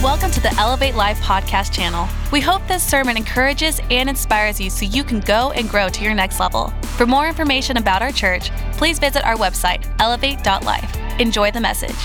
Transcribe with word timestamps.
Welcome 0.00 0.30
to 0.30 0.40
the 0.40 0.54
Elevate 0.60 0.94
Life 0.94 1.20
podcast 1.22 1.72
channel. 1.72 2.08
We 2.30 2.40
hope 2.40 2.64
this 2.68 2.84
sermon 2.84 3.16
encourages 3.16 3.80
and 3.90 4.08
inspires 4.08 4.60
you 4.60 4.70
so 4.70 4.84
you 4.84 5.02
can 5.02 5.18
go 5.18 5.50
and 5.50 5.68
grow 5.68 5.88
to 5.88 6.04
your 6.04 6.14
next 6.14 6.38
level. 6.38 6.68
For 6.96 7.04
more 7.04 7.26
information 7.26 7.78
about 7.78 8.00
our 8.00 8.12
church, 8.12 8.52
please 8.74 9.00
visit 9.00 9.26
our 9.26 9.34
website, 9.34 9.84
elevate.life. 9.98 11.20
Enjoy 11.20 11.50
the 11.50 11.60
message. 11.60 11.96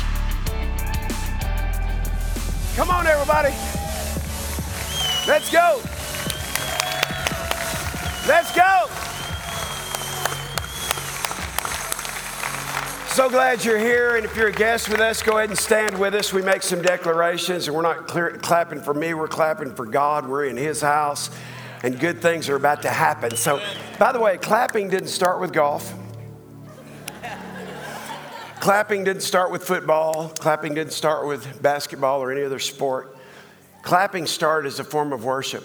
Come 2.75 2.89
on, 2.89 3.05
everybody. 3.05 3.53
Let's 5.27 5.51
go. 5.51 5.79
Let's 8.27 8.55
go. 8.55 9.02
So 13.13 13.29
glad 13.29 13.63
you're 13.63 13.77
here. 13.77 14.15
And 14.15 14.25
if 14.25 14.35
you're 14.35 14.47
a 14.47 14.51
guest 14.51 14.89
with 14.89 14.99
us, 14.99 15.21
go 15.21 15.37
ahead 15.37 15.49
and 15.49 15.57
stand 15.57 15.99
with 15.99 16.15
us. 16.15 16.33
We 16.33 16.41
make 16.41 16.63
some 16.63 16.81
declarations, 16.81 17.67
and 17.67 17.75
we're 17.75 17.83
not 17.83 18.07
clear, 18.07 18.31
clapping 18.39 18.81
for 18.81 18.95
me, 18.95 19.13
we're 19.13 19.27
clapping 19.27 19.75
for 19.75 19.85
God. 19.85 20.27
We're 20.27 20.45
in 20.45 20.57
His 20.57 20.81
house, 20.81 21.29
and 21.83 21.99
good 21.99 22.23
things 22.23 22.49
are 22.49 22.55
about 22.55 22.81
to 22.81 22.89
happen. 22.89 23.35
So, 23.35 23.61
by 23.99 24.13
the 24.13 24.19
way, 24.19 24.37
clapping 24.37 24.89
didn't 24.89 25.09
start 25.09 25.39
with 25.39 25.53
golf. 25.53 25.93
clapping 28.59 29.03
didn't 29.03 29.21
start 29.21 29.51
with 29.51 29.63
football. 29.63 30.29
Clapping 30.29 30.73
didn't 30.73 30.93
start 30.93 31.27
with 31.27 31.61
basketball 31.61 32.19
or 32.19 32.31
any 32.31 32.41
other 32.41 32.57
sport. 32.57 33.15
Clapping 33.83 34.25
started 34.25 34.69
as 34.69 34.79
a 34.79 34.83
form 34.83 35.13
of 35.13 35.23
worship. 35.23 35.63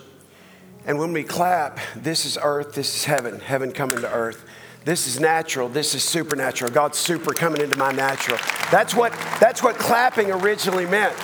And 0.85 0.99
when 0.99 1.15
we 1.15 1.23
clap, 1.23 1.81
this 1.97 2.27
is 2.27 2.37
earth, 2.43 2.75
this 2.75 2.95
is 2.95 3.05
heaven, 3.05 3.41
heaven 3.41 3.73
coming 3.73 4.03
to 4.03 4.13
earth. 4.13 4.45
This 4.85 5.07
is 5.07 5.21
natural. 5.21 5.69
This 5.69 5.95
is 5.95 6.03
supernatural. 6.03 6.71
God's 6.71 6.99
super 6.99 7.33
coming 7.33 7.61
into 7.61 7.77
my 7.77 7.93
natural. 7.93 8.39
That's 8.71 8.95
what, 8.95 9.13
that's 9.41 9.63
what 9.63 9.77
clapping 9.77 10.31
originally 10.31 10.87
meant. 10.87 11.15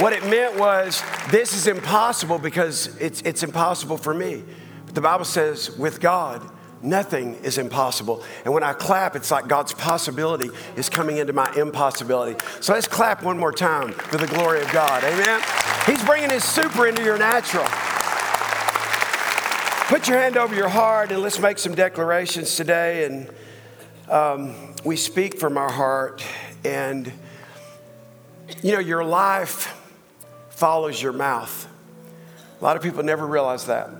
What 0.00 0.12
it 0.12 0.24
meant 0.24 0.58
was 0.58 1.02
this 1.30 1.52
is 1.52 1.66
impossible 1.66 2.38
because 2.38 2.96
it's, 2.96 3.20
it's 3.22 3.42
impossible 3.42 3.96
for 3.96 4.14
me. 4.14 4.42
But 4.86 4.94
the 4.94 5.00
Bible 5.02 5.24
says 5.24 5.76
with 5.76 6.00
God, 6.00 6.48
nothing 6.82 7.34
is 7.36 7.58
impossible. 7.58 8.24
And 8.44 8.54
when 8.54 8.62
I 8.62 8.72
clap, 8.72 9.14
it's 9.14 9.30
like 9.30 9.46
God's 9.46 9.74
possibility 9.74 10.48
is 10.76 10.88
coming 10.88 11.18
into 11.18 11.32
my 11.32 11.52
impossibility. 11.54 12.42
So 12.60 12.72
let's 12.72 12.88
clap 12.88 13.22
one 13.22 13.38
more 13.38 13.52
time 13.52 13.92
for 13.92 14.16
the 14.16 14.26
glory 14.26 14.62
of 14.62 14.72
God. 14.72 15.04
Amen. 15.04 15.42
He's 15.86 16.02
bringing 16.04 16.30
his 16.30 16.44
super 16.44 16.86
into 16.86 17.04
your 17.04 17.18
natural. 17.18 17.66
Put 19.90 20.06
your 20.06 20.20
hand 20.20 20.36
over 20.36 20.54
your 20.54 20.68
heart 20.68 21.10
and 21.10 21.20
let's 21.20 21.40
make 21.40 21.58
some 21.58 21.74
declarations 21.74 22.54
today. 22.54 23.06
And 23.06 23.28
um, 24.08 24.76
we 24.84 24.94
speak 24.94 25.40
from 25.40 25.58
our 25.58 25.68
heart. 25.68 26.24
And, 26.64 27.12
you 28.62 28.70
know, 28.70 28.78
your 28.78 29.02
life 29.02 29.76
follows 30.50 31.02
your 31.02 31.12
mouth. 31.12 31.66
A 32.60 32.64
lot 32.64 32.76
of 32.76 32.84
people 32.84 33.02
never 33.02 33.26
realize 33.26 33.66
that. 33.66 33.90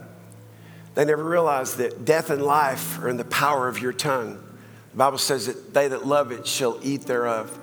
They 0.94 1.04
never 1.04 1.24
realize 1.24 1.74
that 1.78 2.04
death 2.04 2.30
and 2.30 2.40
life 2.40 3.00
are 3.02 3.08
in 3.08 3.16
the 3.16 3.24
power 3.24 3.66
of 3.66 3.80
your 3.80 3.92
tongue. 3.92 4.40
The 4.92 4.96
Bible 4.96 5.18
says 5.18 5.46
that 5.46 5.74
they 5.74 5.88
that 5.88 6.06
love 6.06 6.30
it 6.30 6.46
shall 6.46 6.78
eat 6.84 7.02
thereof. 7.06 7.58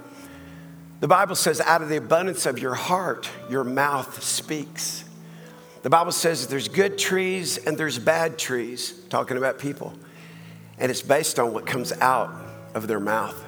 The 1.00 1.08
Bible 1.08 1.36
says, 1.36 1.62
out 1.62 1.82
of 1.82 1.88
the 1.88 1.96
abundance 1.96 2.46
of 2.46 2.60
your 2.60 2.76
heart, 2.76 3.30
your 3.50 3.64
mouth 3.64 4.22
speaks. 4.22 5.06
The 5.88 5.92
Bible 5.92 6.12
says 6.12 6.48
there's 6.48 6.68
good 6.68 6.98
trees 6.98 7.58
and 7.58 7.78
there's 7.78 7.98
bad 7.98 8.38
trees, 8.38 8.92
talking 9.08 9.38
about 9.38 9.58
people. 9.58 9.94
And 10.78 10.92
it's 10.92 11.02
based 11.02 11.40
on 11.40 11.54
what 11.54 11.66
comes 11.66 11.94
out 11.94 12.30
of 12.74 12.88
their 12.88 13.00
mouth. 13.00 13.42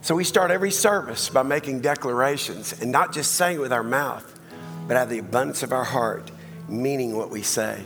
So 0.00 0.16
we 0.16 0.24
start 0.24 0.50
every 0.50 0.72
service 0.72 1.28
by 1.28 1.44
making 1.44 1.82
declarations 1.82 2.72
and 2.80 2.90
not 2.90 3.12
just 3.12 3.36
saying 3.36 3.58
it 3.58 3.60
with 3.60 3.72
our 3.72 3.84
mouth, 3.84 4.40
but 4.88 4.96
out 4.96 5.04
of 5.04 5.10
the 5.10 5.20
abundance 5.20 5.62
of 5.62 5.72
our 5.72 5.84
heart, 5.84 6.32
meaning 6.68 7.16
what 7.16 7.30
we 7.30 7.42
say. 7.42 7.84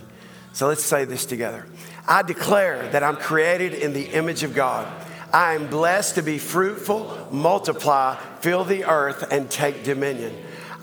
So 0.54 0.66
let's 0.66 0.82
say 0.82 1.04
this 1.04 1.26
together. 1.26 1.66
I 2.08 2.22
declare 2.22 2.88
that 2.92 3.02
I'm 3.02 3.16
created 3.16 3.74
in 3.74 3.92
the 3.92 4.06
image 4.06 4.44
of 4.44 4.54
God. 4.54 4.88
I 5.30 5.52
am 5.56 5.68
blessed 5.68 6.14
to 6.14 6.22
be 6.22 6.38
fruitful, 6.38 7.28
multiply, 7.30 8.16
fill 8.40 8.64
the 8.64 8.86
earth, 8.86 9.30
and 9.30 9.50
take 9.50 9.84
dominion. 9.84 10.34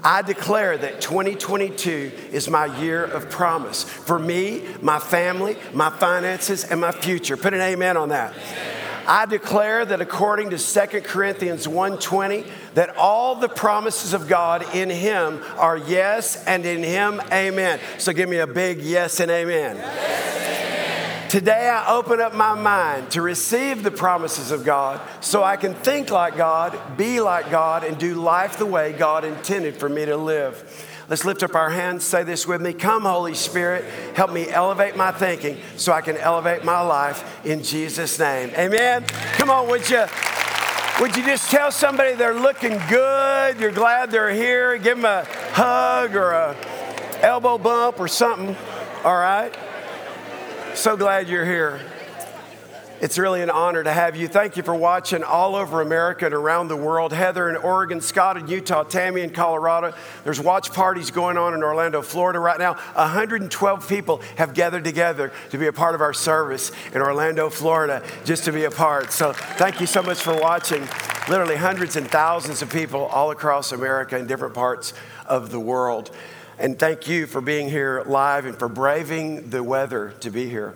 I 0.04 0.24
declare 0.24 0.78
that 0.78 1.00
2022 1.00 2.12
is 2.32 2.50
my 2.50 2.66
year 2.80 3.04
of 3.04 3.30
promise 3.30 3.84
for 3.84 4.18
me, 4.18 4.64
my 4.82 5.00
family, 5.00 5.58
my 5.74 5.92
finances, 5.92 6.64
and 6.64 6.82
my 6.82 6.92
future. 6.92 7.38
Put 7.38 7.54
an 7.54 7.62
amen 7.62 7.98
on 7.98 8.10
that. 8.10 8.34
I 9.08 9.26
declare 9.26 9.84
that 9.86 10.02
according 10.02 10.52
to 10.52 10.58
2 10.58 11.02
Corinthians 11.04 11.68
1:20 11.68 12.46
that 12.76 12.96
all 12.98 13.36
the 13.36 13.50
promises 13.50 14.14
of 14.14 14.28
God 14.28 14.76
in 14.76 14.90
him 14.90 15.42
are 15.58 15.78
yes 15.78 16.44
and 16.46 16.66
in 16.66 16.84
him 16.84 17.22
amen. 17.32 17.80
So 17.98 18.14
give 18.14 18.30
me 18.30 18.38
a 18.38 18.48
big 18.48 18.82
yes 18.82 19.20
and 19.20 19.32
amen. 19.32 19.76
Yes. 19.78 20.41
Today, 21.32 21.70
I 21.70 21.96
open 21.96 22.20
up 22.20 22.34
my 22.34 22.56
mind 22.56 23.12
to 23.12 23.22
receive 23.22 23.84
the 23.84 23.90
promises 23.90 24.52
of 24.52 24.66
God 24.66 25.00
so 25.22 25.46
I 25.46 25.56
can 25.56 25.74
think 25.74 26.12
like 26.12 26.36
God, 26.36 26.78
be 26.98 27.22
like 27.22 27.50
God, 27.50 27.86
and 27.86 27.98
do 27.98 28.16
life 28.16 28.58
the 28.58 28.66
way 28.66 28.92
God 28.92 29.24
intended 29.24 29.78
for 29.78 29.88
me 29.88 30.04
to 30.04 30.18
live. 30.18 31.06
Let's 31.08 31.24
lift 31.24 31.42
up 31.42 31.56
our 31.56 31.70
hands, 31.70 32.04
say 32.04 32.24
this 32.24 32.46
with 32.46 32.62
me. 32.62 32.74
Come, 32.74 33.04
Holy 33.04 33.34
Spirit, 33.34 33.86
help 34.14 34.34
me 34.34 34.50
elevate 34.50 34.98
my 34.98 35.14
thinking 35.14 35.58
so 35.78 35.94
I 35.94 36.02
can 36.02 36.18
elevate 36.18 36.66
my 36.66 36.82
life 36.82 37.46
in 37.46 37.64
Jesus' 37.64 38.20
name. 38.20 38.52
Amen. 38.58 39.06
Come 39.36 39.50
on, 39.50 39.70
would 39.70 39.90
you? 39.90 40.04
Would 41.00 41.16
you 41.16 41.24
just 41.24 41.50
tell 41.50 41.72
somebody 41.72 42.14
they're 42.14 42.38
looking 42.38 42.78
good? 42.90 43.58
You're 43.58 43.72
glad 43.72 44.12
they're 44.12 44.32
here. 44.32 44.78
Give 44.78 44.98
them 44.98 45.06
a 45.06 45.24
hug 45.54 46.14
or 46.14 46.32
a 46.32 46.58
elbow 47.22 47.58
bump 47.58 48.02
or 48.02 48.10
something. 48.10 48.54
All 49.06 49.16
right. 49.16 49.56
So 50.82 50.98
glad 50.98 51.30
you're 51.30 51.46
here. 51.46 51.80
It's 53.02 53.20
really 53.20 53.44
an 53.44 53.52
honor 53.52 53.84
to 53.84 53.94
have 53.94 54.16
you. 54.16 54.28
Thank 54.28 54.58
you 54.58 54.64
for 54.64 54.74
watching 54.74 55.24
all 55.24 55.56
over 55.56 55.80
America 55.80 56.26
and 56.26 56.34
around 56.34 56.70
the 56.70 56.76
world. 56.76 57.14
Heather 57.14 57.52
in 57.52 57.56
Oregon, 57.56 58.02
Scott 58.02 58.36
in 58.36 58.48
Utah, 58.48 58.82
Tammy 58.82 59.22
in 59.22 59.30
Colorado. 59.30 59.94
There's 60.24 60.40
watch 60.40 60.74
parties 60.74 61.12
going 61.12 61.38
on 61.38 61.54
in 61.54 61.62
Orlando, 61.62 62.02
Florida 62.02 62.40
right 62.40 62.58
now. 62.58 62.74
112 62.96 63.88
people 63.88 64.24
have 64.38 64.56
gathered 64.56 64.84
together 64.84 65.32
to 65.52 65.60
be 65.60 65.68
a 65.68 65.74
part 65.74 65.94
of 65.94 66.02
our 66.02 66.14
service 66.14 66.72
in 66.96 67.02
Orlando, 67.02 67.52
Florida, 67.52 68.02
just 68.26 68.46
to 68.46 68.52
be 68.52 68.64
a 68.64 68.72
part. 68.72 69.12
So 69.12 69.34
thank 69.34 69.82
you 69.82 69.86
so 69.86 70.02
much 70.02 70.20
for 70.20 70.36
watching. 70.36 70.82
Literally 71.30 71.58
hundreds 71.58 71.96
and 71.96 72.10
thousands 72.10 72.64
of 72.64 72.72
people 72.72 73.06
all 73.06 73.30
across 73.30 73.72
America 73.72 74.18
in 74.18 74.26
different 74.26 74.56
parts 74.56 74.96
of 75.28 75.52
the 75.52 75.60
world. 75.60 76.10
And 76.62 76.78
thank 76.78 77.08
you 77.08 77.26
for 77.26 77.42
being 77.42 77.72
here 77.72 78.04
live 78.06 78.46
and 78.46 78.56
for 78.56 78.70
braving 78.70 79.50
the 79.50 79.64
weather 79.64 80.14
to 80.20 80.30
be 80.30 80.48
here. 80.48 80.76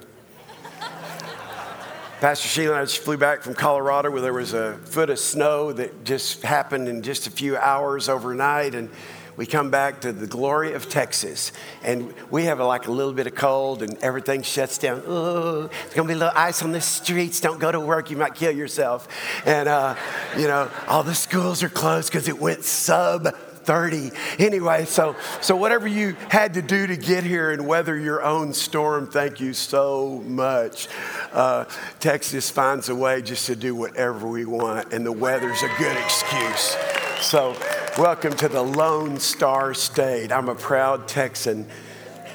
Pastor 2.19 2.47
Sheila 2.47 2.73
and 2.73 2.81
I 2.81 2.85
just 2.85 3.03
flew 3.03 3.17
back 3.17 3.43
from 3.43 3.53
Colorado 3.53 4.09
where 4.09 4.19
there 4.19 4.33
was 4.33 4.55
a 4.55 4.79
foot 4.85 5.11
of 5.11 5.19
snow 5.19 5.71
that 5.73 6.03
just 6.03 6.41
happened 6.41 6.87
in 6.87 7.03
just 7.03 7.27
a 7.27 7.29
few 7.29 7.55
hours 7.55 8.09
overnight. 8.09 8.73
And 8.73 8.89
we 9.37 9.45
come 9.45 9.69
back 9.69 10.01
to 10.01 10.11
the 10.11 10.25
glory 10.25 10.73
of 10.73 10.89
Texas, 10.89 11.51
and 11.83 12.15
we 12.31 12.45
have 12.45 12.59
like 12.59 12.87
a 12.87 12.91
little 12.91 13.13
bit 13.13 13.27
of 13.27 13.35
cold, 13.35 13.83
and 13.83 13.95
everything 13.99 14.41
shuts 14.41 14.79
down. 14.79 15.03
Oh, 15.05 15.67
there's 15.67 15.93
gonna 15.93 16.07
be 16.07 16.13
a 16.13 16.17
little 16.17 16.33
ice 16.35 16.63
on 16.63 16.71
the 16.71 16.81
streets. 16.81 17.41
Don't 17.41 17.59
go 17.59 17.71
to 17.71 17.79
work; 17.79 18.09
you 18.09 18.17
might 18.17 18.33
kill 18.33 18.53
yourself. 18.53 19.07
And 19.45 19.67
uh, 19.67 19.95
you 20.35 20.47
know, 20.47 20.71
all 20.87 21.03
the 21.03 21.13
schools 21.13 21.61
are 21.61 21.69
closed 21.69 22.11
because 22.11 22.27
it 22.27 22.39
went 22.39 22.63
sub 22.63 23.35
30. 23.65 24.11
Anyway, 24.39 24.85
so, 24.85 25.15
so 25.41 25.55
whatever 25.55 25.87
you 25.87 26.15
had 26.29 26.53
to 26.53 26.61
do 26.61 26.87
to 26.87 26.95
get 26.95 27.23
here 27.23 27.51
and 27.51 27.67
weather 27.67 27.97
your 27.97 28.23
own 28.23 28.53
storm, 28.53 29.07
thank 29.07 29.39
you 29.39 29.53
so 29.53 30.21
much. 30.25 30.87
Uh, 31.33 31.65
Texas 31.99 32.49
finds 32.49 32.89
a 32.89 32.95
way 32.95 33.21
just 33.21 33.47
to 33.47 33.55
do 33.55 33.75
whatever 33.75 34.27
we 34.27 34.45
want, 34.45 34.93
and 34.93 35.05
the 35.05 35.11
weather's 35.11 35.63
a 35.63 35.71
good 35.77 35.97
excuse. 35.97 36.77
So, 37.19 37.55
welcome 37.97 38.33
to 38.33 38.47
the 38.47 38.61
Lone 38.61 39.19
Star 39.19 39.73
State. 39.73 40.31
I'm 40.31 40.49
a 40.49 40.55
proud 40.55 41.07
Texan 41.07 41.67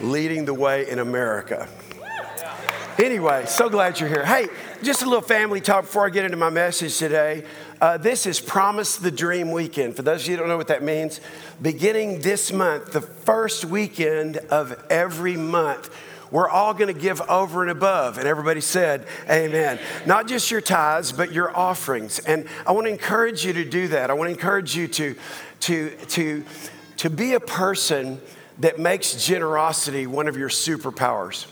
leading 0.00 0.44
the 0.44 0.54
way 0.54 0.88
in 0.90 0.98
America. 0.98 1.68
Anyway, 2.98 3.44
so 3.46 3.70
glad 3.70 3.98
you're 3.98 4.10
here. 4.10 4.26
Hey, 4.26 4.48
just 4.82 5.00
a 5.00 5.06
little 5.06 5.22
family 5.22 5.60
talk 5.62 5.84
before 5.84 6.04
I 6.04 6.10
get 6.10 6.26
into 6.26 6.36
my 6.36 6.50
message 6.50 6.98
today. 6.98 7.44
Uh, 7.80 7.96
this 7.96 8.26
is 8.26 8.40
Promise 8.40 8.96
the 8.96 9.10
Dream 9.10 9.52
Weekend. 9.52 9.96
For 9.96 10.02
those 10.02 10.22
of 10.22 10.28
you 10.28 10.34
who 10.34 10.40
don't 10.40 10.50
know 10.50 10.58
what 10.58 10.68
that 10.68 10.82
means, 10.82 11.18
beginning 11.62 12.20
this 12.20 12.52
month, 12.52 12.92
the 12.92 13.00
first 13.00 13.64
weekend 13.64 14.36
of 14.36 14.78
every 14.90 15.34
month, 15.34 15.88
we're 16.30 16.48
all 16.48 16.74
going 16.74 16.92
to 16.92 17.00
give 17.00 17.22
over 17.22 17.62
and 17.62 17.70
above. 17.70 18.18
And 18.18 18.28
everybody 18.28 18.60
said, 18.60 19.06
Amen. 19.30 19.80
Not 20.04 20.28
just 20.28 20.50
your 20.50 20.60
tithes, 20.60 21.10
but 21.10 21.32
your 21.32 21.56
offerings. 21.56 22.18
And 22.18 22.46
I 22.66 22.72
want 22.72 22.86
to 22.86 22.90
encourage 22.92 23.46
you 23.46 23.54
to 23.54 23.64
do 23.64 23.88
that. 23.88 24.10
I 24.10 24.12
want 24.12 24.28
to 24.28 24.32
encourage 24.32 24.76
you 24.76 24.86
to, 24.86 25.16
to, 25.60 25.90
to, 25.90 26.44
to 26.98 27.08
be 27.08 27.32
a 27.32 27.40
person 27.40 28.20
that 28.58 28.78
makes 28.78 29.24
generosity 29.24 30.06
one 30.06 30.28
of 30.28 30.36
your 30.36 30.50
superpowers. 30.50 31.46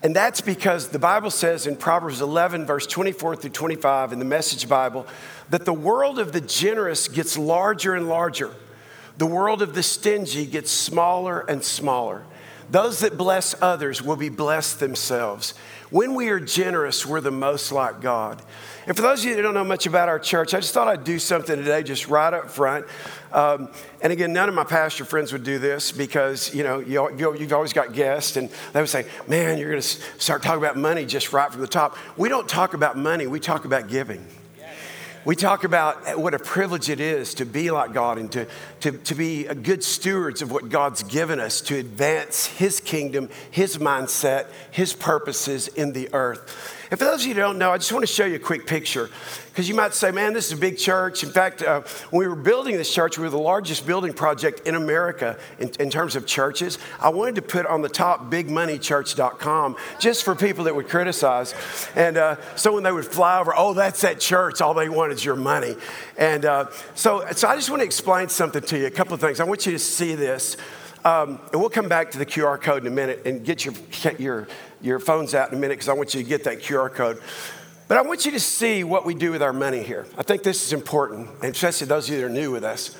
And 0.00 0.14
that's 0.14 0.40
because 0.40 0.88
the 0.88 0.98
Bible 1.00 1.30
says 1.30 1.66
in 1.66 1.74
Proverbs 1.74 2.20
11, 2.20 2.66
verse 2.66 2.86
24 2.86 3.34
through 3.34 3.50
25 3.50 4.12
in 4.12 4.20
the 4.20 4.24
Message 4.24 4.68
Bible, 4.68 5.08
that 5.50 5.64
the 5.64 5.72
world 5.72 6.18
of 6.18 6.32
the 6.32 6.40
generous 6.40 7.08
gets 7.08 7.38
larger 7.38 7.94
and 7.94 8.08
larger. 8.08 8.54
The 9.16 9.26
world 9.26 9.62
of 9.62 9.74
the 9.74 9.82
stingy 9.82 10.46
gets 10.46 10.70
smaller 10.70 11.40
and 11.40 11.64
smaller. 11.64 12.24
Those 12.70 13.00
that 13.00 13.16
bless 13.16 13.60
others 13.62 14.02
will 14.02 14.16
be 14.16 14.28
blessed 14.28 14.78
themselves. 14.78 15.54
When 15.90 16.14
we 16.14 16.28
are 16.28 16.38
generous, 16.38 17.06
we're 17.06 17.22
the 17.22 17.30
most 17.30 17.72
like 17.72 18.02
God. 18.02 18.42
And 18.86 18.94
for 18.94 19.02
those 19.02 19.20
of 19.20 19.30
you 19.30 19.36
that 19.36 19.42
don't 19.42 19.54
know 19.54 19.64
much 19.64 19.86
about 19.86 20.10
our 20.10 20.18
church, 20.18 20.52
I 20.52 20.60
just 20.60 20.74
thought 20.74 20.86
I'd 20.86 21.02
do 21.02 21.18
something 21.18 21.56
today, 21.56 21.82
just 21.82 22.08
right 22.08 22.32
up 22.32 22.50
front. 22.50 22.84
Um, 23.32 23.70
and 24.02 24.12
again, 24.12 24.34
none 24.34 24.50
of 24.50 24.54
my 24.54 24.64
pastor 24.64 25.06
friends 25.06 25.32
would 25.32 25.44
do 25.44 25.58
this 25.58 25.92
because, 25.92 26.54
you 26.54 26.62
know, 26.62 26.78
you, 26.78 27.06
have 27.06 27.52
always 27.54 27.72
got 27.72 27.94
guests 27.94 28.36
and 28.36 28.50
they 28.74 28.80
would 28.80 28.88
say, 28.90 29.06
man, 29.26 29.56
you're 29.56 29.70
going 29.70 29.80
to 29.80 29.88
start 30.18 30.42
talking 30.42 30.62
about 30.62 30.76
money 30.76 31.06
just 31.06 31.32
right 31.32 31.50
from 31.50 31.62
the 31.62 31.66
top. 31.66 31.96
We 32.18 32.28
don't 32.28 32.48
talk 32.48 32.74
about 32.74 32.98
money, 32.98 33.26
we 33.26 33.40
talk 33.40 33.64
about 33.64 33.88
giving. 33.88 34.26
We 35.28 35.36
talk 35.36 35.64
about 35.64 36.18
what 36.18 36.32
a 36.32 36.38
privilege 36.38 36.88
it 36.88 37.00
is 37.00 37.34
to 37.34 37.44
be 37.44 37.70
like 37.70 37.92
God 37.92 38.16
and 38.16 38.32
to, 38.32 38.46
to, 38.80 38.92
to 38.92 39.14
be 39.14 39.44
good 39.44 39.84
stewards 39.84 40.40
of 40.40 40.50
what 40.50 40.70
God's 40.70 41.02
given 41.02 41.38
us 41.38 41.60
to 41.60 41.76
advance 41.76 42.46
His 42.46 42.80
kingdom, 42.80 43.28
His 43.50 43.76
mindset, 43.76 44.46
His 44.70 44.94
purposes 44.94 45.68
in 45.68 45.92
the 45.92 46.08
earth. 46.14 46.77
And 46.90 46.98
for 46.98 47.04
those 47.04 47.20
of 47.20 47.26
you 47.26 47.34
who 47.34 47.40
don't 47.40 47.58
know, 47.58 47.70
I 47.70 47.76
just 47.76 47.92
want 47.92 48.06
to 48.06 48.12
show 48.12 48.24
you 48.24 48.36
a 48.36 48.38
quick 48.40 48.66
picture 48.66 49.10
because 49.48 49.68
you 49.68 49.74
might 49.74 49.92
say, 49.92 50.10
man, 50.10 50.32
this 50.32 50.46
is 50.46 50.52
a 50.52 50.60
big 50.60 50.78
church. 50.78 51.22
In 51.22 51.30
fact, 51.30 51.62
uh, 51.62 51.82
when 52.10 52.20
we 52.20 52.28
were 52.28 52.36
building 52.36 52.76
this 52.76 52.92
church, 52.92 53.18
we 53.18 53.24
were 53.24 53.30
the 53.30 53.38
largest 53.38 53.86
building 53.86 54.14
project 54.14 54.66
in 54.66 54.74
America 54.74 55.36
in, 55.58 55.70
in 55.80 55.90
terms 55.90 56.16
of 56.16 56.26
churches. 56.26 56.78
I 57.00 57.10
wanted 57.10 57.34
to 57.34 57.42
put 57.42 57.66
on 57.66 57.82
the 57.82 57.88
top 57.88 58.30
bigmoneychurch.com 58.30 59.76
just 59.98 60.24
for 60.24 60.34
people 60.34 60.64
that 60.64 60.74
would 60.74 60.88
criticize. 60.88 61.54
And 61.94 62.16
uh, 62.16 62.36
so 62.56 62.72
when 62.72 62.84
they 62.84 62.92
would 62.92 63.06
fly 63.06 63.38
over, 63.38 63.52
oh, 63.54 63.74
that's 63.74 64.00
that 64.00 64.20
church, 64.20 64.62
all 64.62 64.72
they 64.72 64.88
want 64.88 65.12
is 65.12 65.24
your 65.24 65.36
money. 65.36 65.76
And 66.16 66.44
uh, 66.46 66.70
so, 66.94 67.26
so 67.32 67.48
I 67.48 67.56
just 67.56 67.68
want 67.68 67.80
to 67.80 67.86
explain 67.86 68.28
something 68.28 68.62
to 68.62 68.78
you, 68.78 68.86
a 68.86 68.90
couple 68.90 69.12
of 69.12 69.20
things. 69.20 69.40
I 69.40 69.44
want 69.44 69.66
you 69.66 69.72
to 69.72 69.78
see 69.78 70.14
this. 70.14 70.56
Um, 71.04 71.40
and 71.52 71.60
we'll 71.60 71.70
come 71.70 71.88
back 71.88 72.10
to 72.12 72.18
the 72.18 72.26
QR 72.26 72.60
code 72.60 72.82
in 72.82 72.88
a 72.88 72.94
minute 72.94 73.22
and 73.24 73.44
get 73.44 73.64
your, 73.64 73.74
your 74.18 74.48
your 74.80 74.98
phones 74.98 75.34
out 75.34 75.50
in 75.50 75.58
a 75.58 75.60
minute 75.60 75.74
because 75.74 75.88
I 75.88 75.92
want 75.92 76.14
you 76.14 76.22
to 76.22 76.28
get 76.28 76.44
that 76.44 76.60
QR 76.60 76.92
code. 76.92 77.20
But 77.88 77.96
I 77.96 78.02
want 78.02 78.26
you 78.26 78.32
to 78.32 78.40
see 78.40 78.84
what 78.84 79.06
we 79.06 79.14
do 79.14 79.30
with 79.30 79.42
our 79.42 79.52
money 79.52 79.82
here. 79.82 80.06
I 80.16 80.22
think 80.22 80.42
this 80.42 80.66
is 80.66 80.72
important, 80.72 81.28
and 81.42 81.54
especially 81.54 81.86
those 81.86 82.08
of 82.08 82.14
you 82.14 82.20
that 82.20 82.26
are 82.26 82.30
new 82.30 82.50
with 82.50 82.64
us. 82.64 82.96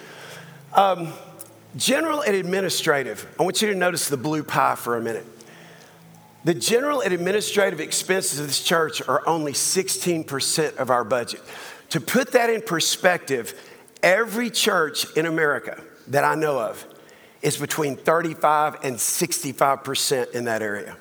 Um, 0.74 1.12
general 1.76 2.22
and 2.22 2.34
administrative, 2.34 3.26
I 3.38 3.42
want 3.42 3.60
you 3.60 3.68
to 3.68 3.74
notice 3.74 4.08
the 4.08 4.16
blue 4.16 4.42
pie 4.42 4.76
for 4.76 4.96
a 4.96 5.00
minute. 5.00 5.26
The 6.44 6.54
general 6.54 7.00
and 7.00 7.12
administrative 7.12 7.80
expenses 7.80 8.38
of 8.38 8.46
this 8.46 8.62
church 8.62 9.06
are 9.06 9.26
only 9.28 9.52
16% 9.52 10.76
of 10.76 10.88
our 10.88 11.04
budget. 11.04 11.42
To 11.90 12.00
put 12.00 12.32
that 12.32 12.48
in 12.48 12.62
perspective, 12.62 13.54
every 14.02 14.48
church 14.48 15.14
in 15.16 15.26
America 15.26 15.82
that 16.06 16.24
I 16.24 16.34
know 16.34 16.58
of 16.58 16.86
is 17.42 17.56
between 17.56 17.96
35 17.96 18.78
and 18.82 18.96
65% 18.96 20.30
in 20.32 20.44
that 20.44 20.62
area. 20.62 20.96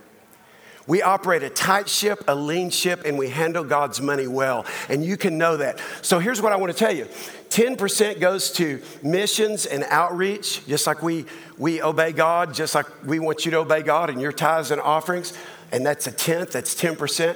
We 0.87 1.01
operate 1.01 1.43
a 1.43 1.49
tight 1.49 1.89
ship, 1.89 2.23
a 2.29 2.35
lean 2.35 2.69
ship, 2.69 3.01
and 3.05 3.17
we 3.17 3.29
handle 3.29 3.65
God's 3.65 4.01
money 4.01 4.25
well. 4.25 4.65
And 4.87 5.03
you 5.03 5.17
can 5.17 5.37
know 5.37 5.57
that. 5.57 5.81
So 6.01 6.19
here's 6.19 6.41
what 6.41 6.53
I 6.53 6.55
want 6.55 6.71
to 6.71 6.77
tell 6.77 6.95
you 6.95 7.05
10% 7.49 8.19
goes 8.19 8.51
to 8.53 8.81
missions 9.03 9.65
and 9.65 9.83
outreach, 9.89 10.65
just 10.65 10.87
like 10.87 11.03
we, 11.03 11.25
we 11.57 11.81
obey 11.81 12.13
God, 12.13 12.53
just 12.53 12.73
like 12.73 12.85
we 13.05 13.19
want 13.19 13.43
you 13.45 13.51
to 13.51 13.57
obey 13.57 13.81
God 13.81 14.09
in 14.09 14.19
your 14.19 14.31
tithes 14.31 14.71
and 14.71 14.79
offerings. 14.79 15.33
And 15.71 15.85
that's 15.85 16.07
a 16.07 16.11
tenth, 16.11 16.53
that's 16.53 16.73
10%. 16.73 17.35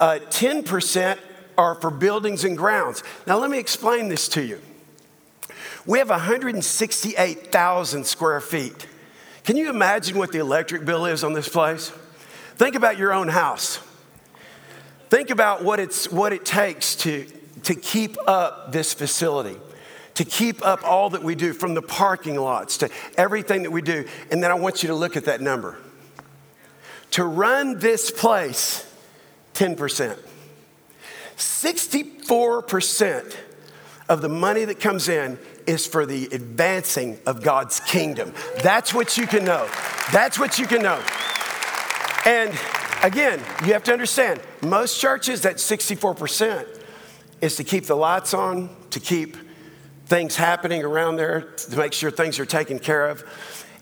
Uh, 0.00 0.18
10% 0.28 1.18
are 1.58 1.74
for 1.74 1.90
buildings 1.90 2.44
and 2.44 2.56
grounds. 2.56 3.02
Now, 3.26 3.38
let 3.38 3.50
me 3.50 3.58
explain 3.58 4.08
this 4.08 4.28
to 4.28 4.44
you. 4.44 4.60
We 5.86 5.98
have 5.98 6.10
168,000 6.10 8.06
square 8.06 8.40
feet. 8.40 8.86
Can 9.44 9.56
you 9.56 9.68
imagine 9.68 10.16
what 10.16 10.32
the 10.32 10.38
electric 10.38 10.84
bill 10.84 11.04
is 11.06 11.22
on 11.24 11.32
this 11.32 11.48
place? 11.48 11.92
Think 12.56 12.76
about 12.76 12.98
your 12.98 13.12
own 13.12 13.28
house. 13.28 13.80
Think 15.10 15.30
about 15.30 15.64
what, 15.64 15.80
it's, 15.80 16.10
what 16.10 16.32
it 16.32 16.44
takes 16.44 16.96
to, 16.96 17.26
to 17.64 17.74
keep 17.74 18.16
up 18.26 18.72
this 18.72 18.94
facility, 18.94 19.58
to 20.14 20.24
keep 20.24 20.64
up 20.66 20.84
all 20.84 21.10
that 21.10 21.22
we 21.22 21.34
do, 21.34 21.52
from 21.52 21.74
the 21.74 21.82
parking 21.82 22.36
lots 22.36 22.78
to 22.78 22.90
everything 23.16 23.64
that 23.64 23.70
we 23.70 23.82
do. 23.82 24.06
And 24.30 24.42
then 24.42 24.50
I 24.50 24.54
want 24.54 24.82
you 24.82 24.88
to 24.88 24.94
look 24.94 25.16
at 25.16 25.26
that 25.26 25.40
number. 25.40 25.78
To 27.12 27.24
run 27.24 27.78
this 27.78 28.10
place, 28.10 28.90
10%. 29.54 30.18
64% 31.36 33.36
of 34.08 34.20
the 34.20 34.28
money 34.28 34.64
that 34.64 34.80
comes 34.80 35.08
in 35.08 35.38
is 35.66 35.86
for 35.86 36.06
the 36.06 36.28
advancing 36.32 37.18
of 37.26 37.42
God's 37.42 37.80
kingdom. 37.80 38.32
That's 38.62 38.92
what 38.92 39.16
you 39.16 39.26
can 39.26 39.44
know. 39.44 39.68
That's 40.12 40.38
what 40.38 40.58
you 40.58 40.66
can 40.66 40.82
know. 40.82 41.02
And 42.24 42.58
again, 43.02 43.40
you 43.66 43.74
have 43.74 43.84
to 43.84 43.92
understand, 43.92 44.40
most 44.62 44.98
churches, 44.98 45.42
that 45.42 45.56
64% 45.56 46.66
is 47.40 47.56
to 47.56 47.64
keep 47.64 47.84
the 47.84 47.94
lights 47.96 48.32
on, 48.32 48.74
to 48.90 49.00
keep 49.00 49.36
things 50.06 50.36
happening 50.36 50.82
around 50.82 51.16
there, 51.16 51.42
to 51.42 51.76
make 51.76 51.92
sure 51.92 52.10
things 52.10 52.38
are 52.38 52.46
taken 52.46 52.78
care 52.78 53.08
of. 53.08 53.22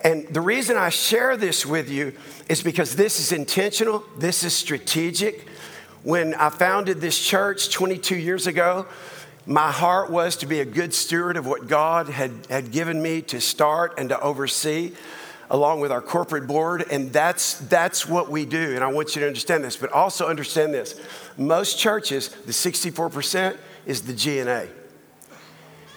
And 0.02 0.26
the 0.28 0.40
reason 0.40 0.76
I 0.76 0.88
share 0.88 1.36
this 1.36 1.64
with 1.64 1.88
you 1.88 2.14
is 2.48 2.62
because 2.62 2.96
this 2.96 3.20
is 3.20 3.30
intentional, 3.30 4.02
this 4.18 4.42
is 4.42 4.54
strategic. 4.54 5.48
When 6.02 6.34
I 6.34 6.50
founded 6.50 7.00
this 7.00 7.16
church 7.16 7.70
22 7.70 8.16
years 8.16 8.48
ago, 8.48 8.86
my 9.46 9.70
heart 9.70 10.10
was 10.10 10.36
to 10.36 10.46
be 10.46 10.58
a 10.58 10.64
good 10.64 10.92
steward 10.92 11.36
of 11.36 11.46
what 11.46 11.68
God 11.68 12.08
had, 12.08 12.32
had 12.48 12.72
given 12.72 13.00
me 13.00 13.22
to 13.22 13.40
start 13.40 13.94
and 13.98 14.08
to 14.08 14.20
oversee 14.20 14.92
along 15.52 15.80
with 15.80 15.92
our 15.92 16.00
corporate 16.00 16.46
board, 16.46 16.82
and 16.90 17.12
that's, 17.12 17.58
that's 17.58 18.08
what 18.08 18.30
we 18.30 18.46
do. 18.46 18.74
And 18.74 18.82
I 18.82 18.88
want 18.88 19.14
you 19.14 19.20
to 19.20 19.26
understand 19.26 19.62
this, 19.62 19.76
but 19.76 19.92
also 19.92 20.26
understand 20.26 20.72
this. 20.72 20.98
Most 21.36 21.78
churches, 21.78 22.30
the 22.30 22.52
64% 22.52 23.58
is 23.84 24.00
the 24.00 24.14
G&A. 24.14 24.68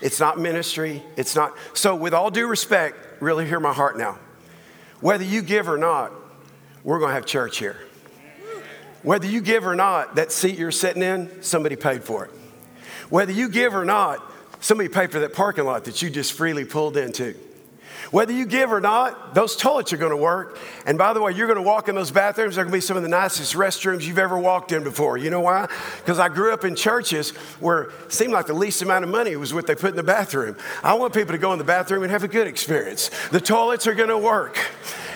It's 0.02 0.20
not 0.20 0.38
ministry, 0.38 1.02
it's 1.16 1.38
not. 1.38 1.54
So, 1.74 1.96
with 1.96 2.14
all 2.14 2.30
due 2.30 2.48
respect, 2.48 2.98
really 3.22 3.48
hear 3.48 3.62
my 3.62 3.72
heart 3.72 3.98
now. 3.98 4.20
Whether 5.00 5.24
you 5.24 5.42
give 5.42 5.70
or 5.70 5.78
not, 5.78 6.12
we're 6.84 7.00
gonna 7.00 7.14
have 7.14 7.26
church 7.26 7.58
here. 7.58 7.78
Whether 9.04 9.28
you 9.28 9.40
give 9.40 9.66
or 9.66 9.74
not, 9.74 10.16
that 10.16 10.34
seat 10.34 10.60
you're 10.60 10.70
sitting 10.70 11.02
in, 11.02 11.42
somebody 11.42 11.78
paid 11.78 12.04
for 12.04 12.26
it. 12.26 12.32
Whether 13.10 13.32
you 13.32 13.48
give 13.48 13.74
or 13.74 13.86
not, 13.86 14.22
somebody 14.60 14.90
paid 14.90 15.14
for 15.14 15.20
that 15.20 15.34
parking 15.34 15.64
lot 15.64 15.86
that 15.86 16.02
you 16.02 16.10
just 16.10 16.34
freely 16.34 16.66
pulled 16.66 16.98
into. 16.98 17.36
Whether 18.12 18.34
you 18.34 18.46
give 18.46 18.72
or 18.72 18.82
not, 18.82 19.34
those 19.34 19.56
toilets 19.56 19.94
are 19.94 19.98
going 19.98 20.12
to 20.12 20.18
work. 20.18 20.58
And 20.86 20.98
by 20.98 21.14
the 21.14 21.22
way, 21.22 21.32
you're 21.32 21.48
going 21.48 21.58
to 21.58 21.64
walk 21.64 21.90
in 21.90 21.96
those 21.96 22.12
bathrooms. 22.12 22.56
They're 22.56 22.64
going 22.64 22.72
to 22.72 22.78
be 22.78 22.82
some 22.82 22.98
of 22.98 23.04
the 23.04 23.10
nicest 23.10 23.54
restrooms 23.56 24.04
you've 24.04 24.20
ever 24.20 24.38
walked 24.38 24.72
in 24.72 24.84
before. 24.84 25.18
You 25.18 25.30
know 25.30 25.42
why? 25.42 25.68
Because 25.98 26.20
I 26.20 26.30
grew 26.30 26.54
up 26.54 26.64
in 26.64 26.76
churches 26.76 27.32
where 27.60 27.84
it 27.84 28.12
seemed 28.12 28.34
like 28.34 28.48
the 28.48 28.54
least 28.54 28.82
amount 28.82 29.04
of 29.04 29.10
money 29.10 29.36
was 29.36 29.54
what 29.54 29.68
they 29.68 29.76
put 29.76 29.92
in 29.92 29.96
the 29.96 30.04
bathroom. 30.04 30.56
I 30.84 30.94
want 30.94 31.14
people 31.14 31.34
to 31.34 31.38
go 31.38 31.52
in 31.54 31.60
the 31.60 31.66
bathroom 31.66 32.04
and 32.04 32.12
have 32.12 32.24
a 32.24 32.28
good 32.28 32.48
experience. 32.48 33.10
The 33.30 33.42
toilets 33.42 33.88
are 33.88 33.94
going 33.94 34.10
to 34.10 34.18
work. 34.18 34.58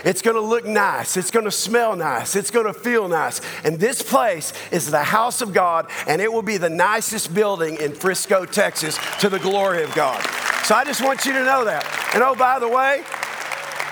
It's 0.06 0.22
going 0.22 0.36
to 0.36 0.42
look 0.42 0.66
nice. 0.66 1.18
It's 1.18 1.32
going 1.32 1.46
to 1.46 1.52
smell 1.52 1.96
nice. 1.96 2.36
It's 2.36 2.52
going 2.52 2.66
to 2.66 2.74
feel 2.74 3.08
nice. 3.08 3.42
And 3.64 3.80
this 3.80 4.02
place 4.02 4.54
is 4.72 4.90
the 4.90 5.04
house 5.04 5.42
of 5.42 5.54
God, 5.54 5.90
and 6.08 6.22
it 6.22 6.32
will 6.32 6.42
be 6.42 6.58
the 6.58 6.70
nicest 6.70 7.34
building 7.34 7.76
in 7.76 7.94
Frisco, 7.94 8.46
Texas, 8.46 8.98
to 9.20 9.30
the 9.30 9.40
glory 9.40 9.84
of 9.84 9.94
God. 9.94 10.26
So 10.70 10.76
I 10.76 10.86
just 10.86 11.04
want 11.04 11.26
you 11.26 11.34
to 11.34 11.44
know 11.44 11.66
that. 11.66 11.84
And 12.14 12.22
oh, 12.22 12.36
by 12.36 12.60
the 12.60 12.68
way, 12.68 13.02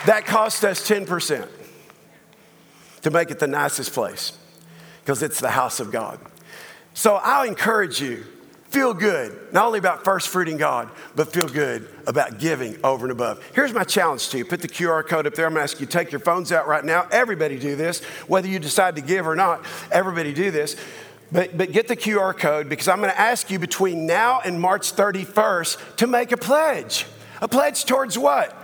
that 0.06 0.26
cost 0.28 0.64
us 0.64 0.88
10% 0.88 1.50
to 3.02 3.10
make 3.10 3.32
it 3.32 3.40
the 3.40 3.48
nicest 3.48 3.94
place 3.94 4.38
because 5.00 5.24
it's 5.24 5.40
the 5.40 5.50
house 5.50 5.80
of 5.80 5.92
God. 5.92 6.20
So 6.94 7.16
I'll 7.16 7.48
encourage 7.48 8.00
you 8.00 8.24
feel 8.70 8.94
good, 8.94 9.52
not 9.52 9.66
only 9.66 9.80
about 9.80 10.04
first 10.04 10.28
fruiting 10.28 10.58
God, 10.58 10.92
but 11.16 11.34
feel 11.34 11.48
good 11.48 11.90
about 12.06 12.38
giving 12.38 12.78
over 12.84 13.06
and 13.06 13.12
above. 13.12 13.44
Here's 13.56 13.74
my 13.74 13.84
challenge 13.84 14.30
to 14.30 14.38
you. 14.38 14.46
Put 14.46 14.62
the 14.62 14.68
QR 14.68 15.04
code 15.04 15.26
up 15.26 15.34
there. 15.34 15.48
I'm 15.48 15.54
gonna 15.54 15.64
ask 15.64 15.80
you 15.80 15.88
take 15.88 16.12
your 16.12 16.20
phones 16.20 16.52
out 16.52 16.68
right 16.68 16.86
now. 16.86 17.08
Everybody 17.12 17.58
do 17.58 17.76
this, 17.76 18.04
whether 18.28 18.48
you 18.48 18.60
decide 18.60 18.98
to 18.98 19.02
give 19.02 19.26
or 19.26 19.36
not, 19.36 19.66
everybody 19.92 20.32
do 20.32 20.52
this. 20.52 20.76
But, 21.32 21.58
but 21.58 21.72
get 21.72 21.88
the 21.88 21.98
QR 21.98 22.38
code 22.38 22.70
because 22.70 22.88
I'm 22.88 23.00
going 23.00 23.12
to 23.12 23.20
ask 23.20 23.52
you 23.52 23.60
between 23.60 24.06
now 24.06 24.40
and 24.40 24.62
March 24.62 24.94
31st 24.94 25.98
to 25.98 26.08
make 26.08 26.32
a 26.32 26.38
pledge. 26.38 27.06
A 27.42 27.48
pledge 27.48 27.86
towards 27.86 28.18
what? 28.18 28.56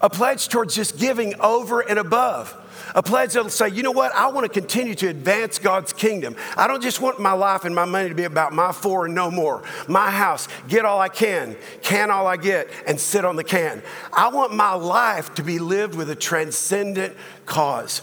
A 0.00 0.08
pledge 0.08 0.48
towards 0.48 0.74
just 0.74 0.98
giving 0.98 1.34
over 1.40 1.80
and 1.80 1.98
above. 1.98 2.60
A 2.94 3.02
pledge 3.02 3.32
that'll 3.32 3.50
say, 3.50 3.68
you 3.70 3.82
know 3.82 3.90
what? 3.90 4.14
I 4.14 4.28
want 4.28 4.44
to 4.44 4.60
continue 4.60 4.94
to 4.96 5.08
advance 5.08 5.58
God's 5.58 5.92
kingdom. 5.92 6.36
I 6.56 6.68
don't 6.68 6.82
just 6.82 7.00
want 7.00 7.18
my 7.18 7.32
life 7.32 7.64
and 7.64 7.74
my 7.74 7.84
money 7.84 8.08
to 8.08 8.14
be 8.14 8.24
about 8.24 8.52
my 8.52 8.70
four 8.70 9.06
and 9.06 9.14
no 9.14 9.30
more. 9.30 9.64
My 9.88 10.10
house, 10.10 10.46
get 10.68 10.84
all 10.84 11.00
I 11.00 11.08
can, 11.08 11.56
can 11.82 12.10
all 12.10 12.26
I 12.26 12.36
get, 12.36 12.68
and 12.86 13.00
sit 13.00 13.24
on 13.24 13.34
the 13.34 13.44
can. 13.44 13.82
I 14.12 14.28
want 14.28 14.54
my 14.54 14.74
life 14.74 15.34
to 15.36 15.42
be 15.42 15.58
lived 15.58 15.96
with 15.96 16.08
a 16.10 16.14
transcendent 16.14 17.16
cause. 17.46 18.02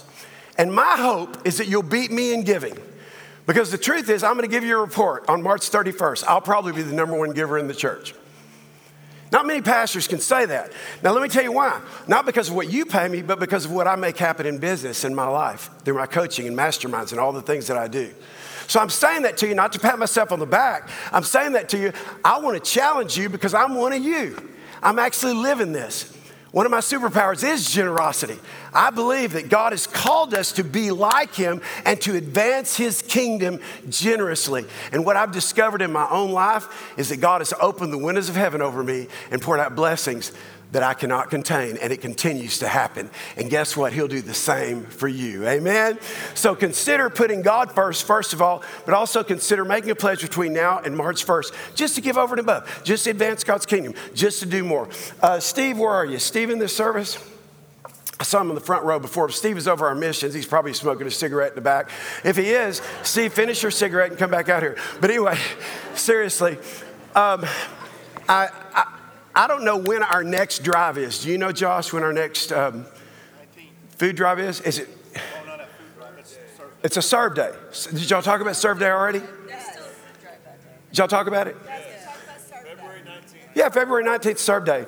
And 0.58 0.74
my 0.74 0.96
hope 0.98 1.48
is 1.48 1.58
that 1.60 1.68
you'll 1.68 1.84
beat 1.84 2.12
me 2.12 2.34
in 2.34 2.44
giving. 2.44 2.77
Because 3.45 3.71
the 3.71 3.77
truth 3.77 4.10
is, 4.10 4.24
I'm 4.24 4.33
going 4.33 4.48
to 4.48 4.53
give 4.53 4.63
you 4.63 4.77
a 4.77 4.81
report 4.81 5.27
on 5.27 5.41
March 5.41 5.69
31st. 5.69 6.25
I'll 6.27 6.41
probably 6.41 6.74
be 6.74 6.83
the 6.83 6.93
number 6.93 7.17
one 7.17 7.31
giver 7.31 7.57
in 7.57 7.67
the 7.67 7.74
church. 7.74 8.13
Not 9.31 9.45
many 9.45 9.62
pastors 9.62 10.07
can 10.07 10.19
say 10.19 10.45
that. 10.45 10.74
Now, 11.01 11.13
let 11.13 11.24
me 11.24 11.29
tell 11.29 11.43
you 11.43 11.53
why. 11.53 11.81
Not 12.07 12.25
because 12.25 12.50
of 12.50 12.55
what 12.55 12.69
you 12.69 12.86
pay 12.86 13.07
me, 13.07 13.21
but 13.21 13.39
because 13.39 13.63
of 13.63 13.71
what 13.71 13.88
I 13.88 13.95
make 13.95 14.17
happen 14.17 14.45
in 14.45 14.57
business 14.57 15.05
in 15.05 15.15
my 15.15 15.27
life 15.27 15.69
through 15.86 15.95
my 15.95 16.05
coaching 16.05 16.48
and 16.48 16.57
masterminds 16.57 17.12
and 17.12 17.19
all 17.19 17.31
the 17.31 17.41
things 17.41 17.67
that 17.67 17.77
I 17.77 17.88
do. 17.88 18.13
So 18.67 18.79
I'm 18.79 18.89
saying 18.89 19.24
that 19.24 19.38
to 19.38 19.48
you 19.48 19.55
not 19.55 19.74
to 19.74 19.79
pat 19.79 19.98
myself 19.98 20.31
on 20.31 20.39
the 20.39 20.45
back. 20.45 20.89
I'm 21.13 21.24
saying 21.24 21.53
that 21.53 21.69
to 21.69 21.77
you. 21.77 21.93
I 22.25 22.39
want 22.39 22.62
to 22.62 22.71
challenge 22.71 23.17
you 23.17 23.29
because 23.29 23.53
I'm 23.53 23.75
one 23.75 23.93
of 23.93 24.03
you. 24.03 24.38
I'm 24.83 25.00
actually 25.00 25.33
living 25.33 25.71
this. 25.71 26.17
One 26.51 26.65
of 26.65 26.72
my 26.72 26.79
superpowers 26.79 27.46
is 27.48 27.72
generosity. 27.72 28.38
I 28.74 28.89
believe 28.89 29.34
that 29.34 29.48
God 29.48 29.72
has 29.72 29.88
called 29.88 30.34
us 30.34 30.51
to 30.53 30.65
be 30.65 30.91
like 30.91 31.34
Him 31.34 31.62
and 31.86 32.00
to 32.01 32.17
advance 32.17 32.75
His 32.75 33.01
kingdom 33.01 33.62
generously. 33.88 34.65
And 34.91 35.05
what 35.05 35.15
I've 35.15 35.31
discovered 35.31 35.81
in 35.81 35.93
my 35.93 36.10
own 36.10 36.31
life 36.31 36.93
is 36.98 37.08
that 37.08 37.17
God 37.17 37.39
has 37.39 37.53
opened 37.62 37.93
the 37.93 37.98
windows 37.98 38.27
of 38.27 38.36
heaven 38.36 38.62
over 38.62 38.84
me 38.84 39.08
and 39.31 39.41
poured 39.41 39.62
out 39.62 39.75
blessings 39.75 40.34
that 40.72 40.84
I 40.84 40.94
cannot 40.94 41.30
contain, 41.30 41.78
and 41.78 41.92
it 41.92 42.01
continues 42.01 42.60
to 42.60 42.68
happen. 42.68 43.10
And 43.36 43.50
guess 43.50 43.75
what? 43.75 43.94
He'll 43.94 44.08
do 44.08 44.22
the 44.22 44.34
same 44.34 44.86
for 44.86 45.08
you. 45.08 45.48
Amen? 45.48 46.00
So 46.34 46.56
consider 46.56 47.10
putting 47.10 47.42
God 47.42 47.72
first, 47.74 48.06
first 48.08 48.34
of 48.34 48.42
all, 48.42 48.63
but 48.86 48.94
also 48.94 49.24
consider 49.24 49.66
making 49.66 49.92
a 49.92 49.96
pledge 49.96 50.22
between 50.22 50.54
now 50.54 50.80
and 50.80 50.96
March 50.96 51.25
1st 51.25 51.75
just 51.75 51.96
to 51.96 52.01
give 52.01 52.18
over 52.18 52.34
and 52.36 52.40
above, 52.40 52.82
just 52.84 53.04
to 53.04 53.10
advance 53.10 53.44
God's 53.44 53.66
kingdom, 53.66 53.94
just 54.13 54.40
to 54.40 54.46
do 54.46 54.63
more. 54.63 54.88
Uh, 55.22 55.40
Steve, 55.40 55.78
where 55.78 55.92
are 55.92 56.06
you? 56.06 56.20
Steve 56.20 56.50
in 56.50 56.60
this 56.60 56.75
service? 56.75 57.18
I 58.20 58.24
saw 58.24 58.40
him 58.40 58.50
in 58.50 58.56
the 58.56 58.62
front 58.62 58.86
row 58.86 59.00
before. 59.00 59.30
Steve 59.30 59.58
is 59.58 59.68
over 59.68 59.88
our 59.88 59.96
missions. 59.96 60.36
He's 60.36 60.46
probably 60.46 60.74
smoking 60.74 61.08
a 61.08 61.12
cigarette 61.12 61.50
in 61.50 61.56
the 61.56 61.62
back. 61.62 61.90
If 62.24 62.38
he 62.38 62.51
is, 62.51 62.80
Steve, 63.01 63.34
finish 63.34 63.63
your 63.63 63.72
cigarette 63.72 64.12
and 64.12 64.20
come 64.20 64.30
back 64.30 64.48
out 64.48 64.62
here. 64.62 64.78
But 65.01 65.10
anyway, 65.10 65.40
seriously, 65.96 66.60
um, 67.16 67.44
I, 68.30 68.50
I 68.75 69.00
I 69.34 69.48
don't 69.48 69.64
know 69.64 69.78
when 69.78 70.04
our 70.04 70.24
next 70.24 70.64
drive 70.64 70.98
is. 70.98 71.24
Do 71.24 71.30
you 71.30 71.38
know, 71.38 71.52
Josh, 71.52 71.94
when 71.94 72.04
our 72.04 72.14
next 72.14 72.52
um, 72.52 72.86
food 73.98 74.16
drive 74.16 74.40
is? 74.40 74.62
Is 74.62 74.80
it? 74.80 74.90
It's 76.84 76.98
a 76.98 77.02
serve 77.02 77.36
day. 77.36 77.52
Did 77.92 78.10
y'all 78.10 78.22
talk 78.22 78.42
about 78.42 78.56
serve 78.56 78.80
day 78.80 78.90
already? 78.90 79.20
Did 79.20 80.98
y'all 80.98 81.08
talk 81.08 81.28
about 81.28 81.48
it? 81.48 81.56
Yeah, 83.54 83.70
February 83.70 84.04
19th, 84.04 84.38
serve 84.38 84.66
day. 84.66 84.86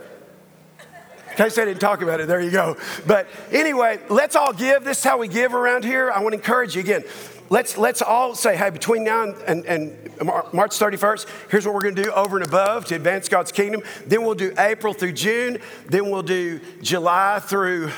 In 1.29 1.37
case 1.37 1.57
I 1.57 1.65
didn't 1.65 1.79
talk 1.79 2.01
about 2.01 2.19
it, 2.19 2.27
there 2.27 2.41
you 2.41 2.51
go. 2.51 2.77
But 3.07 3.27
anyway, 3.51 3.99
let's 4.09 4.35
all 4.35 4.53
give. 4.53 4.83
This 4.83 4.99
is 4.99 5.03
how 5.03 5.17
we 5.17 5.27
give 5.27 5.53
around 5.55 5.83
here. 5.83 6.11
I 6.11 6.21
want 6.21 6.33
to 6.33 6.37
encourage 6.37 6.75
you 6.75 6.81
again 6.81 7.03
let's, 7.53 7.77
let's 7.77 8.01
all 8.01 8.33
say, 8.33 8.57
hey, 8.57 8.71
between 8.71 9.03
now 9.03 9.25
and, 9.25 9.35
and, 9.45 9.65
and 9.67 10.25
March 10.53 10.71
31st, 10.71 11.27
here's 11.51 11.67
what 11.67 11.75
we're 11.75 11.83
going 11.83 11.95
to 11.95 12.03
do 12.03 12.11
over 12.11 12.35
and 12.35 12.45
above 12.45 12.85
to 12.85 12.95
advance 12.95 13.29
God's 13.29 13.51
kingdom. 13.51 13.83
Then 14.07 14.23
we'll 14.23 14.33
do 14.33 14.55
April 14.57 14.91
through 14.91 15.13
June. 15.13 15.59
Then 15.87 16.09
we'll 16.09 16.23
do 16.23 16.59
July 16.81 17.37
through 17.39 17.91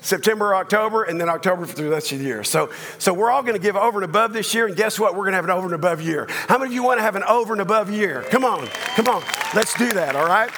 September, 0.00 0.54
October, 0.54 1.02
and 1.02 1.20
then 1.20 1.28
October 1.28 1.66
through 1.66 1.86
the 1.86 1.90
rest 1.90 2.12
of 2.12 2.20
the 2.20 2.24
year. 2.24 2.44
So, 2.44 2.70
so 2.98 3.12
we're 3.12 3.30
all 3.32 3.42
going 3.42 3.56
to 3.56 3.62
give 3.62 3.74
over 3.74 3.98
and 3.98 4.08
above 4.08 4.32
this 4.32 4.54
year, 4.54 4.68
and 4.68 4.76
guess 4.76 5.00
what? 5.00 5.14
We're 5.14 5.24
going 5.24 5.32
to 5.32 5.36
have 5.36 5.44
an 5.44 5.50
over 5.50 5.66
and 5.66 5.74
above 5.74 6.00
year. 6.00 6.28
How 6.46 6.58
many 6.58 6.70
of 6.70 6.74
you 6.74 6.84
want 6.84 7.00
to 7.00 7.02
have 7.02 7.16
an 7.16 7.24
over 7.24 7.52
and 7.52 7.60
above 7.60 7.90
year? 7.90 8.22
Come 8.30 8.44
on, 8.44 8.68
come 8.94 9.08
on, 9.08 9.24
let's 9.52 9.74
do 9.74 9.92
that. 9.94 10.14
All 10.14 10.26
right. 10.26 10.50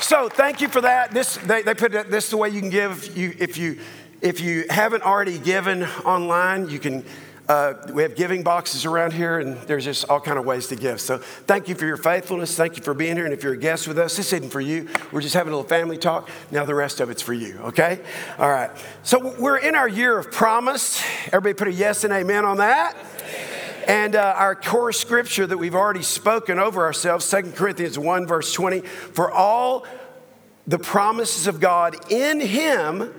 So 0.00 0.30
thank 0.30 0.62
you 0.62 0.68
for 0.68 0.80
that. 0.80 1.12
This 1.12 1.36
they, 1.36 1.62
they 1.62 1.74
put 1.74 1.94
it, 1.94 2.10
this 2.10 2.24
is 2.24 2.30
the 2.30 2.38
way 2.38 2.48
you 2.48 2.60
can 2.60 2.70
give 2.70 3.16
you 3.16 3.34
if 3.38 3.58
you 3.58 3.78
if 4.20 4.40
you 4.40 4.66
haven't 4.68 5.02
already 5.02 5.38
given 5.38 5.84
online, 6.04 6.68
you 6.68 6.78
can. 6.78 7.04
Uh, 7.48 7.74
we 7.92 8.04
have 8.04 8.14
giving 8.14 8.44
boxes 8.44 8.86
around 8.86 9.12
here, 9.12 9.40
and 9.40 9.56
there's 9.62 9.84
just 9.84 10.08
all 10.08 10.20
kind 10.20 10.38
of 10.38 10.44
ways 10.44 10.68
to 10.68 10.76
give. 10.76 11.00
So 11.00 11.18
thank 11.18 11.68
you 11.68 11.74
for 11.74 11.84
your 11.84 11.96
faithfulness. 11.96 12.54
Thank 12.54 12.76
you 12.76 12.82
for 12.84 12.94
being 12.94 13.16
here. 13.16 13.24
And 13.24 13.34
if 13.34 13.42
you're 13.42 13.54
a 13.54 13.58
guest 13.58 13.88
with 13.88 13.98
us, 13.98 14.16
this 14.16 14.32
isn't 14.32 14.50
for 14.50 14.60
you. 14.60 14.88
We're 15.10 15.20
just 15.20 15.34
having 15.34 15.52
a 15.52 15.56
little 15.56 15.68
family 15.68 15.98
talk. 15.98 16.30
Now 16.52 16.64
the 16.64 16.76
rest 16.76 17.00
of 17.00 17.10
it's 17.10 17.22
for 17.22 17.32
you. 17.32 17.58
Okay? 17.58 17.98
All 18.38 18.48
right. 18.48 18.70
So 19.02 19.34
we're 19.40 19.56
in 19.56 19.74
our 19.74 19.88
year 19.88 20.16
of 20.16 20.30
promise. 20.30 21.02
Everybody 21.32 21.54
put 21.54 21.66
a 21.66 21.72
yes 21.72 22.04
and 22.04 22.12
amen 22.12 22.44
on 22.44 22.58
that. 22.58 22.96
And 23.88 24.14
uh, 24.14 24.34
our 24.36 24.54
core 24.54 24.92
scripture 24.92 25.44
that 25.44 25.58
we've 25.58 25.74
already 25.74 26.02
spoken 26.02 26.60
over 26.60 26.84
ourselves, 26.84 27.28
2 27.28 27.50
Corinthians 27.56 27.98
1, 27.98 28.28
verse 28.28 28.52
20, 28.52 28.82
for 28.82 29.28
all 29.28 29.86
the 30.68 30.78
promises 30.78 31.48
of 31.48 31.58
God 31.58 31.96
in 32.12 32.38
Him 32.38 33.12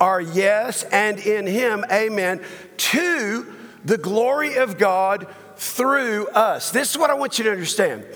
are 0.00 0.20
yes, 0.20 0.84
and 0.84 1.18
in 1.18 1.44
him, 1.46 1.84
amen, 1.90 2.40
to 2.76 3.52
the 3.84 3.98
glory 3.98 4.56
of 4.56 4.78
God 4.78 5.26
through 5.56 6.28
us. 6.28 6.70
This 6.70 6.92
is 6.92 6.98
what 6.98 7.10
I 7.10 7.14
want 7.14 7.38
you 7.38 7.44
to 7.44 7.50
understand 7.50 8.06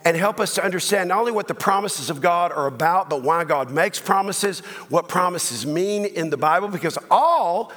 and 0.06 0.16
help 0.16 0.38
us 0.38 0.54
to 0.54 0.64
understand 0.64 1.08
not 1.08 1.18
only 1.18 1.32
what 1.32 1.48
the 1.48 1.54
promises 1.54 2.10
of 2.10 2.20
God 2.20 2.52
are 2.52 2.68
about, 2.68 3.10
but 3.10 3.22
why 3.22 3.42
God 3.42 3.72
makes 3.72 3.98
promises, 3.98 4.60
what 4.88 5.08
promises 5.08 5.66
mean 5.66 6.04
in 6.04 6.30
the 6.30 6.36
Bible, 6.36 6.68
because 6.68 6.96
all, 7.10 7.72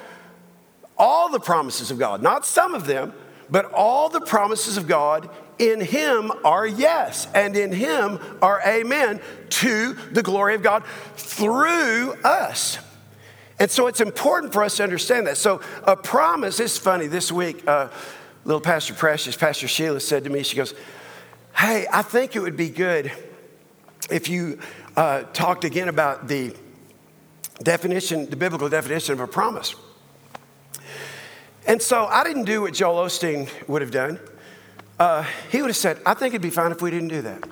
all 0.96 1.30
the 1.30 1.40
promises 1.40 1.90
of 1.90 1.98
God, 1.98 2.22
not 2.22 2.46
some 2.46 2.76
of 2.76 2.86
them, 2.86 3.14
but 3.50 3.74
all 3.74 4.10
the 4.10 4.22
promises 4.22 4.78
of 4.78 4.88
God 4.88 5.28
in 5.58 5.82
Him 5.82 6.32
are 6.46 6.68
yes, 6.68 7.28
and 7.34 7.58
in 7.58 7.72
Him 7.72 8.20
are 8.44 8.62
amen 8.64 9.22
to 9.50 9.94
the 10.12 10.22
glory 10.22 10.54
of 10.54 10.62
God 10.62 10.84
through 11.16 12.14
us. 12.24 12.78
And 13.58 13.72
so 13.72 13.88
it's 13.88 14.02
important 14.02 14.54
for 14.54 14.64
us 14.64 14.78
to 14.78 14.84
understand 14.84 15.26
that. 15.26 15.38
So 15.38 15.62
a 15.84 15.96
promise 15.96 16.60
is 16.60 16.78
funny. 16.78 17.08
This 17.08 17.32
week, 17.32 17.68
uh, 17.68 17.90
little 18.46 18.62
Pastor 18.62 18.94
Precious, 18.94 19.36
Pastor 19.36 19.68
Sheila 19.68 20.00
said 20.00 20.26
to 20.26 20.30
me, 20.30 20.44
she 20.44 20.56
goes, 20.56 20.76
Hey, 21.56 21.88
I 21.92 22.02
think 22.02 22.36
it 22.36 22.40
would 22.40 22.58
be 22.58 22.70
good 22.70 23.12
if 24.10 24.30
you 24.30 24.60
uh, 24.96 25.24
talked 25.34 25.64
again 25.64 25.88
about 25.88 26.28
the 26.28 26.56
definition, 27.62 28.30
the 28.30 28.36
biblical 28.36 28.70
definition 28.70 29.14
of 29.14 29.20
a 29.20 29.28
promise. 29.28 29.76
And 31.68 31.82
so 31.82 32.06
I 32.06 32.24
didn't 32.24 32.46
do 32.46 32.62
what 32.62 32.74
Joel 32.74 33.06
Osteen 33.06 33.50
would 33.68 33.82
have 33.82 33.92
done. 33.92 34.20
Uh, 34.98 35.26
he 35.52 35.62
would 35.62 35.70
have 35.70 35.78
said, 35.78 36.00
I 36.06 36.14
think 36.14 36.34
it'd 36.34 36.42
be 36.42 36.50
fine 36.50 36.72
if 36.72 36.82
we 36.82 36.92
didn't 36.92 37.10
do 37.10 37.22
that. 37.22 37.48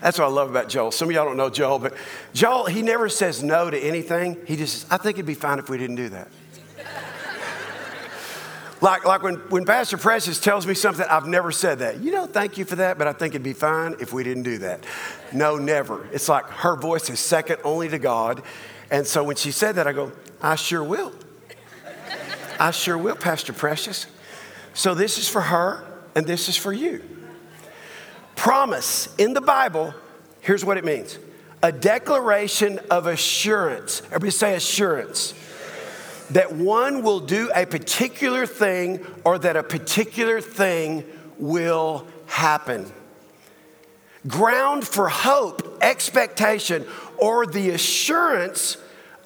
That's 0.00 0.18
what 0.18 0.24
I 0.24 0.30
love 0.30 0.50
about 0.50 0.68
Joel. 0.68 0.90
Some 0.90 1.08
of 1.08 1.14
y'all 1.14 1.24
don't 1.24 1.36
know 1.36 1.48
Joel, 1.48 1.78
but 1.78 1.94
Joel, 2.34 2.66
he 2.66 2.82
never 2.82 3.08
says 3.08 3.42
no 3.42 3.70
to 3.70 3.78
anything. 3.78 4.36
He 4.46 4.56
just 4.56 4.80
says, 4.80 4.86
I 4.90 4.96
think 4.96 5.16
it'd 5.16 5.26
be 5.26 5.34
fine 5.34 5.60
if 5.60 5.70
we 5.70 5.78
didn't 5.78 5.96
do 5.96 6.08
that. 6.08 6.28
Like, 8.82 9.04
like 9.04 9.22
when, 9.22 9.36
when 9.48 9.64
Pastor 9.64 9.96
Precious 9.96 10.40
tells 10.40 10.66
me 10.66 10.74
something, 10.74 11.06
I've 11.08 11.28
never 11.28 11.52
said 11.52 11.78
that. 11.78 12.00
You 12.00 12.10
know, 12.10 12.26
thank 12.26 12.58
you 12.58 12.64
for 12.64 12.74
that, 12.76 12.98
but 12.98 13.06
I 13.06 13.12
think 13.12 13.32
it'd 13.32 13.44
be 13.44 13.52
fine 13.52 13.94
if 14.00 14.12
we 14.12 14.24
didn't 14.24 14.42
do 14.42 14.58
that. 14.58 14.84
No, 15.32 15.56
never. 15.56 16.08
It's 16.12 16.28
like 16.28 16.46
her 16.46 16.74
voice 16.74 17.08
is 17.08 17.20
second 17.20 17.58
only 17.62 17.88
to 17.90 18.00
God. 18.00 18.42
And 18.90 19.06
so 19.06 19.22
when 19.22 19.36
she 19.36 19.52
said 19.52 19.76
that, 19.76 19.86
I 19.86 19.92
go, 19.92 20.10
I 20.42 20.56
sure 20.56 20.82
will. 20.82 21.12
I 22.58 22.72
sure 22.72 22.98
will, 22.98 23.14
Pastor 23.14 23.52
Precious. 23.52 24.06
So 24.74 24.94
this 24.94 25.16
is 25.16 25.28
for 25.28 25.42
her, 25.42 25.84
and 26.16 26.26
this 26.26 26.48
is 26.48 26.56
for 26.56 26.72
you. 26.72 27.04
Promise 28.34 29.14
in 29.16 29.32
the 29.32 29.40
Bible, 29.40 29.94
here's 30.40 30.64
what 30.64 30.76
it 30.76 30.84
means 30.84 31.20
a 31.62 31.70
declaration 31.70 32.80
of 32.90 33.06
assurance. 33.06 34.02
Everybody 34.06 34.30
say 34.32 34.54
assurance 34.56 35.34
that 36.32 36.54
one 36.54 37.02
will 37.02 37.20
do 37.20 37.50
a 37.54 37.66
particular 37.66 38.46
thing 38.46 39.04
or 39.24 39.38
that 39.38 39.56
a 39.56 39.62
particular 39.62 40.40
thing 40.40 41.04
will 41.38 42.06
happen. 42.26 42.90
Ground 44.26 44.86
for 44.86 45.08
hope, 45.08 45.78
expectation, 45.82 46.86
or 47.18 47.46
the 47.46 47.70
assurance 47.70 48.76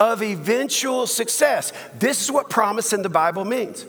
of 0.00 0.22
eventual 0.22 1.06
success. 1.06 1.72
This 1.98 2.22
is 2.22 2.30
what 2.30 2.50
promise 2.50 2.92
in 2.92 3.02
the 3.02 3.08
Bible 3.08 3.44
means. 3.44 3.84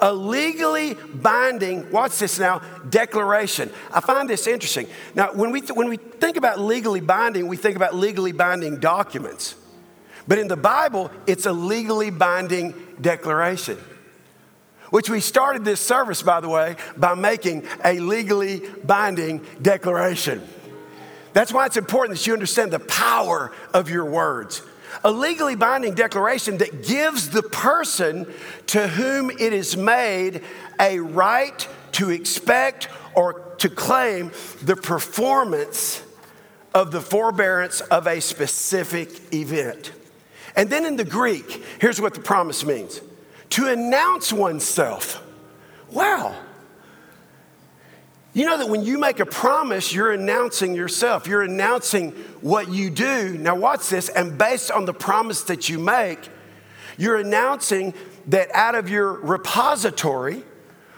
A 0.00 0.12
legally 0.12 0.94
binding, 0.94 1.90
watch 1.90 2.18
this 2.18 2.38
now, 2.38 2.60
declaration. 2.90 3.70
I 3.92 4.00
find 4.00 4.28
this 4.28 4.46
interesting. 4.46 4.86
Now, 5.14 5.32
when 5.32 5.50
we, 5.50 5.60
th- 5.60 5.72
when 5.72 5.88
we 5.88 5.96
think 5.96 6.36
about 6.36 6.60
legally 6.60 7.00
binding, 7.00 7.46
we 7.46 7.56
think 7.56 7.76
about 7.76 7.94
legally 7.94 8.32
binding 8.32 8.80
documents. 8.80 9.54
But 10.28 10.38
in 10.38 10.46
the 10.46 10.56
Bible, 10.56 11.10
it's 11.26 11.46
a 11.46 11.52
legally 11.52 12.10
binding 12.10 12.74
declaration. 13.00 13.78
Which 14.90 15.08
we 15.08 15.20
started 15.20 15.64
this 15.64 15.80
service, 15.80 16.22
by 16.22 16.40
the 16.40 16.48
way, 16.48 16.76
by 16.96 17.14
making 17.14 17.66
a 17.84 17.98
legally 17.98 18.60
binding 18.84 19.44
declaration. 19.60 20.46
That's 21.32 21.52
why 21.52 21.66
it's 21.66 21.76
important 21.76 22.18
that 22.18 22.26
you 22.26 22.34
understand 22.34 22.72
the 22.72 22.78
power 22.78 23.52
of 23.72 23.88
your 23.90 24.04
words. 24.04 24.62
A 25.04 25.10
legally 25.10 25.56
binding 25.56 25.94
declaration 25.94 26.58
that 26.58 26.86
gives 26.86 27.30
the 27.30 27.42
person 27.42 28.26
to 28.68 28.88
whom 28.88 29.30
it 29.30 29.52
is 29.52 29.76
made 29.76 30.42
a 30.80 31.00
right 31.00 31.68
to 31.92 32.10
expect 32.10 32.88
or 33.14 33.54
to 33.58 33.68
claim 33.68 34.32
the 34.62 34.76
performance 34.76 36.02
of 36.74 36.90
the 36.90 37.00
forbearance 37.00 37.80
of 37.82 38.06
a 38.06 38.20
specific 38.20 39.34
event. 39.34 39.92
And 40.58 40.68
then 40.68 40.84
in 40.84 40.96
the 40.96 41.04
Greek, 41.04 41.62
here's 41.80 42.00
what 42.00 42.14
the 42.14 42.20
promise 42.20 42.66
means 42.66 43.00
to 43.50 43.68
announce 43.68 44.32
oneself. 44.32 45.24
Wow. 45.90 46.34
You 48.34 48.44
know 48.44 48.58
that 48.58 48.68
when 48.68 48.82
you 48.82 48.98
make 48.98 49.20
a 49.20 49.26
promise, 49.26 49.94
you're 49.94 50.12
announcing 50.12 50.74
yourself. 50.74 51.28
You're 51.28 51.42
announcing 51.42 52.10
what 52.40 52.70
you 52.70 52.90
do. 52.90 53.38
Now, 53.38 53.54
watch 53.54 53.88
this. 53.88 54.08
And 54.08 54.36
based 54.36 54.70
on 54.70 54.84
the 54.84 54.92
promise 54.92 55.42
that 55.44 55.68
you 55.68 55.78
make, 55.78 56.28
you're 56.98 57.16
announcing 57.16 57.94
that 58.26 58.50
out 58.52 58.74
of 58.74 58.90
your 58.90 59.12
repository 59.12 60.42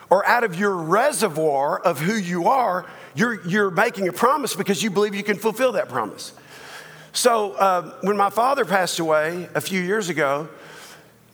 or 0.09 0.26
out 0.26 0.43
of 0.43 0.59
your 0.59 0.75
reservoir 0.75 1.79
of 1.79 2.00
who 2.00 2.14
you 2.14 2.49
are, 2.49 2.87
you're, 3.14 3.47
you're 3.47 3.71
making 3.71 4.09
a 4.09 4.12
promise 4.12 4.57
because 4.57 4.83
you 4.83 4.90
believe 4.90 5.14
you 5.14 5.23
can 5.23 5.37
fulfill 5.37 5.73
that 5.73 5.90
promise. 5.90 6.33
So, 7.12 7.52
uh, 7.52 7.99
when 8.02 8.17
my 8.17 8.31
father 8.31 8.64
passed 8.64 8.99
away 8.99 9.49
a 9.55 9.61
few 9.61 9.81
years 9.81 10.09
ago, 10.09 10.49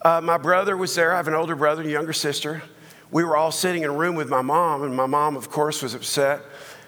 uh, 0.03 0.21
my 0.21 0.39
brother 0.39 0.77
was 0.77 0.95
there. 0.95 1.13
I 1.13 1.17
have 1.17 1.29
an 1.29 1.35
older 1.35 1.55
brother 1.55 1.83
and 1.83 1.91
a 1.91 1.93
younger 1.93 2.13
sister 2.13 2.63
we 3.11 3.25
were 3.25 3.37
all 3.37 3.53
sitting 3.53 3.83
in 3.83 3.91
a 3.91 3.93
room 3.93 4.15
with 4.15 4.29
my 4.29 4.43
mom, 4.43 4.83
and 4.83 4.95
my 4.95 5.07
mom, 5.07 5.37
of 5.37 5.51
course, 5.51 5.83
was 5.83 5.95
upset. 5.95 6.41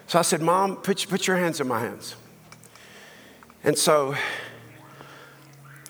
So 0.06 0.18
I 0.18 0.22
said, 0.22 0.42
Mom, 0.42 0.76
put, 0.76 1.06
put 1.08 1.26
your 1.26 1.36
hands 1.36 1.60
in 1.60 1.68
my 1.68 1.80
hands. 1.80 2.16
And 3.62 3.78
so 3.78 4.14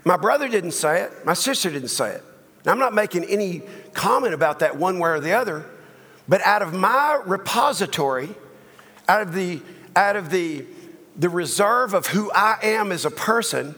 my 0.05 0.17
brother 0.17 0.49
didn't 0.49 0.73
say 0.73 1.03
it, 1.03 1.13
my 1.25 1.35
sister 1.35 1.71
didn't 1.71 1.89
say 1.89 2.13
it. 2.13 2.25
Now, 2.65 2.73
I'm 2.73 2.79
not 2.79 2.95
making 2.95 3.25
any 3.25 3.63
comment 3.95 4.35
about 4.35 4.59
that 4.59 4.77
one 4.77 4.99
way 4.99 5.11
or 5.11 5.21
the 5.21 5.33
other, 5.33 5.65
but 6.29 6.43
out 6.43 6.61
of 6.61 6.75
my 6.75 7.23
repository, 7.25 8.29
out 9.09 9.23
of 9.23 9.33
the, 9.33 9.63
out 9.97 10.17
of 10.17 10.31
the, 10.31 10.67
the 11.19 11.29
reserve 11.29 11.95
of 11.95 12.07
who 12.07 12.31
I 12.33 12.59
am 12.63 12.93
as 12.93 13.05
a 13.05 13.11
person, 13.11 13.75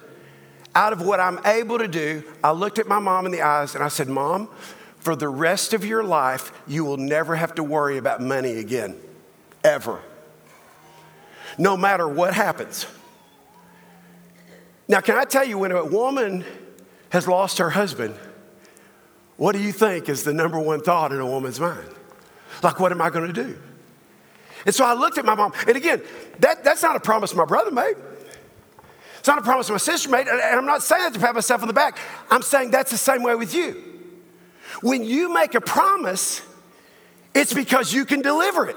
out 0.75 0.93
of 0.93 1.01
what 1.01 1.19
I'm 1.19 1.45
able 1.47 1.79
to 1.79 1.89
do, 1.89 2.23
I 2.45 2.53
looked 2.53 2.79
at 2.79 2.87
my 2.87 2.99
mom 2.99 3.27
in 3.27 3.33
the 3.33 3.43
eyes 3.43 3.75
and 3.75 3.83
I 3.83 3.89
said, 3.89 4.09
Mom, 4.09 4.49
for 4.99 5.17
the 5.17 5.29
rest 5.29 5.73
of 5.73 5.85
your 5.85 6.05
life, 6.05 6.53
you 6.67 6.85
will 6.85 6.99
never 6.99 7.35
have 7.35 7.55
to 7.55 7.65
worry 7.65 7.97
about 7.97 8.21
money 8.21 8.59
again, 8.59 8.97
ever. 9.65 10.01
No 11.59 11.77
matter 11.77 12.07
what 12.07 12.35
happens. 12.35 12.87
Now, 14.87 15.01
can 15.01 15.17
I 15.17 15.25
tell 15.25 15.45
you, 15.45 15.59
when 15.59 15.73
a 15.73 15.85
woman 15.85 16.45
has 17.09 17.27
lost 17.27 17.59
her 17.59 17.71
husband, 17.71 18.15
what 19.37 19.53
do 19.53 19.63
you 19.63 19.73
think 19.73 20.09
is 20.09 20.25
the 20.25 20.35
number 20.35 20.59
one 20.59 20.83
thought 20.83 21.13
in 21.13 21.21
a 21.21 21.27
woman's 21.27 21.59
mind? 21.59 21.89
Like, 22.63 22.79
what 22.79 22.93
am 22.93 23.01
I 23.01 23.09
to 23.11 23.33
do? 23.33 23.59
And 24.67 24.75
so 24.75 24.85
I 24.85 24.95
looked 24.95 25.19
at 25.19 25.25
my 25.25 25.35
mom, 25.35 25.53
and 25.67 25.77
again, 25.77 26.03
that, 26.41 26.65
that's 26.65 26.83
not 26.83 26.97
a 26.97 27.01
promise 27.01 27.35
my 27.35 27.45
brother 27.45 27.71
made. 27.71 27.95
It's 29.19 29.29
not 29.29 29.39
a 29.39 29.43
promise 29.43 29.69
my 29.71 29.77
sister 29.77 30.09
made, 30.09 30.27
and 30.29 30.41
I'm 30.41 30.67
not 30.67 30.83
saying 30.83 31.03
that 31.03 31.15
to 31.15 31.21
pat 31.21 31.35
myself 31.35 31.63
on 31.63 31.69
the 31.69 31.75
back. 31.75 31.99
I'm 32.31 32.43
saying 32.43 32.71
that's 32.71 32.91
the 32.91 32.97
same 32.97 33.23
way 33.23 33.35
with 33.35 33.55
you. 33.55 33.83
When 34.83 35.05
you 35.05 35.33
make 35.33 35.55
a 35.55 35.61
promise, 35.61 36.43
it's 37.35 37.53
because 37.53 37.93
you 37.93 38.05
can 38.05 38.23
deliver 38.23 38.69
it. 38.69 38.77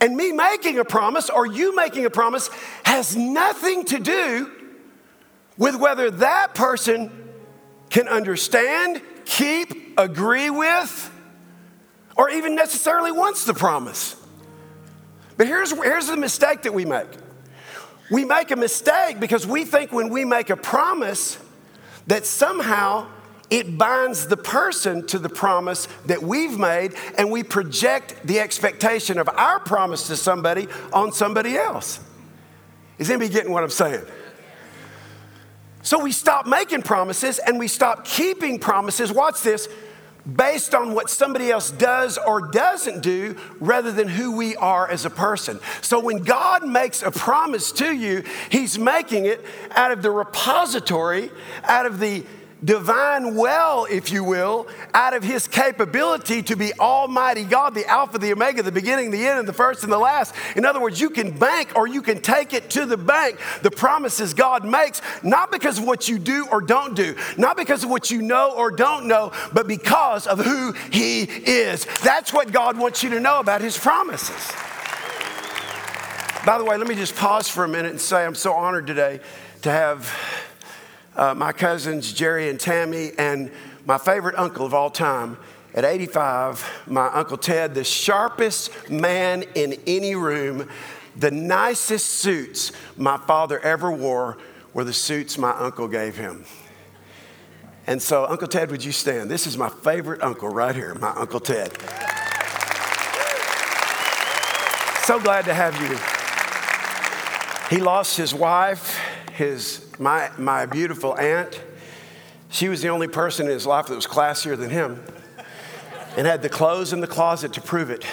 And 0.00 0.16
me 0.16 0.30
making 0.30 0.78
a 0.78 0.84
promise 0.84 1.28
or 1.28 1.46
you 1.46 1.74
making 1.74 2.04
a 2.04 2.10
promise 2.10 2.48
has 2.84 3.16
nothing 3.16 3.84
to 3.86 3.98
do 3.98 4.52
with 5.56 5.74
whether 5.74 6.10
that 6.10 6.54
person 6.54 7.10
can 7.90 8.06
understand, 8.06 9.02
keep, 9.24 9.98
agree 9.98 10.50
with, 10.50 11.07
or 12.18 12.28
even 12.28 12.54
necessarily 12.56 13.12
wants 13.12 13.46
the 13.46 13.54
promise. 13.54 14.16
But 15.38 15.46
here's, 15.46 15.72
here's 15.72 16.08
the 16.08 16.16
mistake 16.16 16.62
that 16.62 16.74
we 16.74 16.84
make 16.84 17.08
we 18.10 18.24
make 18.24 18.50
a 18.50 18.56
mistake 18.56 19.20
because 19.20 19.46
we 19.46 19.66
think 19.66 19.92
when 19.92 20.08
we 20.08 20.24
make 20.24 20.48
a 20.48 20.56
promise, 20.56 21.38
that 22.06 22.24
somehow 22.24 23.06
it 23.50 23.76
binds 23.76 24.28
the 24.28 24.36
person 24.36 25.06
to 25.08 25.18
the 25.18 25.28
promise 25.28 25.88
that 26.06 26.22
we've 26.22 26.58
made, 26.58 26.94
and 27.18 27.30
we 27.30 27.42
project 27.42 28.14
the 28.24 28.40
expectation 28.40 29.18
of 29.18 29.28
our 29.28 29.60
promise 29.60 30.06
to 30.06 30.16
somebody 30.16 30.68
on 30.92 31.12
somebody 31.12 31.56
else. 31.56 32.00
Is 32.98 33.10
anybody 33.10 33.30
getting 33.30 33.52
what 33.52 33.62
I'm 33.62 33.70
saying? 33.70 34.04
So 35.82 36.02
we 36.02 36.12
stop 36.12 36.46
making 36.46 36.82
promises 36.82 37.38
and 37.38 37.58
we 37.58 37.68
stop 37.68 38.04
keeping 38.04 38.58
promises. 38.58 39.12
Watch 39.12 39.42
this 39.42 39.68
based 40.36 40.74
on 40.74 40.94
what 40.94 41.08
somebody 41.08 41.50
else 41.50 41.70
does 41.70 42.18
or 42.18 42.48
doesn't 42.48 43.02
do 43.02 43.36
rather 43.60 43.90
than 43.92 44.08
who 44.08 44.36
we 44.36 44.56
are 44.56 44.88
as 44.88 45.04
a 45.04 45.10
person. 45.10 45.58
So 45.80 46.00
when 46.00 46.18
God 46.18 46.66
makes 46.66 47.02
a 47.02 47.10
promise 47.10 47.72
to 47.72 47.92
you, 47.92 48.22
He's 48.50 48.78
making 48.78 49.26
it 49.26 49.44
out 49.70 49.90
of 49.90 50.02
the 50.02 50.10
repository, 50.10 51.30
out 51.62 51.86
of 51.86 51.98
the 51.98 52.24
divine 52.64 53.34
well, 53.34 53.86
if 53.88 54.10
you 54.10 54.24
will, 54.24 54.66
out 54.94 55.14
of 55.14 55.22
his 55.22 55.46
capability 55.46 56.42
to 56.42 56.56
be 56.56 56.72
Almighty 56.74 57.44
God, 57.44 57.74
the 57.74 57.86
Alpha, 57.86 58.18
the 58.18 58.32
Omega, 58.32 58.62
the 58.62 58.72
beginning, 58.72 59.10
the 59.10 59.26
end, 59.26 59.38
and 59.38 59.48
the 59.48 59.52
first 59.52 59.84
and 59.84 59.92
the 59.92 59.98
last. 59.98 60.34
In 60.56 60.64
other 60.64 60.80
words, 60.80 61.00
you 61.00 61.10
can 61.10 61.36
bank 61.36 61.76
or 61.76 61.86
you 61.86 62.02
can 62.02 62.20
take 62.20 62.52
it 62.52 62.70
to 62.70 62.86
the 62.86 62.96
bank, 62.96 63.38
the 63.62 63.70
promises 63.70 64.34
God 64.34 64.64
makes, 64.64 65.00
not 65.22 65.50
because 65.50 65.78
of 65.78 65.86
what 65.86 66.08
you 66.08 66.18
do 66.18 66.46
or 66.50 66.60
don't 66.60 66.94
do, 66.94 67.14
not 67.36 67.56
because 67.56 67.84
of 67.84 67.90
what 67.90 68.10
you 68.10 68.22
know 68.22 68.54
or 68.56 68.70
don't 68.70 69.06
know, 69.06 69.32
but 69.52 69.66
because 69.66 70.26
of 70.26 70.40
who 70.40 70.72
he 70.90 71.22
is. 71.22 71.86
That's 72.02 72.32
what 72.32 72.52
God 72.52 72.78
wants 72.78 73.02
you 73.02 73.10
to 73.10 73.20
know 73.20 73.40
about 73.40 73.60
his 73.60 73.78
promises. 73.78 74.52
By 76.44 76.56
the 76.56 76.64
way, 76.64 76.76
let 76.76 76.86
me 76.86 76.94
just 76.94 77.14
pause 77.14 77.48
for 77.48 77.64
a 77.64 77.68
minute 77.68 77.90
and 77.90 78.00
say 78.00 78.24
I'm 78.24 78.34
so 78.34 78.54
honored 78.54 78.86
today 78.86 79.20
to 79.62 79.70
have 79.70 80.10
uh, 81.18 81.34
my 81.34 81.52
cousins, 81.52 82.12
Jerry 82.12 82.48
and 82.48 82.58
Tammy, 82.58 83.10
and 83.18 83.50
my 83.84 83.98
favorite 83.98 84.38
uncle 84.38 84.64
of 84.64 84.72
all 84.72 84.88
time. 84.88 85.36
At 85.74 85.84
85, 85.84 86.84
my 86.86 87.08
Uncle 87.08 87.36
Ted, 87.36 87.74
the 87.74 87.84
sharpest 87.84 88.88
man 88.90 89.44
in 89.54 89.78
any 89.86 90.14
room, 90.14 90.68
the 91.16 91.30
nicest 91.30 92.06
suits 92.06 92.72
my 92.96 93.18
father 93.18 93.60
ever 93.60 93.90
wore 93.90 94.38
were 94.72 94.84
the 94.84 94.92
suits 94.92 95.36
my 95.36 95.50
uncle 95.50 95.88
gave 95.88 96.16
him. 96.16 96.44
And 97.86 98.00
so, 98.00 98.26
Uncle 98.26 98.48
Ted, 98.48 98.70
would 98.70 98.84
you 98.84 98.92
stand? 98.92 99.30
This 99.30 99.46
is 99.46 99.58
my 99.58 99.68
favorite 99.68 100.22
uncle 100.22 100.48
right 100.48 100.74
here, 100.74 100.94
my 100.94 101.10
Uncle 101.10 101.40
Ted. 101.40 101.72
So 105.02 105.18
glad 105.18 105.46
to 105.46 105.54
have 105.54 105.74
you. 105.80 105.96
He 107.74 107.82
lost 107.82 108.16
his 108.16 108.34
wife, 108.34 108.98
his 109.32 109.87
my, 109.98 110.30
my 110.38 110.66
beautiful 110.66 111.16
aunt, 111.16 111.60
she 112.50 112.68
was 112.68 112.80
the 112.82 112.88
only 112.88 113.08
person 113.08 113.46
in 113.46 113.52
his 113.52 113.66
life 113.66 113.86
that 113.86 113.94
was 113.94 114.06
classier 114.06 114.56
than 114.56 114.70
him 114.70 115.02
and 116.16 116.26
had 116.26 116.42
the 116.42 116.48
clothes 116.48 116.92
in 116.92 117.00
the 117.00 117.06
closet 117.06 117.52
to 117.54 117.60
prove 117.60 117.90
it. 117.90 118.04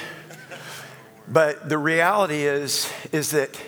But 1.28 1.70
the 1.70 1.78
reality 1.78 2.44
is, 2.44 2.92
is 3.12 3.32
that 3.32 3.60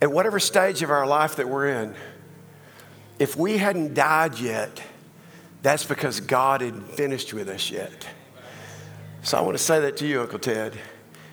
at 0.00 0.10
whatever 0.10 0.40
stage 0.40 0.82
of 0.82 0.90
our 0.90 1.06
life 1.06 1.36
that 1.36 1.48
we're 1.48 1.68
in, 1.68 1.94
if 3.18 3.36
we 3.36 3.58
hadn't 3.58 3.94
died 3.94 4.38
yet, 4.38 4.82
that's 5.62 5.84
because 5.84 6.20
God 6.20 6.60
had 6.60 6.82
finished 6.82 7.32
with 7.32 7.48
us 7.48 7.70
yet. 7.70 8.08
So 9.22 9.38
I 9.38 9.42
want 9.42 9.56
to 9.56 9.62
say 9.62 9.78
that 9.80 9.96
to 9.98 10.06
you, 10.06 10.20
Uncle 10.20 10.40
Ted. 10.40 10.76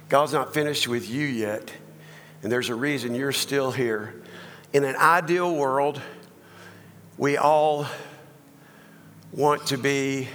God's 0.08 0.34
not 0.34 0.54
finished 0.54 0.88
with 0.88 1.10
you 1.10 1.26
yet, 1.26 1.74
and 2.44 2.52
there's 2.52 2.70
a 2.70 2.76
reason 2.76 3.16
you're 3.16 3.32
still 3.32 3.72
here 3.72 4.22
in 4.72 4.84
an 4.84 4.96
ideal 4.96 5.56
world, 5.56 6.00
we 7.18 7.38
all 7.38 7.88
want 9.32 9.66
to 9.68 9.78
be, 9.78 10.28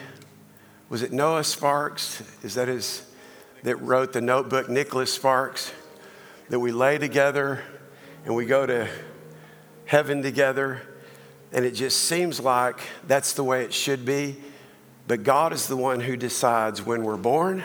was 0.89 1.03
it 1.03 1.13
Noah 1.13 1.45
Sparks? 1.45 2.23
Is 2.43 2.55
that 2.55 2.69
his, 2.69 3.09
that 3.63 3.77
wrote 3.77 4.13
the 4.13 4.21
notebook, 4.21 4.69
Nicholas 4.69 5.13
Sparks? 5.13 5.73
That 6.49 6.59
we 6.59 6.73
lay 6.73 6.99
together 6.99 7.63
and 8.25 8.35
we 8.35 8.45
go 8.45 8.67
to 8.67 8.89
heaven 9.87 10.23
together. 10.23 10.83
and 11.53 11.65
it 11.65 11.71
just 11.71 12.01
seems 12.01 12.41
like 12.41 12.81
that's 13.07 13.35
the 13.35 13.45
way 13.45 13.63
it 13.65 13.73
should 13.73 14.05
be. 14.05 14.37
But 15.07 15.23
God 15.23 15.53
is 15.53 15.69
the 15.69 15.77
one 15.77 16.01
who 16.01 16.17
decides 16.17 16.83
when 16.83 17.05
we're 17.05 17.17
born, 17.17 17.63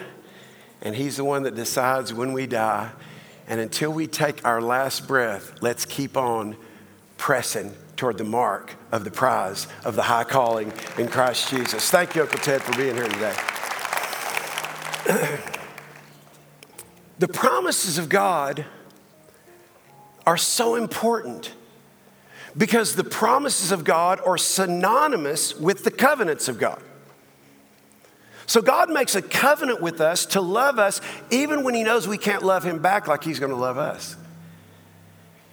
and 0.82 0.96
He's 0.96 1.18
the 1.18 1.24
one 1.24 1.44
that 1.44 1.56
decides 1.56 2.14
when 2.14 2.34
we 2.34 2.46
die. 2.46 2.92
And 3.50 3.60
until 3.60 3.92
we 3.92 4.06
take 4.06 4.46
our 4.46 4.62
last 4.62 5.08
breath, 5.08 5.62
let's 5.62 5.84
keep 5.84 6.16
on 6.16 6.56
pressing 7.18 7.74
toward 7.98 8.20
the 8.20 8.24
mark 8.24 8.76
of 8.92 9.04
the 9.04 9.12
prize 9.12 9.68
of 9.84 9.96
the 9.96 10.04
high 10.04 10.24
calling 10.24 10.72
in 10.98 11.08
Christ 11.08 11.50
Jesus. 11.50 11.90
Thank 11.90 12.16
you, 12.16 12.22
Uncle 12.22 12.40
Ted, 12.40 12.62
for 12.62 12.78
being 12.78 12.96
here 12.96 13.10
today. 13.10 13.36
the 17.20 17.28
promises 17.28 17.98
of 17.98 18.08
God 18.08 18.66
are 20.28 20.38
so 20.38 20.76
important 20.76 21.54
because 22.56 22.96
the 22.96 23.04
promises 23.04 23.72
of 23.72 23.84
God 23.84 24.22
are 24.26 24.38
synonymous 24.38 25.56
with 25.56 25.84
the 25.84 25.92
covenants 25.92 26.48
of 26.48 26.60
God. 26.60 26.82
So 28.50 28.64
God 28.64 28.90
makes 28.90 29.14
a 29.14 29.22
covenant 29.22 29.80
with 29.80 30.02
us 30.02 30.26
to 30.26 30.42
love 30.42 30.80
us 30.80 31.02
even 31.30 31.64
when 31.64 31.76
He 31.76 31.84
knows 31.84 32.08
we 32.08 32.18
can't 32.18 32.42
love 32.42 32.64
Him 32.64 32.80
back 32.80 33.08
like 33.08 33.24
He's 33.24 33.40
going 33.40 33.52
to 33.52 33.56
love 33.56 33.78
us. 33.78 34.16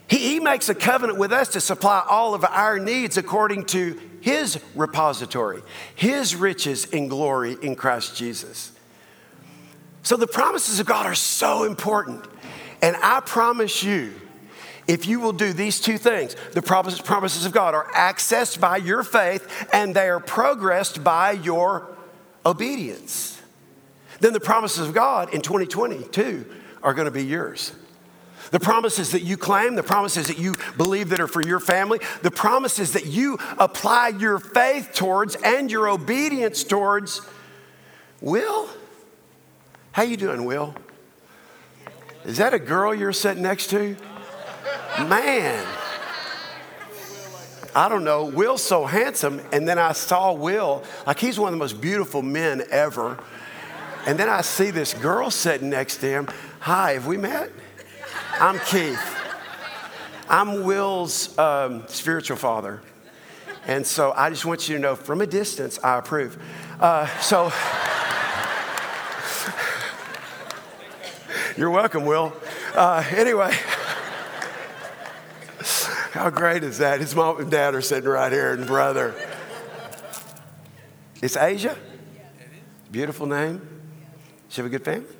He, 0.08 0.16
he 0.16 0.40
makes 0.40 0.70
a 0.70 0.74
covenant 0.74 1.18
with 1.18 1.30
us 1.30 1.48
to 1.50 1.60
supply 1.60 2.02
all 2.08 2.32
of 2.32 2.42
our 2.42 2.78
needs 2.78 3.18
according 3.18 3.66
to 3.66 4.00
His 4.22 4.58
repository, 4.74 5.60
His 5.94 6.34
riches 6.34 6.86
in 6.86 7.08
glory 7.08 7.58
in 7.60 7.76
Christ 7.76 8.16
Jesus. 8.16 8.72
So 10.02 10.16
the 10.16 10.26
promises 10.26 10.80
of 10.80 10.86
God 10.86 11.04
are 11.04 11.14
so 11.14 11.64
important. 11.64 12.24
And 12.80 12.96
I 13.02 13.20
promise 13.20 13.82
you, 13.82 14.14
if 14.88 15.06
you 15.06 15.20
will 15.20 15.34
do 15.34 15.52
these 15.52 15.82
two 15.82 15.98
things, 15.98 16.34
the 16.54 16.62
promises 16.62 17.44
of 17.44 17.52
God 17.52 17.74
are 17.74 17.92
accessed 17.92 18.58
by 18.58 18.78
your 18.78 19.02
faith 19.02 19.68
and 19.70 19.94
they 19.94 20.08
are 20.08 20.20
progressed 20.20 21.04
by 21.04 21.32
your 21.32 21.94
obedience, 22.46 23.42
then 24.20 24.32
the 24.32 24.40
promises 24.40 24.88
of 24.88 24.94
God 24.94 25.34
in 25.34 25.42
2022 25.42 26.46
are 26.82 26.94
going 26.94 27.04
to 27.06 27.10
be 27.10 27.24
yours. 27.24 27.72
The 28.52 28.60
promises 28.60 29.10
that 29.10 29.22
you 29.22 29.36
claim, 29.36 29.74
the 29.74 29.82
promises 29.82 30.28
that 30.28 30.38
you 30.38 30.54
believe 30.76 31.08
that 31.08 31.20
are 31.20 31.26
for 31.26 31.42
your 31.42 31.58
family, 31.58 31.98
the 32.22 32.30
promises 32.30 32.92
that 32.92 33.06
you 33.06 33.38
apply 33.58 34.08
your 34.08 34.38
faith 34.38 34.92
towards 34.94 35.34
and 35.36 35.70
your 35.70 35.88
obedience 35.88 36.62
towards. 36.62 37.22
Will, 38.20 38.68
how 39.92 40.04
you 40.04 40.16
doing, 40.16 40.44
Will? 40.44 40.74
Is 42.24 42.38
that 42.38 42.54
a 42.54 42.58
girl 42.58 42.94
you're 42.94 43.12
sitting 43.12 43.42
next 43.42 43.68
to? 43.70 43.96
Man. 45.00 45.66
I 47.76 47.88
don't 47.90 48.04
know, 48.04 48.24
Will's 48.24 48.62
so 48.62 48.86
handsome. 48.86 49.38
And 49.52 49.68
then 49.68 49.78
I 49.78 49.92
saw 49.92 50.32
Will, 50.32 50.82
like 51.06 51.18
he's 51.18 51.38
one 51.38 51.48
of 51.48 51.52
the 51.52 51.62
most 51.62 51.78
beautiful 51.78 52.22
men 52.22 52.62
ever. 52.70 53.18
And 54.06 54.18
then 54.18 54.30
I 54.30 54.40
see 54.40 54.70
this 54.70 54.94
girl 54.94 55.30
sitting 55.30 55.68
next 55.68 55.98
to 55.98 56.06
him. 56.06 56.26
Hi, 56.60 56.92
have 56.94 57.06
we 57.06 57.18
met? 57.18 57.52
I'm 58.40 58.58
Keith. 58.60 58.98
I'm 60.26 60.62
Will's 60.62 61.38
um, 61.38 61.86
spiritual 61.86 62.38
father. 62.38 62.80
And 63.66 63.86
so 63.86 64.14
I 64.16 64.30
just 64.30 64.46
want 64.46 64.70
you 64.70 64.76
to 64.76 64.80
know 64.80 64.96
from 64.96 65.20
a 65.20 65.26
distance, 65.26 65.78
I 65.84 65.98
approve. 65.98 66.42
Uh, 66.80 67.06
so 67.18 67.52
you're 71.58 71.68
welcome, 71.68 72.06
Will. 72.06 72.32
Uh, 72.74 73.04
anyway. 73.10 73.54
How 76.16 76.30
great 76.30 76.64
is 76.64 76.78
that? 76.78 77.00
His 77.00 77.14
mom 77.14 77.38
and 77.40 77.50
dad 77.50 77.74
are 77.74 77.82
sitting 77.82 78.08
right 78.08 78.32
here, 78.32 78.54
and 78.54 78.66
brother. 78.66 79.14
It's 81.20 81.36
Asia? 81.36 81.76
Beautiful 82.90 83.26
name. 83.26 83.60
She 84.48 84.62
have 84.62 84.66
a 84.66 84.70
good 84.70 84.82
family? 84.82 85.14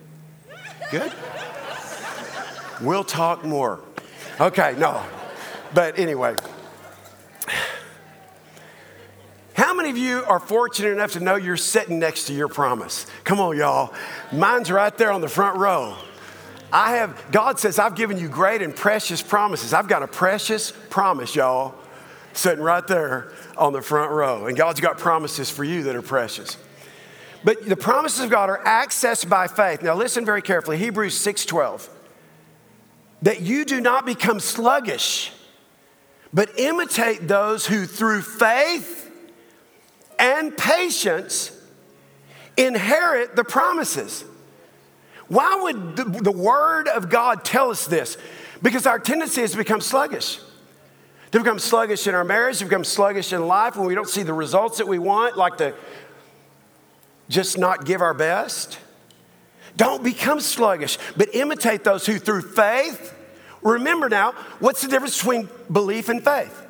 Good? 0.90 1.12
We'll 2.80 3.04
talk 3.04 3.44
more. 3.44 3.80
Okay, 4.40 4.74
no. 4.78 5.04
But 5.74 5.98
anyway. 5.98 6.35
How 9.52 9.74
many 9.74 9.90
of 9.90 9.98
you 9.98 10.24
are 10.24 10.40
fortunate 10.40 10.92
enough 10.92 11.12
to 11.12 11.20
know 11.20 11.37
you're 11.37 11.59
sitting 11.59 11.98
next 11.98 12.24
to 12.28 12.32
your 12.32 12.48
promise? 12.48 13.04
Come 13.22 13.38
on, 13.38 13.54
y'all. 13.59 13.92
Mine's 14.32 14.70
right 14.70 14.96
there 14.96 15.12
on 15.12 15.20
the 15.20 15.28
front 15.28 15.59
row. 15.59 15.94
I 16.72 16.96
have, 16.96 17.31
God 17.31 17.59
says, 17.59 17.79
I've 17.79 17.94
given 17.94 18.18
you 18.18 18.29
great 18.29 18.62
and 18.62 18.74
precious 18.74 19.22
promises. 19.22 19.72
I've 19.72 19.88
got 19.88 20.02
a 20.02 20.09
precious 20.09 20.72
promise, 20.90 21.35
y'all, 21.35 21.74
sitting 22.33 22.62
right 22.62 22.87
there 22.87 23.33
on 23.57 23.72
the 23.72 23.83
front 23.83 24.11
row. 24.11 24.46
And 24.46 24.57
God's 24.57 24.81
got 24.81 24.98
promises 24.98 25.50
for 25.50 25.64
you 25.64 25.85
that 25.85 25.96
are 25.96 26.02
precious. 26.02 26.57
But 27.44 27.64
the 27.64 27.76
promises 27.76 28.24
of 28.24 28.31
God 28.31 28.50
are 28.50 28.62
accessed 28.64 29.29
by 29.29 29.46
faith. 29.46 29.83
Now 29.83 29.94
listen 29.94 30.24
very 30.24 30.42
carefully. 30.42 30.79
Hebrews 30.79 31.16
6:12. 31.16 31.88
That 33.22 33.40
you 33.40 33.64
do 33.64 33.81
not 33.81 34.05
become 34.05 34.40
sluggish, 34.40 35.33
but 36.35 36.59
imitate 36.59 37.29
those 37.29 37.66
who 37.66 37.87
through 37.87 38.22
faith 38.22 39.11
and 40.18 40.57
patience 40.57 41.52
inherit 42.57 43.37
the 43.37 43.44
promises. 43.44 44.24
Why 45.29 45.59
would 45.62 45.97
the, 45.97 46.05
the 46.05 46.33
Word 46.33 46.89
of 46.89 47.09
God 47.09 47.45
tell 47.45 47.71
us 47.71 47.87
this? 47.87 48.17
Because 48.62 48.87
our 48.87 48.99
tendency 48.99 49.43
is 49.43 49.53
to 49.53 49.57
become 49.57 49.81
sluggish. 49.81 50.39
To 51.33 51.39
become 51.41 51.59
sluggish 51.59 52.07
in 52.07 52.15
our 52.15 52.25
marriage, 52.25 52.59
to 52.59 52.65
become 52.65 52.85
sluggish 52.85 53.33
in 53.33 53.47
life 53.47 53.77
when 53.77 53.87
we 53.87 53.95
don't 53.95 54.09
see 54.09 54.23
the 54.23 54.33
results 54.33 54.79
that 54.79 54.87
we 54.87 54.99
want, 54.99 55.37
like 55.37 55.59
to 55.59 55.75
just 57.29 57.59
not 57.59 57.85
give 57.85 58.01
our 58.01 58.15
best. 58.15 58.79
Don't 59.77 60.03
become 60.03 60.41
sluggish, 60.41 60.99
but 61.17 61.35
imitate 61.35 61.85
those 61.85 62.07
who 62.07 62.19
through 62.19 62.43
faith, 62.43 63.15
remember 63.62 64.09
now, 64.09 64.33
what's 64.61 64.83
the 64.83 64.89
difference 64.89 65.19
between 65.19 65.49
belief 65.71 66.09
and 66.09 66.25
faith? 66.25 66.62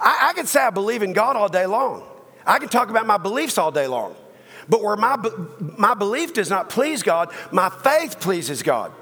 I, 0.00 0.30
I 0.30 0.32
can 0.32 0.46
say 0.46 0.60
I 0.60 0.70
believe 0.70 1.02
in 1.02 1.12
God 1.12 1.36
all 1.36 1.48
day 1.48 1.66
long. 1.66 2.02
I 2.46 2.58
can 2.58 2.68
talk 2.68 2.88
about 2.88 3.06
my 3.06 3.18
beliefs 3.18 3.58
all 3.58 3.70
day 3.70 3.86
long. 3.86 4.16
But 4.68 4.82
where 4.82 4.96
my, 4.96 5.16
my 5.76 5.94
belief 5.94 6.34
does 6.34 6.50
not 6.50 6.68
please 6.68 7.02
God, 7.02 7.32
my 7.50 7.68
faith 7.68 8.20
pleases 8.20 8.62
God. 8.62 8.92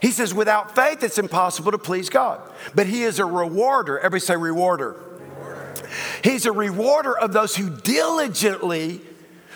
He 0.00 0.10
says, 0.10 0.34
without 0.34 0.74
faith, 0.74 1.02
it's 1.02 1.18
impossible 1.18 1.72
to 1.72 1.78
please 1.78 2.10
God. 2.10 2.40
But 2.74 2.86
He 2.86 3.02
is 3.02 3.18
a 3.18 3.24
rewarder. 3.24 3.98
Everybody 3.98 4.20
say, 4.20 4.36
rewarder. 4.36 4.96
rewarder. 5.18 5.88
He's 6.22 6.46
a 6.46 6.52
rewarder 6.52 7.16
of 7.16 7.32
those 7.32 7.56
who 7.56 7.70
diligently, 7.70 9.00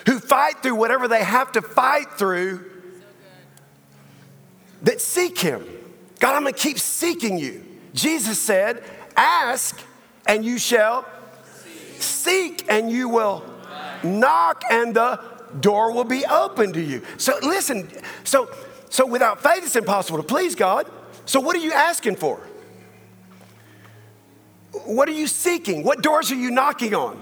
who 0.07 0.19
fight 0.19 0.63
through 0.63 0.77
whatever 0.77 1.07
they 1.07 1.23
have 1.23 1.53
to 1.53 1.63
fight 1.63 2.13
through, 2.13 2.71
that 4.83 5.01
seek 5.01 5.39
Him. 5.39 5.65
God, 6.19 6.35
I'm 6.35 6.43
gonna 6.43 6.53
keep 6.53 6.79
seeking 6.79 7.39
you. 7.39 7.65
Jesus 7.95 8.39
said, 8.39 8.83
Ask 9.17 9.81
and 10.27 10.45
you 10.45 10.59
shall 10.59 11.07
seek 11.99 12.65
and 12.69 12.91
you 12.91 13.09
will 13.09 13.45
knock 14.03 14.63
and 14.71 14.95
the 14.95 15.21
door 15.61 15.93
will 15.93 16.05
be 16.05 16.25
open 16.27 16.73
to 16.73 16.81
you. 16.81 17.03
So 17.19 17.35
listen, 17.43 17.89
so 18.25 18.51
so 18.91 19.07
without 19.07 19.43
faith 19.43 19.65
it's 19.65 19.77
impossible 19.77 20.19
to 20.19 20.25
please 20.25 20.55
God. 20.55 20.87
So 21.27 21.41
what 21.41 21.57
are 21.57 21.61
you 21.61 21.73
asking 21.73 22.17
for? 22.17 22.41
What 24.85 25.09
are 25.09 25.13
you 25.13 25.27
seeking? 25.27 25.85
What 25.85 26.03
doors 26.03 26.31
are 26.31 26.37
you 26.37 26.51
knocking 26.51 26.95
on? 26.95 27.21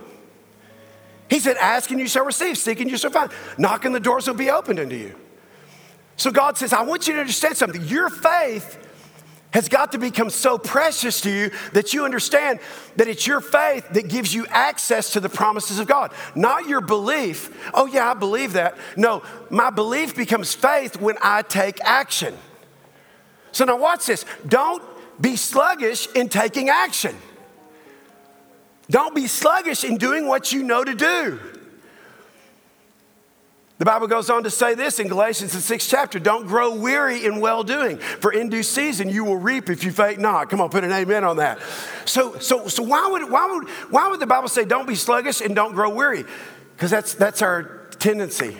He 1.28 1.38
said, 1.38 1.56
Ask 1.58 1.90
and 1.90 2.00
you 2.00 2.08
shall 2.08 2.24
receive, 2.24 2.58
seek 2.58 2.80
and 2.80 2.90
you 2.90 2.96
shall 2.96 3.10
find. 3.10 3.30
Knocking 3.56 3.92
the 3.92 4.00
doors 4.00 4.26
will 4.26 4.34
be 4.34 4.50
opened 4.50 4.80
unto 4.80 4.96
you. 4.96 5.14
So 6.16 6.30
God 6.30 6.58
says, 6.58 6.72
I 6.72 6.82
want 6.82 7.06
you 7.06 7.14
to 7.14 7.20
understand 7.20 7.56
something. 7.56 7.82
Your 7.84 8.10
faith 8.10 8.79
has 9.52 9.68
got 9.68 9.92
to 9.92 9.98
become 9.98 10.30
so 10.30 10.58
precious 10.58 11.20
to 11.22 11.30
you 11.30 11.50
that 11.72 11.92
you 11.92 12.04
understand 12.04 12.60
that 12.96 13.08
it's 13.08 13.26
your 13.26 13.40
faith 13.40 13.88
that 13.90 14.08
gives 14.08 14.32
you 14.32 14.46
access 14.48 15.12
to 15.12 15.20
the 15.20 15.28
promises 15.28 15.78
of 15.78 15.86
God, 15.86 16.12
not 16.34 16.68
your 16.68 16.80
belief. 16.80 17.70
Oh, 17.74 17.86
yeah, 17.86 18.10
I 18.10 18.14
believe 18.14 18.52
that. 18.52 18.78
No, 18.96 19.22
my 19.50 19.70
belief 19.70 20.14
becomes 20.16 20.54
faith 20.54 21.00
when 21.00 21.16
I 21.20 21.42
take 21.42 21.80
action. 21.82 22.36
So 23.52 23.64
now, 23.64 23.76
watch 23.76 24.06
this. 24.06 24.24
Don't 24.46 24.82
be 25.20 25.36
sluggish 25.36 26.06
in 26.14 26.28
taking 26.28 26.68
action. 26.68 27.16
Don't 28.88 29.14
be 29.14 29.26
sluggish 29.26 29.84
in 29.84 29.96
doing 29.96 30.26
what 30.26 30.52
you 30.52 30.62
know 30.62 30.84
to 30.84 30.94
do. 30.94 31.40
The 33.80 33.86
Bible 33.86 34.08
goes 34.08 34.28
on 34.28 34.42
to 34.42 34.50
say 34.50 34.74
this 34.74 34.98
in 34.98 35.08
Galatians, 35.08 35.54
the 35.54 35.60
sixth 35.62 35.88
chapter 35.88 36.18
don't 36.18 36.46
grow 36.46 36.74
weary 36.74 37.24
in 37.24 37.40
well 37.40 37.64
doing, 37.64 37.96
for 37.96 38.30
in 38.30 38.50
due 38.50 38.62
season 38.62 39.08
you 39.08 39.24
will 39.24 39.38
reap 39.38 39.70
if 39.70 39.84
you 39.84 39.90
faint 39.90 40.18
not. 40.18 40.50
Come 40.50 40.60
on, 40.60 40.68
put 40.68 40.84
an 40.84 40.92
amen 40.92 41.24
on 41.24 41.38
that. 41.38 41.58
So, 42.04 42.38
so, 42.40 42.68
so 42.68 42.82
why, 42.82 43.08
would, 43.10 43.30
why, 43.30 43.50
would, 43.50 43.68
why 43.90 44.08
would 44.08 44.20
the 44.20 44.26
Bible 44.26 44.48
say 44.48 44.66
don't 44.66 44.86
be 44.86 44.94
sluggish 44.94 45.40
and 45.40 45.56
don't 45.56 45.72
grow 45.72 45.88
weary? 45.88 46.26
Because 46.76 46.90
that's, 46.90 47.14
that's 47.14 47.40
our 47.40 47.88
tendency. 47.98 48.58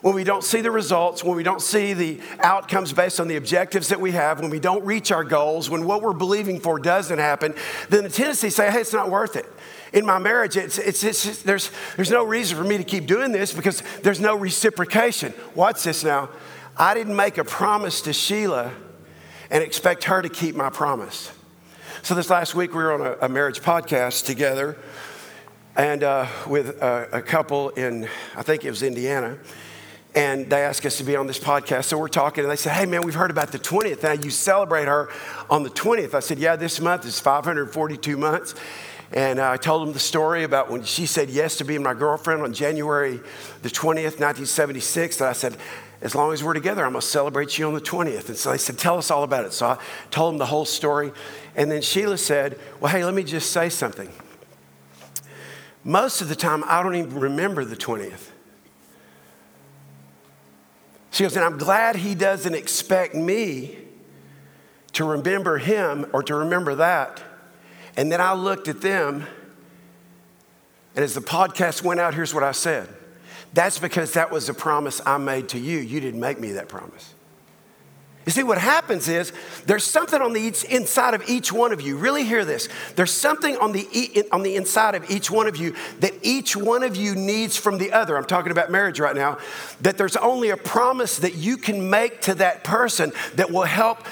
When 0.00 0.14
we 0.14 0.24
don't 0.24 0.42
see 0.42 0.62
the 0.62 0.70
results, 0.70 1.22
when 1.22 1.36
we 1.36 1.42
don't 1.42 1.60
see 1.60 1.92
the 1.92 2.22
outcomes 2.38 2.94
based 2.94 3.20
on 3.20 3.28
the 3.28 3.36
objectives 3.36 3.88
that 3.88 4.00
we 4.00 4.12
have, 4.12 4.40
when 4.40 4.48
we 4.48 4.58
don't 4.58 4.82
reach 4.86 5.12
our 5.12 5.22
goals, 5.22 5.68
when 5.68 5.84
what 5.84 6.00
we're 6.00 6.14
believing 6.14 6.60
for 6.60 6.78
doesn't 6.78 7.18
happen, 7.18 7.54
then 7.90 8.04
the 8.04 8.08
tendency 8.08 8.48
say, 8.48 8.70
hey, 8.70 8.80
it's 8.80 8.94
not 8.94 9.10
worth 9.10 9.36
it. 9.36 9.44
In 9.92 10.06
my 10.06 10.18
marriage, 10.18 10.56
it's, 10.56 10.78
it's, 10.78 11.02
it's, 11.02 11.42
there's, 11.42 11.70
there's 11.96 12.10
no 12.10 12.24
reason 12.24 12.56
for 12.56 12.64
me 12.64 12.76
to 12.78 12.84
keep 12.84 13.06
doing 13.06 13.32
this 13.32 13.52
because 13.52 13.82
there's 14.02 14.20
no 14.20 14.36
reciprocation. 14.36 15.34
Watch 15.54 15.82
this 15.82 16.04
now. 16.04 16.28
I 16.76 16.94
didn't 16.94 17.16
make 17.16 17.38
a 17.38 17.44
promise 17.44 18.00
to 18.02 18.12
Sheila 18.12 18.72
and 19.50 19.62
expect 19.62 20.04
her 20.04 20.22
to 20.22 20.28
keep 20.28 20.54
my 20.54 20.70
promise. 20.70 21.32
So, 22.02 22.14
this 22.14 22.30
last 22.30 22.54
week, 22.54 22.72
we 22.72 22.82
were 22.82 22.92
on 22.92 23.02
a, 23.02 23.26
a 23.26 23.28
marriage 23.28 23.60
podcast 23.60 24.24
together 24.24 24.78
and 25.76 26.02
uh, 26.02 26.26
with 26.46 26.80
a, 26.80 27.08
a 27.12 27.22
couple 27.22 27.70
in, 27.70 28.08
I 28.36 28.42
think 28.42 28.64
it 28.64 28.70
was 28.70 28.82
Indiana 28.82 29.38
and 30.14 30.50
they 30.50 30.62
asked 30.62 30.84
us 30.84 30.98
to 30.98 31.04
be 31.04 31.16
on 31.16 31.26
this 31.26 31.38
podcast. 31.38 31.84
So 31.84 31.98
we're 31.98 32.08
talking, 32.08 32.42
and 32.42 32.50
they 32.50 32.56
said, 32.56 32.72
Hey, 32.72 32.86
man, 32.86 33.02
we've 33.02 33.14
heard 33.14 33.30
about 33.30 33.52
the 33.52 33.58
20th. 33.58 34.02
Now 34.02 34.12
you 34.12 34.30
celebrate 34.30 34.86
her 34.86 35.08
on 35.48 35.62
the 35.62 35.70
20th. 35.70 36.14
I 36.14 36.20
said, 36.20 36.38
Yeah, 36.38 36.56
this 36.56 36.80
month 36.80 37.04
is 37.04 37.20
542 37.20 38.16
months. 38.16 38.54
And 39.12 39.40
uh, 39.40 39.50
I 39.50 39.56
told 39.56 39.86
him 39.86 39.92
the 39.92 39.98
story 39.98 40.44
about 40.44 40.70
when 40.70 40.84
she 40.84 41.06
said 41.06 41.30
yes 41.30 41.56
to 41.56 41.64
being 41.64 41.82
my 41.82 41.94
girlfriend 41.94 42.42
on 42.42 42.52
January 42.52 43.20
the 43.62 43.68
20th, 43.68 44.20
1976. 44.20 45.20
And 45.20 45.28
I 45.28 45.32
said, 45.32 45.56
as 46.00 46.14
long 46.14 46.32
as 46.32 46.42
we're 46.42 46.54
together, 46.54 46.84
I'm 46.84 46.92
gonna 46.92 47.02
celebrate 47.02 47.58
you 47.58 47.66
on 47.66 47.74
the 47.74 47.80
20th. 47.80 48.28
And 48.28 48.36
so 48.36 48.52
they 48.52 48.58
said, 48.58 48.78
Tell 48.78 48.96
us 48.96 49.10
all 49.10 49.22
about 49.22 49.44
it. 49.44 49.52
So 49.52 49.66
I 49.66 49.78
told 50.10 50.32
them 50.32 50.38
the 50.38 50.46
whole 50.46 50.64
story. 50.64 51.12
And 51.56 51.70
then 51.70 51.82
Sheila 51.82 52.18
said, 52.18 52.58
Well, 52.80 52.90
hey, 52.90 53.04
let 53.04 53.14
me 53.14 53.24
just 53.24 53.52
say 53.52 53.68
something. 53.68 54.10
Most 55.84 56.20
of 56.20 56.28
the 56.28 56.36
time, 56.36 56.62
I 56.66 56.82
don't 56.82 56.94
even 56.94 57.18
remember 57.18 57.64
the 57.64 57.76
20th. 57.76 58.30
She 61.10 61.24
goes, 61.24 61.36
and 61.36 61.44
I'm 61.44 61.58
glad 61.58 61.96
he 61.96 62.14
doesn't 62.14 62.54
expect 62.54 63.14
me 63.14 63.76
to 64.92 65.04
remember 65.04 65.58
him 65.58 66.06
or 66.12 66.22
to 66.22 66.34
remember 66.34 66.76
that. 66.76 67.22
And 68.00 68.10
then 68.10 68.18
I 68.18 68.32
looked 68.32 68.66
at 68.66 68.80
them, 68.80 69.26
and 70.96 71.04
as 71.04 71.12
the 71.12 71.20
podcast 71.20 71.82
went 71.82 72.00
out, 72.00 72.14
here's 72.14 72.32
what 72.32 72.42
I 72.42 72.52
said 72.52 72.88
That's 73.52 73.78
because 73.78 74.14
that 74.14 74.30
was 74.30 74.48
a 74.48 74.54
promise 74.54 75.02
I 75.04 75.18
made 75.18 75.50
to 75.50 75.58
you. 75.58 75.76
You 75.76 76.00
didn't 76.00 76.18
make 76.18 76.40
me 76.40 76.52
that 76.52 76.66
promise. 76.66 77.12
You 78.24 78.32
see, 78.32 78.42
what 78.42 78.56
happens 78.56 79.06
is 79.06 79.34
there's 79.66 79.84
something 79.84 80.20
on 80.20 80.32
the 80.32 80.46
inside 80.70 81.12
of 81.12 81.28
each 81.28 81.52
one 81.52 81.72
of 81.72 81.82
you. 81.82 81.98
Really 81.98 82.24
hear 82.24 82.44
this. 82.44 82.70
There's 82.96 83.10
something 83.10 83.56
on 83.58 83.72
the, 83.72 84.24
on 84.32 84.44
the 84.44 84.56
inside 84.56 84.94
of 84.94 85.10
each 85.10 85.30
one 85.30 85.46
of 85.46 85.58
you 85.58 85.74
that 85.98 86.14
each 86.22 86.56
one 86.56 86.82
of 86.82 86.96
you 86.96 87.14
needs 87.14 87.56
from 87.58 87.76
the 87.76 87.92
other. 87.92 88.16
I'm 88.16 88.24
talking 88.24 88.52
about 88.52 88.70
marriage 88.70 88.98
right 88.98 89.16
now. 89.16 89.38
That 89.82 89.98
there's 89.98 90.16
only 90.16 90.50
a 90.50 90.56
promise 90.56 91.18
that 91.18 91.34
you 91.34 91.58
can 91.58 91.90
make 91.90 92.22
to 92.22 92.34
that 92.36 92.64
person 92.64 93.12
that 93.34 93.50
will 93.50 93.64
help 93.64 94.06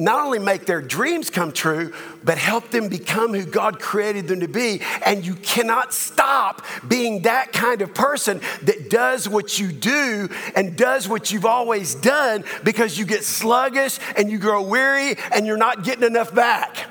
not 0.00 0.24
only 0.24 0.38
make 0.38 0.64
their 0.64 0.80
dreams 0.80 1.28
come 1.28 1.52
true, 1.52 1.92
but 2.24 2.38
help 2.38 2.70
them 2.70 2.88
become 2.88 3.34
who 3.34 3.44
God 3.44 3.78
created 3.78 4.28
them 4.28 4.40
to 4.40 4.48
be. 4.48 4.80
And 5.04 5.24
you 5.24 5.34
cannot 5.34 5.92
stop 5.92 6.64
being 6.88 7.22
that 7.22 7.52
kind 7.52 7.82
of 7.82 7.94
person 7.94 8.40
that 8.62 8.88
does 8.88 9.28
what 9.28 9.58
you 9.58 9.70
do 9.70 10.30
and 10.56 10.74
does 10.74 11.06
what 11.06 11.30
you've 11.30 11.44
always 11.44 11.94
done 11.94 12.44
because 12.64 12.98
you 12.98 13.04
get 13.04 13.24
sluggish 13.24 13.98
and 14.16 14.30
you 14.30 14.38
grow 14.38 14.62
weary 14.62 15.16
and 15.32 15.46
you're 15.46 15.58
not 15.58 15.84
getting 15.84 16.04
enough 16.04 16.34
back. 16.34 16.86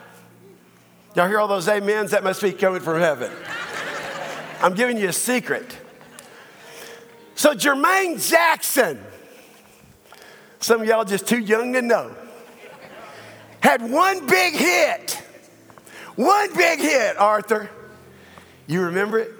Y'all 1.16 1.28
hear 1.28 1.40
all 1.40 1.48
those 1.48 1.68
amens? 1.68 2.12
That 2.12 2.24
must 2.24 2.42
be 2.42 2.52
coming 2.52 2.82
from 2.82 3.00
heaven. 3.00 3.32
I'm 4.62 4.76
giving 4.76 4.98
you 4.98 5.10
a 5.10 5.14
secret. 5.14 5.76
So, 7.34 7.56
Jermaine 7.56 8.24
Jackson, 8.30 9.00
some 10.60 10.82
of 10.82 10.88
y'all 10.88 11.06
just 11.06 11.26
too 11.26 11.40
young 11.40 11.74
to 11.74 11.82
know 11.82 12.16
had 13.62 13.82
one 13.90 14.26
big 14.28 14.54
hit. 14.54 15.22
One 16.16 16.54
big 16.56 16.80
hit, 16.80 17.18
Arthur. 17.18 17.70
You 18.68 18.82
remember 18.82 19.20
it? 19.20 19.32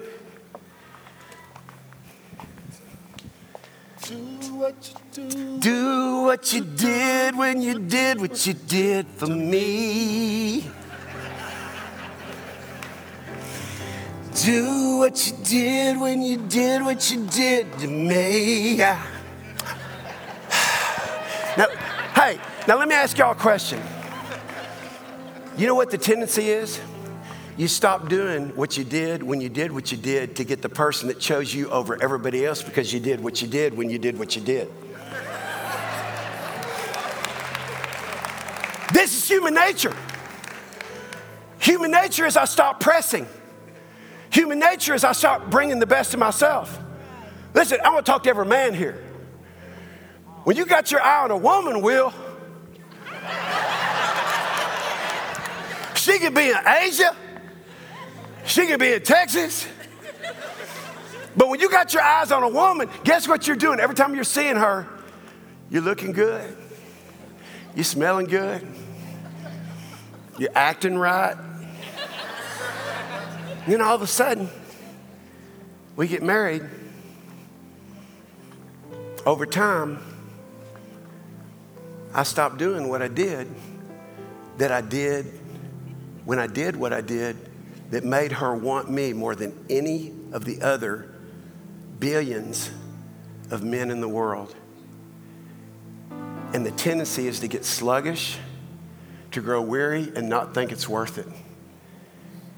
Do 4.02 4.16
what 4.54 4.92
you 5.14 5.28
do. 5.28 5.58
Do 5.58 6.22
what 6.22 6.52
you 6.52 6.64
did 6.64 7.36
when 7.36 7.60
you 7.60 7.78
did 7.78 8.20
what 8.20 8.46
you 8.46 8.54
did 8.54 9.06
for 9.06 9.26
me. 9.26 10.64
Do 14.42 14.96
what 14.96 15.26
you 15.26 15.36
did 15.44 16.00
when 16.00 16.22
you 16.22 16.38
did 16.38 16.82
what 16.82 17.10
you 17.10 17.26
did 17.26 17.78
to 17.78 17.86
me. 17.86 18.78
Now, 21.56 21.66
hey, 22.14 22.38
now 22.66 22.78
let 22.78 22.88
me 22.88 22.94
ask 22.94 23.18
y'all 23.18 23.32
a 23.32 23.34
question. 23.34 23.82
You 25.60 25.66
know 25.66 25.74
what 25.74 25.90
the 25.90 25.98
tendency 25.98 26.48
is? 26.48 26.80
You 27.58 27.68
stop 27.68 28.08
doing 28.08 28.56
what 28.56 28.78
you 28.78 28.84
did 28.84 29.22
when 29.22 29.42
you 29.42 29.50
did 29.50 29.70
what 29.70 29.92
you 29.92 29.98
did 29.98 30.36
to 30.36 30.44
get 30.44 30.62
the 30.62 30.70
person 30.70 31.08
that 31.08 31.20
chose 31.20 31.52
you 31.52 31.68
over 31.68 32.02
everybody 32.02 32.46
else 32.46 32.62
because 32.62 32.94
you 32.94 32.98
did 32.98 33.22
what 33.22 33.42
you 33.42 33.46
did 33.46 33.76
when 33.76 33.90
you 33.90 33.98
did 33.98 34.18
what 34.18 34.34
you 34.34 34.40
did. 34.40 34.70
this 38.94 39.14
is 39.14 39.28
human 39.28 39.52
nature. 39.52 39.94
Human 41.58 41.90
nature 41.90 42.24
is 42.24 42.38
I 42.38 42.46
stop 42.46 42.80
pressing. 42.80 43.28
Human 44.30 44.58
nature 44.58 44.94
is 44.94 45.04
I 45.04 45.12
start 45.12 45.50
bringing 45.50 45.78
the 45.78 45.86
best 45.86 46.14
of 46.14 46.20
myself. 46.20 46.80
Listen, 47.52 47.80
I 47.84 47.90
want 47.90 48.06
to 48.06 48.12
talk 48.12 48.22
to 48.22 48.30
every 48.30 48.46
man 48.46 48.72
here. 48.72 49.04
When 50.44 50.56
you 50.56 50.64
got 50.64 50.90
your 50.90 51.02
eye 51.02 51.22
on 51.24 51.30
a 51.30 51.36
woman, 51.36 51.82
Will, 51.82 52.14
She 56.00 56.18
could 56.18 56.34
be 56.34 56.48
in 56.48 56.56
Asia. 56.66 57.14
She 58.46 58.66
could 58.66 58.80
be 58.80 58.94
in 58.94 59.02
Texas. 59.02 59.66
But 61.36 61.50
when 61.50 61.60
you 61.60 61.70
got 61.70 61.92
your 61.92 62.02
eyes 62.02 62.32
on 62.32 62.42
a 62.42 62.48
woman, 62.48 62.88
guess 63.04 63.28
what 63.28 63.46
you're 63.46 63.54
doing? 63.54 63.80
Every 63.80 63.94
time 63.94 64.14
you're 64.14 64.24
seeing 64.24 64.56
her, 64.56 64.88
you're 65.68 65.82
looking 65.82 66.12
good. 66.12 66.56
You're 67.74 67.84
smelling 67.84 68.28
good. 68.28 68.66
You're 70.38 70.50
acting 70.54 70.96
right. 70.96 71.36
Then 73.66 73.82
all 73.82 73.94
of 73.94 74.00
a 74.00 74.06
sudden, 74.06 74.48
we 75.96 76.08
get 76.08 76.22
married. 76.22 76.62
Over 79.26 79.44
time, 79.44 79.98
I 82.14 82.22
stopped 82.22 82.56
doing 82.56 82.88
what 82.88 83.02
I 83.02 83.08
did 83.08 83.48
that 84.56 84.72
I 84.72 84.80
did 84.80 85.39
when 86.24 86.38
I 86.38 86.46
did 86.46 86.76
what 86.76 86.92
I 86.92 87.00
did 87.00 87.36
that 87.90 88.04
made 88.04 88.32
her 88.32 88.54
want 88.54 88.90
me 88.90 89.12
more 89.12 89.34
than 89.34 89.52
any 89.68 90.12
of 90.32 90.44
the 90.44 90.62
other 90.62 91.10
billions 91.98 92.70
of 93.50 93.62
men 93.62 93.90
in 93.90 94.00
the 94.00 94.08
world. 94.08 94.54
And 96.52 96.64
the 96.64 96.70
tendency 96.72 97.26
is 97.26 97.40
to 97.40 97.48
get 97.48 97.64
sluggish, 97.64 98.38
to 99.32 99.40
grow 99.40 99.60
weary, 99.62 100.12
and 100.14 100.28
not 100.28 100.54
think 100.54 100.72
it's 100.72 100.88
worth 100.88 101.18
it. 101.18 101.26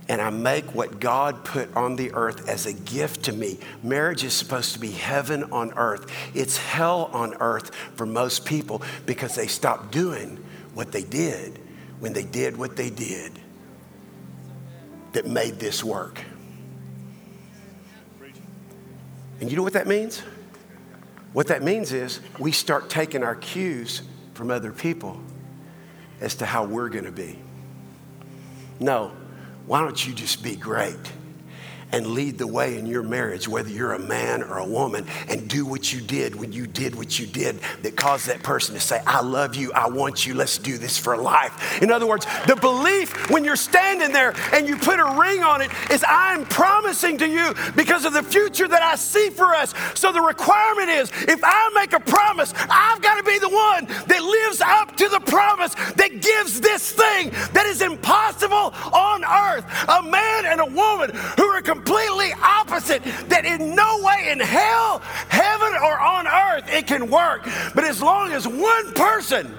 And 0.09 0.21
I 0.21 0.31
make 0.31 0.75
what 0.75 1.01
God 1.01 1.45
put 1.45 1.75
on 1.77 1.97
the 1.97 2.13
earth 2.13 2.49
as 2.49 2.67
a 2.67 2.73
gift 2.73 3.25
to 3.25 3.33
me. 3.33 3.59
Marriage 3.83 4.25
is 4.25 4.35
supposed 4.35 4.75
to 4.75 4.81
be 4.81 4.91
heaven 4.91 5.45
on 5.53 5.73
earth. 5.75 6.11
It's 6.35 6.57
hell 6.57 7.09
on 7.13 7.35
earth 7.41 7.75
for 7.95 8.05
most 8.05 8.45
people 8.45 8.83
because 9.07 9.35
they 9.35 9.47
stopped 9.47 9.93
doing 9.93 10.43
what 10.75 10.93
they 10.93 11.05
did 11.05 11.59
when 12.01 12.13
they 12.13 12.25
did 12.25 12.57
what 12.57 12.77
they 12.77 12.91
did 12.91 13.39
that 15.13 15.27
made 15.27 15.59
this 15.59 15.85
work. 15.85 16.21
And 19.41 19.51
you 19.51 19.57
know 19.57 19.63
what 19.63 19.73
that 19.73 19.87
means? 19.87 20.23
What 21.33 21.49
that 21.49 21.63
means 21.63 21.93
is 21.93 22.21
we 22.39 22.53
start 22.53 22.91
taking 22.91 23.23
our 23.23 23.35
cues 23.35 24.03
from 24.35 24.51
other 24.51 24.73
people 24.73 25.21
as 26.21 26.37
to 26.37 26.47
how 26.47 26.65
we're 26.65 26.89
going 26.89 27.05
to 27.05 27.13
be. 27.13 27.39
No, 28.79 29.13
why 29.67 29.81
don't 29.81 30.07
you 30.07 30.15
just 30.15 30.43
be 30.43 30.57
great? 30.57 30.97
And 31.93 32.09
lead 32.09 32.39
the 32.39 32.47
way 32.47 32.79
in 32.79 32.87
your 32.87 33.03
marriage, 33.03 33.47
whether 33.47 33.69
you're 33.69 33.93
a 33.93 33.99
man 33.99 34.43
or 34.43 34.59
a 34.59 34.67
woman, 34.67 35.07
and 35.29 35.49
do 35.49 35.65
what 35.65 35.93
you 35.93 36.01
did 36.01 36.35
when 36.35 36.53
you 36.53 36.67
did 36.67 36.95
what 36.95 37.19
you 37.19 37.27
did 37.27 37.59
that 37.83 37.97
caused 37.97 38.27
that 38.27 38.43
person 38.43 38.75
to 38.75 38.81
say, 38.81 39.01
I 39.07 39.21
love 39.21 39.55
you, 39.55 39.73
I 39.73 39.89
want 39.89 40.27
you, 40.27 40.35
let's 40.35 40.59
do 40.59 40.79
this 40.79 40.99
for 40.99 41.17
life. 41.17 41.83
In 41.83 41.91
other 41.91 42.07
words, 42.07 42.27
the 42.47 42.57
belief 42.57 43.31
when 43.31 43.45
you're 43.45 43.57
standing 43.57 44.13
there 44.13 44.35
and 44.53 44.67
you 44.67 44.77
put 44.77 44.99
a 44.99 45.19
ring 45.21 45.43
on 45.43 45.61
it 45.61 45.71
is, 45.91 46.05
I'm 46.09 46.45
promising 46.47 47.19
to 47.19 47.29
you 47.29 47.55
because 47.77 48.05
of 48.05 48.13
the 48.13 48.23
future 48.23 48.67
that 48.67 48.83
I 48.83 48.97
see 48.97 49.31
for 49.31 49.55
us. 49.55 49.75
So 49.95 50.13
the 50.13 50.21
requirement 50.21 50.89
is, 50.89 51.11
if 51.29 51.41
I 51.43 51.71
make 51.75 51.93
a 51.93 52.01
promise, 52.01 52.53
I've 52.57 53.03
got 53.03 53.17
to 53.17 53.23
be 53.23 53.39
the 53.39 53.49
one 53.49 53.87
that 54.07 54.23
lives 54.23 54.61
up 54.61 54.97
to 54.97 55.09
the 55.09 55.21
promise 55.21 55.75
that 55.75 56.21
gives 56.21 56.61
this 56.61 56.93
thing 56.93 57.31
that 57.53 57.67
is 57.67 57.83
impossible 57.83 58.73
on 58.93 59.25
earth. 59.25 59.65
A 59.89 60.03
man 60.03 60.47
and 60.47 60.61
a 60.61 60.67
woman 60.67 61.11
who 61.37 61.45
are 61.45 61.63
completely 61.85 62.33
opposite, 62.43 63.03
that 63.29 63.45
in 63.45 63.75
no 63.75 64.03
way 64.03 64.31
in 64.31 64.41
hell, 64.41 65.01
heaven, 65.29 65.73
or 65.83 65.99
on 65.99 66.27
earth 66.27 66.73
it 66.73 66.87
can 66.87 67.11
work. 67.11 67.45
But 67.75 67.85
as 67.85 68.01
long 68.01 68.33
as 68.33 68.47
one 68.47 68.93
person 68.93 69.55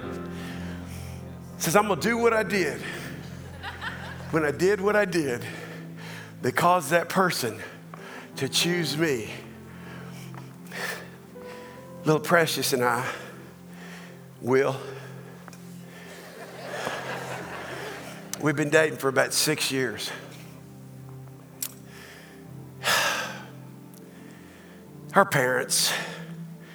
says, 1.58 1.76
I'm 1.76 1.86
going 1.86 2.00
to 2.00 2.08
do 2.08 2.18
what 2.18 2.32
I 2.32 2.42
did, 2.42 2.80
when 4.30 4.44
I 4.44 4.50
did 4.50 4.80
what 4.80 4.96
I 4.96 5.04
did, 5.04 5.44
that 6.42 6.52
caused 6.56 6.90
that 6.90 7.08
person 7.08 7.58
to 8.36 8.48
choose 8.48 8.96
me. 8.96 9.30
Little 12.04 12.20
Precious 12.20 12.72
and 12.72 12.84
I, 12.84 13.06
Will, 14.42 14.76
we've 18.42 18.56
been 18.56 18.68
dating 18.68 18.98
for 18.98 19.08
about 19.08 19.32
six 19.32 19.70
years. 19.70 20.10
Her 25.14 25.24
parents 25.24 25.90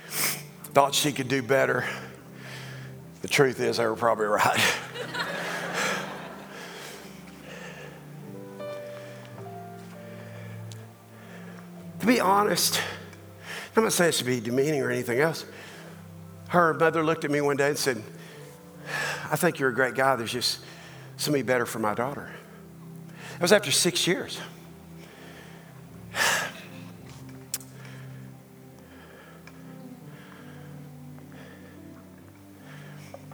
thought 0.07 0.95
she 0.95 1.11
could 1.11 1.27
do 1.27 1.43
better. 1.43 1.83
The 3.21 3.27
truth 3.27 3.59
is, 3.59 3.75
they 3.75 3.85
were 3.85 3.97
probably 3.97 4.27
right. 4.27 4.57
to 11.99 12.05
be 12.05 12.21
honest, 12.21 12.81
I'm 13.75 13.83
not 13.83 13.91
saying 13.91 14.07
it 14.07 14.13
should 14.13 14.25
be 14.25 14.39
demeaning 14.39 14.83
or 14.83 14.89
anything 14.89 15.19
else. 15.19 15.43
Her 16.47 16.73
mother 16.73 17.03
looked 17.03 17.25
at 17.25 17.31
me 17.31 17.41
one 17.41 17.57
day 17.57 17.67
and 17.67 17.77
said, 17.77 18.01
I 19.29 19.35
think 19.35 19.59
you're 19.59 19.71
a 19.71 19.75
great 19.75 19.95
guy. 19.95 20.15
There's 20.15 20.31
just 20.31 20.61
somebody 21.17 21.41
better 21.41 21.65
for 21.65 21.79
my 21.79 21.93
daughter. 21.93 22.31
That 23.33 23.41
was 23.41 23.51
after 23.51 23.71
six 23.71 24.07
years. 24.07 24.39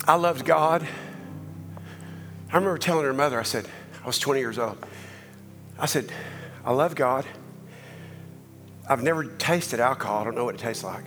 I 0.08 0.13
loved 0.15 0.46
God. 0.46 0.88
I 2.52 2.56
remember 2.56 2.78
telling 2.78 3.06
her 3.06 3.13
mother, 3.13 3.39
I 3.39 3.44
said, 3.44 3.68
I 4.04 4.06
was 4.06 4.20
20 4.20 4.39
years 4.39 4.60
old. 4.60 4.78
I 5.80 5.88
said, 5.88 6.12
I 6.63 6.74
love 6.74 6.94
God. 6.94 7.26
I've 8.88 9.02
never 9.02 9.24
tasted 9.24 9.80
alcohol. 9.80 10.22
I 10.22 10.24
don't 10.24 10.36
know 10.36 10.46
what 10.46 10.54
it 10.54 10.62
tastes 10.62 10.84
like. 10.84 11.06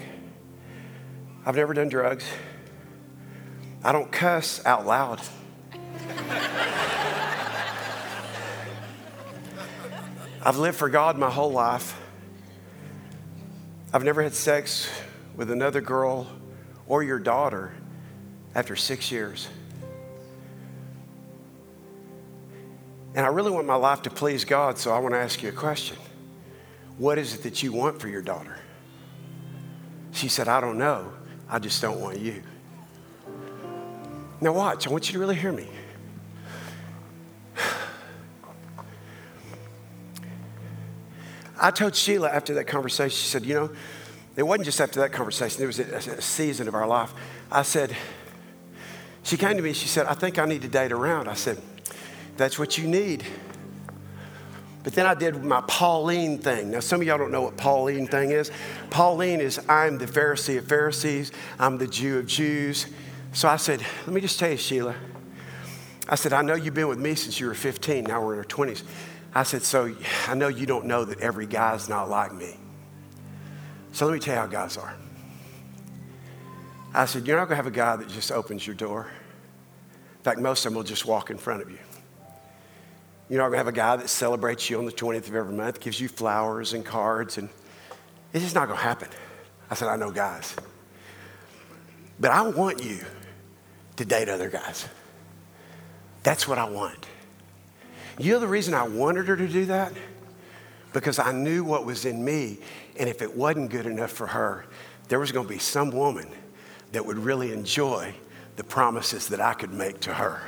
I've 1.46 1.54
never 1.54 1.74
done 1.74 1.88
drugs. 1.88 2.24
I 3.84 3.92
don't 3.92 4.10
cuss 4.10 4.60
out 4.66 4.84
loud. 4.84 5.20
I've 10.42 10.56
lived 10.56 10.76
for 10.76 10.88
God 10.88 11.16
my 11.16 11.30
whole 11.30 11.52
life. 11.52 12.00
I've 13.94 14.02
never 14.02 14.24
had 14.24 14.34
sex 14.34 14.90
with 15.36 15.52
another 15.52 15.80
girl 15.80 16.26
or 16.88 17.04
your 17.04 17.20
daughter 17.20 17.72
after 18.58 18.74
six 18.74 19.12
years. 19.12 19.48
And 23.14 23.24
I 23.24 23.28
really 23.28 23.52
want 23.52 23.68
my 23.68 23.76
life 23.76 24.02
to 24.02 24.10
please 24.10 24.44
God, 24.44 24.78
so 24.78 24.92
I 24.92 24.98
want 24.98 25.14
to 25.14 25.18
ask 25.20 25.44
you 25.44 25.48
a 25.48 25.52
question. 25.52 25.96
What 26.96 27.18
is 27.18 27.36
it 27.36 27.44
that 27.44 27.62
you 27.62 27.70
want 27.72 28.00
for 28.00 28.08
your 28.08 28.20
daughter? 28.20 28.58
She 30.10 30.26
said, 30.26 30.48
I 30.48 30.60
don't 30.60 30.76
know. 30.76 31.12
I 31.48 31.60
just 31.60 31.80
don't 31.80 32.00
want 32.00 32.18
you. 32.18 32.42
Now, 34.40 34.54
watch. 34.54 34.88
I 34.88 34.90
want 34.90 35.08
you 35.08 35.12
to 35.12 35.20
really 35.20 35.36
hear 35.36 35.52
me. 35.52 35.68
I 41.60 41.70
told 41.70 41.94
Sheila 41.94 42.28
after 42.28 42.54
that 42.54 42.66
conversation, 42.66 43.16
she 43.16 43.28
said, 43.28 43.46
You 43.46 43.54
know, 43.54 43.70
it 44.34 44.42
wasn't 44.42 44.64
just 44.64 44.80
after 44.80 44.98
that 45.00 45.12
conversation, 45.12 45.62
it 45.62 45.66
was 45.66 45.78
a, 45.78 46.20
season 46.20 46.66
of 46.66 46.74
our 46.74 46.88
life. 46.88 47.14
I 47.52 47.62
said, 47.62 47.96
she 49.22 49.36
came 49.36 49.56
to 49.56 49.62
me, 49.62 49.70
and 49.70 49.76
she 49.76 49.88
said, 49.88 50.06
I 50.06 50.14
think 50.14 50.38
I 50.38 50.46
need 50.46 50.62
to 50.62 50.68
date 50.68 50.92
around. 50.92 51.28
I 51.28 51.34
said, 51.34 51.60
That's 52.36 52.58
what 52.58 52.78
you 52.78 52.86
need. 52.86 53.24
But 54.84 54.94
then 54.94 55.06
I 55.06 55.14
did 55.14 55.44
my 55.44 55.60
Pauline 55.66 56.38
thing. 56.38 56.70
Now, 56.70 56.80
some 56.80 57.00
of 57.00 57.06
y'all 57.06 57.18
don't 57.18 57.32
know 57.32 57.42
what 57.42 57.56
Pauline 57.56 58.06
thing 58.06 58.30
is. 58.30 58.50
Pauline 58.90 59.40
is 59.40 59.60
I'm 59.68 59.98
the 59.98 60.06
Pharisee 60.06 60.56
of 60.58 60.66
Pharisees, 60.66 61.32
I'm 61.58 61.78
the 61.78 61.86
Jew 61.86 62.18
of 62.18 62.26
Jews. 62.26 62.86
So 63.32 63.48
I 63.48 63.56
said, 63.56 63.80
Let 64.06 64.08
me 64.08 64.20
just 64.20 64.38
tell 64.38 64.50
you, 64.50 64.56
Sheila. 64.56 64.94
I 66.08 66.14
said, 66.14 66.32
I 66.32 66.40
know 66.40 66.54
you've 66.54 66.74
been 66.74 66.88
with 66.88 66.98
me 66.98 67.14
since 67.14 67.38
you 67.38 67.46
were 67.46 67.54
15. 67.54 68.04
Now 68.04 68.24
we're 68.24 68.32
in 68.32 68.38
our 68.38 68.44
20s. 68.46 68.82
I 69.34 69.42
said, 69.42 69.62
So 69.62 69.94
I 70.26 70.34
know 70.34 70.48
you 70.48 70.64
don't 70.64 70.86
know 70.86 71.04
that 71.04 71.20
every 71.20 71.46
guy's 71.46 71.88
not 71.88 72.08
like 72.08 72.32
me. 72.32 72.56
So 73.92 74.06
let 74.06 74.14
me 74.14 74.20
tell 74.20 74.34
you 74.34 74.40
how 74.40 74.46
guys 74.46 74.76
are. 74.76 74.94
I 76.98 77.04
said, 77.04 77.28
You're 77.28 77.36
not 77.36 77.44
going 77.44 77.52
to 77.52 77.62
have 77.62 77.68
a 77.68 77.70
guy 77.70 77.94
that 77.94 78.08
just 78.08 78.32
opens 78.32 78.66
your 78.66 78.74
door. 78.74 79.06
In 80.16 80.22
fact, 80.24 80.40
most 80.40 80.66
of 80.66 80.72
them 80.72 80.76
will 80.76 80.82
just 80.82 81.06
walk 81.06 81.30
in 81.30 81.38
front 81.38 81.62
of 81.62 81.70
you. 81.70 81.78
You're 83.30 83.38
not 83.38 83.50
going 83.50 83.52
to 83.52 83.58
have 83.58 83.68
a 83.68 83.72
guy 83.72 83.94
that 83.94 84.10
celebrates 84.10 84.68
you 84.68 84.78
on 84.78 84.84
the 84.84 84.90
20th 84.90 85.28
of 85.28 85.34
every 85.36 85.54
month, 85.54 85.78
gives 85.78 86.00
you 86.00 86.08
flowers 86.08 86.72
and 86.72 86.84
cards, 86.84 87.38
and 87.38 87.50
it's 88.32 88.42
just 88.42 88.56
not 88.56 88.66
going 88.66 88.78
to 88.78 88.84
happen. 88.84 89.08
I 89.70 89.76
said, 89.76 89.86
I 89.86 89.94
know 89.94 90.10
guys. 90.10 90.56
But 92.18 92.32
I 92.32 92.42
want 92.42 92.82
you 92.82 92.98
to 93.94 94.04
date 94.04 94.28
other 94.28 94.50
guys. 94.50 94.88
That's 96.24 96.48
what 96.48 96.58
I 96.58 96.68
want. 96.68 97.06
You 98.18 98.32
know 98.32 98.40
the 98.40 98.48
reason 98.48 98.74
I 98.74 98.88
wanted 98.88 99.28
her 99.28 99.36
to 99.36 99.46
do 99.46 99.66
that? 99.66 99.92
Because 100.92 101.20
I 101.20 101.30
knew 101.30 101.62
what 101.62 101.86
was 101.86 102.06
in 102.06 102.24
me, 102.24 102.58
and 102.98 103.08
if 103.08 103.22
it 103.22 103.36
wasn't 103.36 103.70
good 103.70 103.86
enough 103.86 104.10
for 104.10 104.26
her, 104.26 104.66
there 105.06 105.20
was 105.20 105.30
going 105.30 105.46
to 105.46 105.52
be 105.52 105.60
some 105.60 105.92
woman 105.92 106.28
that 106.92 107.04
would 107.04 107.18
really 107.18 107.52
enjoy 107.52 108.14
the 108.56 108.64
promises 108.64 109.28
that 109.28 109.40
I 109.40 109.54
could 109.54 109.72
make 109.72 110.00
to 110.00 110.14
her. 110.14 110.42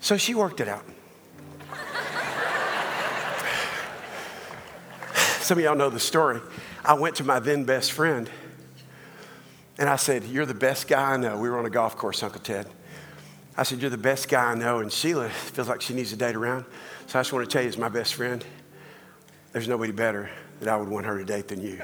So 0.00 0.16
she 0.16 0.34
worked 0.34 0.60
it 0.60 0.68
out. 0.68 0.84
Some 5.40 5.58
of 5.58 5.64
y'all 5.64 5.76
know 5.76 5.90
the 5.90 6.00
story. 6.00 6.40
I 6.84 6.94
went 6.94 7.16
to 7.16 7.24
my 7.24 7.38
then 7.38 7.64
best 7.64 7.92
friend 7.92 8.30
and 9.78 9.88
I 9.88 9.96
said, 9.96 10.24
You're 10.24 10.46
the 10.46 10.54
best 10.54 10.88
guy 10.88 11.12
I 11.12 11.16
know. 11.16 11.38
We 11.38 11.48
were 11.48 11.58
on 11.58 11.66
a 11.66 11.70
golf 11.70 11.96
course, 11.96 12.22
Uncle 12.22 12.40
Ted. 12.40 12.66
I 13.56 13.62
said, 13.62 13.80
You're 13.80 13.90
the 13.90 13.98
best 13.98 14.28
guy 14.28 14.52
I 14.52 14.54
know. 14.54 14.80
And 14.80 14.92
Sheila 14.92 15.28
feels 15.28 15.68
like 15.68 15.80
she 15.80 15.94
needs 15.94 16.10
to 16.10 16.16
date 16.16 16.34
around. 16.34 16.64
So 17.06 17.18
I 17.18 17.22
just 17.22 17.32
want 17.32 17.48
to 17.48 17.52
tell 17.52 17.62
you, 17.62 17.68
as 17.68 17.78
my 17.78 17.88
best 17.88 18.14
friend, 18.14 18.44
there's 19.52 19.68
nobody 19.68 19.92
better 19.92 20.30
that 20.60 20.68
I 20.68 20.76
would 20.76 20.88
want 20.88 21.06
her 21.06 21.18
to 21.18 21.24
date 21.24 21.48
than 21.48 21.60
you. 21.60 21.76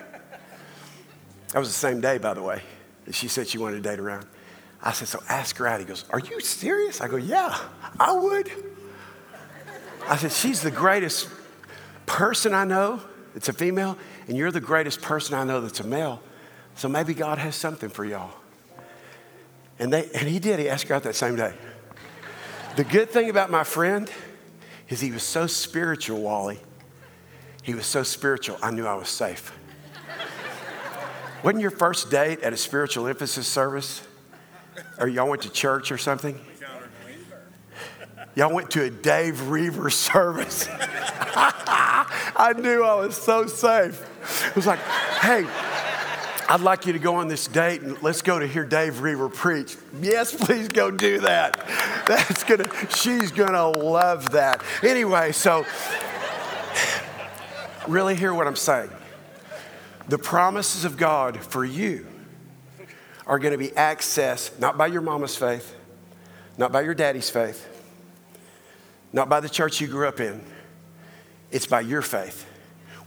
That 1.52 1.58
was 1.58 1.68
the 1.68 1.74
same 1.74 2.00
day, 2.00 2.18
by 2.18 2.34
the 2.34 2.42
way 2.42 2.62
she 3.14 3.28
said 3.28 3.48
she 3.48 3.58
wanted 3.58 3.82
to 3.82 3.88
date 3.88 3.98
around. 3.98 4.26
I 4.82 4.92
said, 4.92 5.08
so 5.08 5.22
ask 5.28 5.56
her 5.58 5.66
out. 5.66 5.80
He 5.80 5.86
goes, 5.86 6.04
are 6.10 6.18
you 6.18 6.40
serious? 6.40 7.00
I 7.00 7.08
go, 7.08 7.16
yeah, 7.16 7.58
I 7.98 8.12
would. 8.12 8.50
I 10.08 10.16
said, 10.16 10.32
she's 10.32 10.62
the 10.62 10.70
greatest 10.70 11.28
person 12.06 12.54
I 12.54 12.64
know 12.64 13.00
that's 13.34 13.48
a 13.48 13.52
female, 13.52 13.96
and 14.26 14.36
you're 14.36 14.50
the 14.50 14.60
greatest 14.60 15.02
person 15.02 15.34
I 15.34 15.44
know 15.44 15.60
that's 15.60 15.80
a 15.80 15.86
male. 15.86 16.22
So 16.76 16.88
maybe 16.88 17.14
God 17.14 17.38
has 17.38 17.54
something 17.54 17.90
for 17.90 18.04
y'all. 18.04 18.32
And, 19.78 19.92
they, 19.92 20.08
and 20.14 20.28
he 20.28 20.38
did. 20.38 20.58
He 20.58 20.68
asked 20.68 20.88
her 20.88 20.94
out 20.94 21.02
that 21.04 21.14
same 21.14 21.36
day. 21.36 21.52
The 22.76 22.84
good 22.84 23.10
thing 23.10 23.30
about 23.30 23.50
my 23.50 23.64
friend 23.64 24.10
is 24.88 25.00
he 25.00 25.10
was 25.10 25.22
so 25.22 25.46
spiritual, 25.46 26.22
Wally. 26.22 26.58
He 27.62 27.74
was 27.74 27.86
so 27.86 28.02
spiritual, 28.02 28.58
I 28.62 28.70
knew 28.70 28.86
I 28.86 28.94
was 28.94 29.08
safe. 29.08 29.52
Wasn't 31.42 31.62
your 31.62 31.70
first 31.70 32.10
date 32.10 32.40
at 32.40 32.52
a 32.52 32.56
spiritual 32.56 33.06
emphasis 33.06 33.46
service? 33.46 34.02
Or 34.98 35.08
y'all 35.08 35.28
went 35.28 35.42
to 35.42 35.50
church 35.50 35.90
or 35.90 35.98
something? 35.98 36.38
Y'all 38.34 38.52
went 38.52 38.70
to 38.72 38.84
a 38.84 38.90
Dave 38.90 39.48
Roever 39.48 39.90
service. 39.90 40.68
I 40.70 42.54
knew 42.56 42.84
I 42.84 42.94
was 42.94 43.16
so 43.16 43.46
safe. 43.46 44.06
It 44.48 44.56
was 44.56 44.66
like, 44.66 44.78
hey, 44.78 45.46
I'd 46.48 46.60
like 46.60 46.86
you 46.86 46.92
to 46.92 46.98
go 46.98 47.16
on 47.16 47.28
this 47.28 47.46
date 47.46 47.80
and 47.80 48.00
let's 48.02 48.22
go 48.22 48.38
to 48.38 48.46
hear 48.46 48.64
Dave 48.64 49.00
Roever 49.00 49.28
preach. 49.28 49.76
Yes, 50.00 50.34
please 50.34 50.68
go 50.68 50.90
do 50.90 51.20
that. 51.20 51.56
That's 52.06 52.44
gonna, 52.44 52.68
she's 52.90 53.32
gonna 53.32 53.68
love 53.68 54.30
that. 54.32 54.62
Anyway, 54.82 55.32
so 55.32 55.64
really 57.88 58.14
hear 58.14 58.34
what 58.34 58.46
I'm 58.46 58.56
saying. 58.56 58.90
The 60.10 60.18
promises 60.18 60.84
of 60.84 60.96
God 60.96 61.36
for 61.36 61.64
you 61.64 62.04
are 63.28 63.38
going 63.38 63.52
to 63.52 63.58
be 63.58 63.68
accessed 63.68 64.58
not 64.58 64.76
by 64.76 64.88
your 64.88 65.02
mama's 65.02 65.36
faith, 65.36 65.76
not 66.58 66.72
by 66.72 66.80
your 66.80 66.94
daddy's 66.94 67.30
faith, 67.30 67.64
not 69.12 69.28
by 69.28 69.38
the 69.38 69.48
church 69.48 69.80
you 69.80 69.86
grew 69.86 70.08
up 70.08 70.18
in. 70.18 70.42
It's 71.52 71.68
by 71.68 71.82
your 71.82 72.02
faith. 72.02 72.44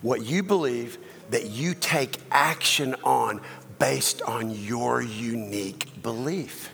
What 0.01 0.24
you 0.24 0.43
believe 0.43 0.97
that 1.30 1.47
you 1.47 1.74
take 1.74 2.20
action 2.32 2.95
on 3.04 3.41
based 3.80 4.22
on 4.22 4.51
your 4.51 5.01
unique 5.01 6.01
belief. 6.01 6.70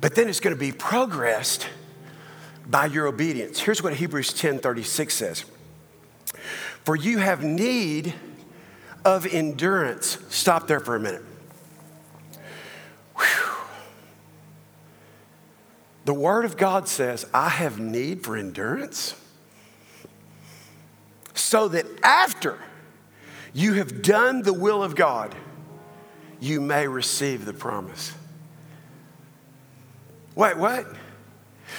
But 0.00 0.16
then 0.16 0.28
it's 0.28 0.40
going 0.40 0.56
to 0.56 0.58
be 0.58 0.72
progressed 0.72 1.68
by 2.66 2.86
your 2.86 3.06
obedience. 3.06 3.60
Here's 3.60 3.84
what 3.84 3.94
Hebrews 3.94 4.32
10:36 4.32 5.12
says. 5.12 5.44
For 6.82 6.96
you 6.96 7.18
have 7.18 7.44
need 7.44 8.14
of 9.04 9.26
endurance. 9.26 10.18
Stop 10.30 10.66
there 10.66 10.80
for 10.80 10.96
a 10.96 11.00
minute. 11.00 11.22
Whew. 13.16 13.54
The 16.04 16.14
Word 16.14 16.44
of 16.44 16.56
God 16.56 16.88
says, 16.88 17.26
I 17.32 17.48
have 17.48 17.78
need 17.78 18.24
for 18.24 18.36
endurance. 18.36 19.14
so 21.54 21.68
that 21.68 21.86
after 22.02 22.58
you 23.52 23.74
have 23.74 24.02
done 24.02 24.42
the 24.42 24.52
will 24.52 24.82
of 24.82 24.96
God, 24.96 25.34
you 26.40 26.60
may 26.60 26.88
receive 26.88 27.44
the 27.44 27.52
promise. 27.52 28.12
Wait, 30.34 30.56
what? 30.56 30.86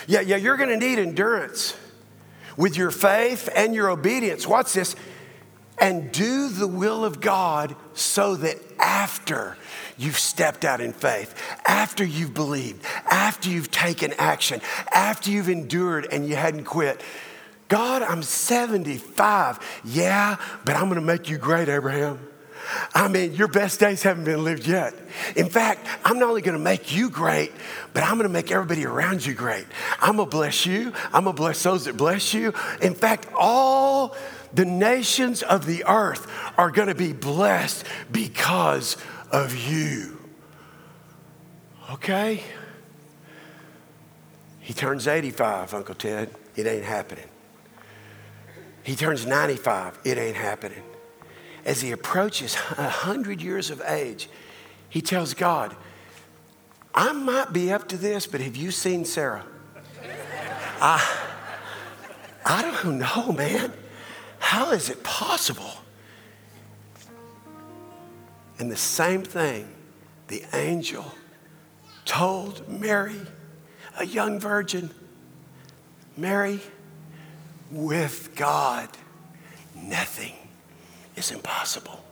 Yeah, 0.08 0.22
yeah, 0.22 0.38
you're 0.38 0.56
gonna 0.56 0.78
need 0.78 0.98
endurance 0.98 1.76
with 2.56 2.78
your 2.78 2.90
faith 2.92 3.50
and 3.54 3.76
your 3.76 3.90
obedience. 3.90 4.48
Watch 4.48 4.72
this. 4.72 4.96
And 5.78 6.12
do 6.12 6.50
the 6.50 6.68
will 6.68 7.04
of 7.04 7.20
God 7.20 7.76
so 7.94 8.36
that 8.38 8.58
after 8.80 9.58
you've 9.98 10.18
stepped 10.18 10.64
out 10.64 10.82
in 10.82 10.94
faith, 10.94 11.36
after 11.66 12.04
you've 12.04 12.34
believed, 12.34 12.84
after 13.10 13.50
you've 13.50 13.72
taken 13.72 14.14
action, 14.18 14.62
after 14.94 15.30
you've 15.32 15.50
endured 15.50 16.08
and 16.12 16.28
you 16.28 16.36
hadn't 16.36 16.64
quit, 16.64 17.02
God, 17.68 18.04
I'm 18.04 18.24
75. 18.24 19.60
Yeah, 19.84 20.38
but 20.66 20.76
I'm 20.76 20.88
gonna 20.88 21.02
make 21.02 21.30
you 21.30 21.38
great, 21.38 21.68
Abraham. 21.68 22.20
I 22.94 23.08
mean, 23.08 23.34
your 23.34 23.48
best 23.48 23.80
days 23.80 24.04
haven't 24.04 24.26
been 24.26 24.44
lived 24.44 24.68
yet. 24.68 24.94
In 25.36 25.50
fact, 25.50 25.86
I'm 26.04 26.20
not 26.20 26.30
only 26.30 26.42
gonna 26.42 26.60
make 26.60 26.96
you 26.96 27.10
great, 27.10 27.52
but 27.94 28.04
I'm 28.04 28.18
gonna 28.18 28.30
make 28.30 28.52
everybody 28.52 28.86
around 28.86 29.26
you 29.26 29.34
great. 29.34 29.66
I'm 30.00 30.18
gonna 30.18 30.30
bless 30.30 30.66
you, 30.66 30.94
I'm 31.14 31.26
gonna 31.26 31.34
bless 31.34 31.62
those 31.64 31.86
that 31.86 31.98
bless 31.98 32.34
you. 32.34 32.54
In 32.82 32.94
fact, 32.94 33.28
all 33.38 34.16
the 34.54 34.66
nations 34.66 35.44
of 35.44 35.66
the 35.66 35.84
earth 35.88 36.28
are 36.58 36.72
gonna 36.72 36.96
be 36.96 37.14
blessed 37.14 37.86
because 38.12 38.98
of 39.32 39.56
you. 39.56 40.20
Okay? 41.92 42.44
He 44.60 44.74
turns 44.74 45.08
85, 45.08 45.74
Uncle 45.74 45.96
Ted. 45.96 46.30
It 46.56 46.66
ain't 46.66 46.86
happening. 46.86 47.28
He 48.84 48.96
turns 48.96 49.26
95. 49.26 50.00
It 50.04 50.18
ain't 50.18 50.38
happening 50.38 50.84
as 51.66 51.82
he 51.82 51.92
approaches 51.92 52.56
100 52.56 53.42
years 53.42 53.72
of 53.72 53.82
age, 53.88 54.30
he 54.88 55.02
tells 55.02 55.34
God, 55.34 55.76
I 56.94 57.12
might 57.12 57.52
be 57.52 57.74
up 57.74 57.90
to 57.90 57.98
this, 57.98 58.28
but 58.28 58.40
have 58.40 58.56
you 58.56 58.72
seen 58.72 59.04
Sarah? 59.04 59.44
I, 60.82 61.18
I 62.46 62.62
don't 62.62 63.00
know, 63.00 63.32
man. 63.32 63.74
How 64.46 64.74
is 64.74 64.92
it 64.92 65.04
possible? 65.04 65.74
And 68.60 68.72
the 68.72 68.78
same 68.78 69.24
thing 69.24 69.68
the 70.28 70.44
angel 70.54 71.04
told 72.06 72.70
Mary, 72.70 73.20
a 73.98 74.06
young 74.06 74.40
virgin 74.40 74.92
Mary, 76.16 76.60
with 77.72 78.36
God, 78.36 78.88
nothing 79.76 80.36
is 81.16 81.32
impossible. 81.32 82.06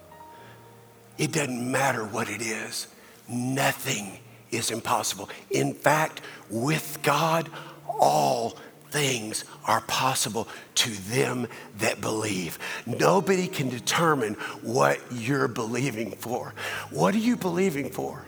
It 1.20 1.32
doesn't 1.34 1.72
matter 1.72 2.04
what 2.04 2.32
it 2.32 2.42
is, 2.42 2.88
nothing 3.30 4.18
is 4.50 4.72
impossible. 4.72 5.30
In 5.52 5.76
fact, 5.76 6.22
with 6.50 6.98
God, 7.04 7.48
all 7.88 8.58
things 8.94 9.44
are 9.66 9.82
possible 9.82 10.48
to 10.76 10.92
them 11.10 11.48
that 11.80 12.00
believe. 12.00 12.60
Nobody 12.86 13.48
can 13.48 13.68
determine 13.68 14.36
what 14.62 15.00
you're 15.12 15.48
believing 15.48 16.12
for. 16.12 16.54
What 16.92 17.16
are 17.16 17.20
you 17.20 17.36
believing 17.36 17.90
for? 17.90 18.24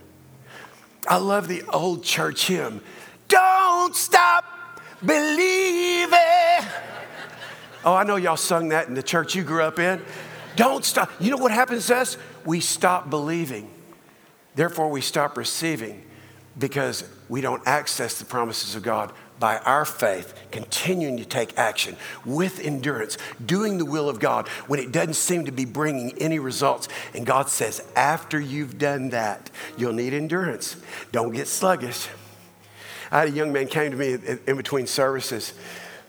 I 1.08 1.18
love 1.18 1.48
the 1.48 1.62
old 1.72 2.04
church 2.04 2.48
hymn 2.48 2.82
Don't 3.28 3.96
stop 3.96 4.44
believing. 5.06 6.18
Oh, 7.86 7.94
I 7.94 8.04
know 8.04 8.16
y'all 8.16 8.36
sung 8.36 8.70
that 8.70 8.88
in 8.88 8.96
the 8.96 9.04
church 9.04 9.36
you 9.36 9.44
grew 9.44 9.62
up 9.62 9.78
in. 9.78 10.02
Don't 10.56 10.84
stop. 10.84 11.12
You 11.20 11.30
know 11.30 11.38
what 11.38 11.52
happens 11.52 11.86
to 11.88 11.98
us? 11.98 12.18
We 12.44 12.60
stop 12.60 13.12
believing. 13.12 13.70
Therefore, 14.56 14.90
we 14.90 15.02
stop 15.02 15.38
receiving 15.38 16.04
because 16.58 17.04
we 17.30 17.42
don't 17.42 17.62
access 17.68 18.18
the 18.18 18.26
promises 18.26 18.76
of 18.76 18.82
God 18.82 19.12
by 19.40 19.58
our 19.60 19.86
faith, 19.86 20.34
continuing 20.52 21.18
to 21.18 21.26
take 21.26 21.58
action 21.58 21.98
with 22.26 22.60
endurance, 22.60 23.18
doing 23.46 23.78
the 23.78 23.86
will 23.86 24.10
of 24.10 24.20
God 24.20 24.48
when 24.68 24.80
it 24.80 24.92
doesn't 24.92 25.16
seem 25.16 25.46
to 25.46 25.52
be 25.52 25.66
bringing 25.66 26.18
any 26.20 26.40
results. 26.40 26.88
And 27.14 27.26
God 27.26 27.50
says, 27.50 27.86
after 27.96 28.40
you've 28.40 28.78
done 28.78 29.10
that, 29.10 29.50
you'll 29.78 29.94
need 29.94 30.14
endurance. 30.14 30.78
Don't 31.12 31.34
get 31.34 31.48
sluggish. 31.48 32.08
I 33.12 33.20
had 33.20 33.28
a 33.30 33.32
young 33.32 33.54
man 33.54 33.68
came 33.68 33.92
to 33.92 33.98
me 33.98 34.18
in 34.48 34.58
between 34.58 34.88
services 34.88 35.54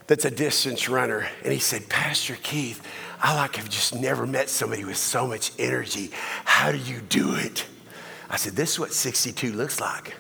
that's 0.07 0.25
a 0.25 0.31
distance 0.31 0.89
runner, 0.89 1.29
and 1.43 1.53
he 1.53 1.59
said, 1.59 1.89
Pastor 1.89 2.37
Keith, 2.43 2.81
I 3.21 3.35
like 3.35 3.57
have 3.57 3.69
just 3.69 3.95
never 3.95 4.27
met 4.27 4.49
somebody 4.49 4.85
with 4.85 4.97
so 4.97 5.27
much 5.27 5.53
energy. 5.59 6.11
How 6.45 6.71
do 6.71 6.79
you 6.79 7.01
do 7.01 7.35
it? 7.35 7.67
I 8.31 8.37
said, 8.37 8.55
This 8.55 8.73
is 8.73 8.79
what 8.79 8.93
62 8.93 9.53
looks 9.53 9.81
like. 9.81 10.15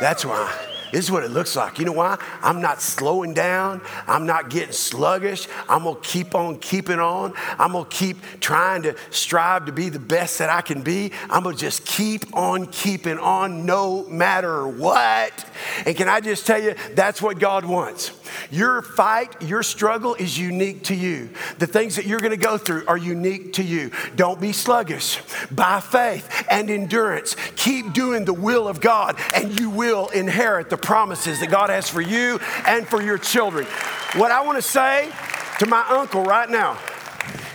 That's 0.00 0.24
why. 0.24 0.75
This 0.92 1.04
is 1.04 1.10
what 1.10 1.24
it 1.24 1.30
looks 1.30 1.56
like. 1.56 1.78
You 1.78 1.84
know 1.84 1.92
why? 1.92 2.18
I'm 2.42 2.60
not 2.60 2.80
slowing 2.80 3.34
down. 3.34 3.82
I'm 4.06 4.26
not 4.26 4.50
getting 4.50 4.72
sluggish. 4.72 5.48
I'm 5.68 5.82
going 5.82 5.96
to 5.96 6.00
keep 6.00 6.34
on 6.34 6.58
keeping 6.58 6.98
on. 6.98 7.34
I'm 7.58 7.72
going 7.72 7.84
to 7.84 7.90
keep 7.90 8.16
trying 8.40 8.82
to 8.82 8.96
strive 9.10 9.66
to 9.66 9.72
be 9.72 9.88
the 9.88 9.98
best 9.98 10.38
that 10.38 10.50
I 10.50 10.60
can 10.60 10.82
be. 10.82 11.12
I'm 11.28 11.42
going 11.42 11.56
to 11.56 11.60
just 11.60 11.84
keep 11.84 12.36
on 12.36 12.66
keeping 12.66 13.18
on 13.18 13.66
no 13.66 14.04
matter 14.08 14.66
what. 14.66 15.44
And 15.84 15.96
can 15.96 16.08
I 16.08 16.20
just 16.20 16.46
tell 16.46 16.62
you, 16.62 16.74
that's 16.94 17.20
what 17.20 17.38
God 17.38 17.64
wants. 17.64 18.12
Your 18.50 18.82
fight, 18.82 19.42
your 19.42 19.62
struggle 19.62 20.14
is 20.14 20.38
unique 20.38 20.84
to 20.84 20.94
you. 20.94 21.30
The 21.58 21.66
things 21.66 21.96
that 21.96 22.06
you're 22.06 22.20
going 22.20 22.30
to 22.30 22.36
go 22.36 22.58
through 22.58 22.86
are 22.86 22.96
unique 22.96 23.54
to 23.54 23.62
you. 23.62 23.90
Don't 24.14 24.40
be 24.40 24.52
sluggish. 24.52 25.20
By 25.50 25.80
faith 25.80 26.46
and 26.50 26.70
endurance, 26.70 27.36
keep 27.56 27.92
doing 27.92 28.24
the 28.24 28.34
will 28.34 28.68
of 28.68 28.80
God, 28.80 29.18
and 29.34 29.58
you 29.58 29.70
will 29.70 30.08
inherit 30.08 30.70
the 30.70 30.75
promises 30.76 31.40
that 31.40 31.50
God 31.50 31.70
has 31.70 31.88
for 31.88 32.00
you 32.00 32.38
and 32.66 32.86
for 32.86 33.02
your 33.02 33.18
children. 33.18 33.66
What 34.14 34.30
I 34.30 34.44
want 34.44 34.56
to 34.58 34.62
say 34.62 35.10
to 35.58 35.66
my 35.66 35.84
uncle 35.88 36.24
right 36.24 36.48
now 36.48 36.78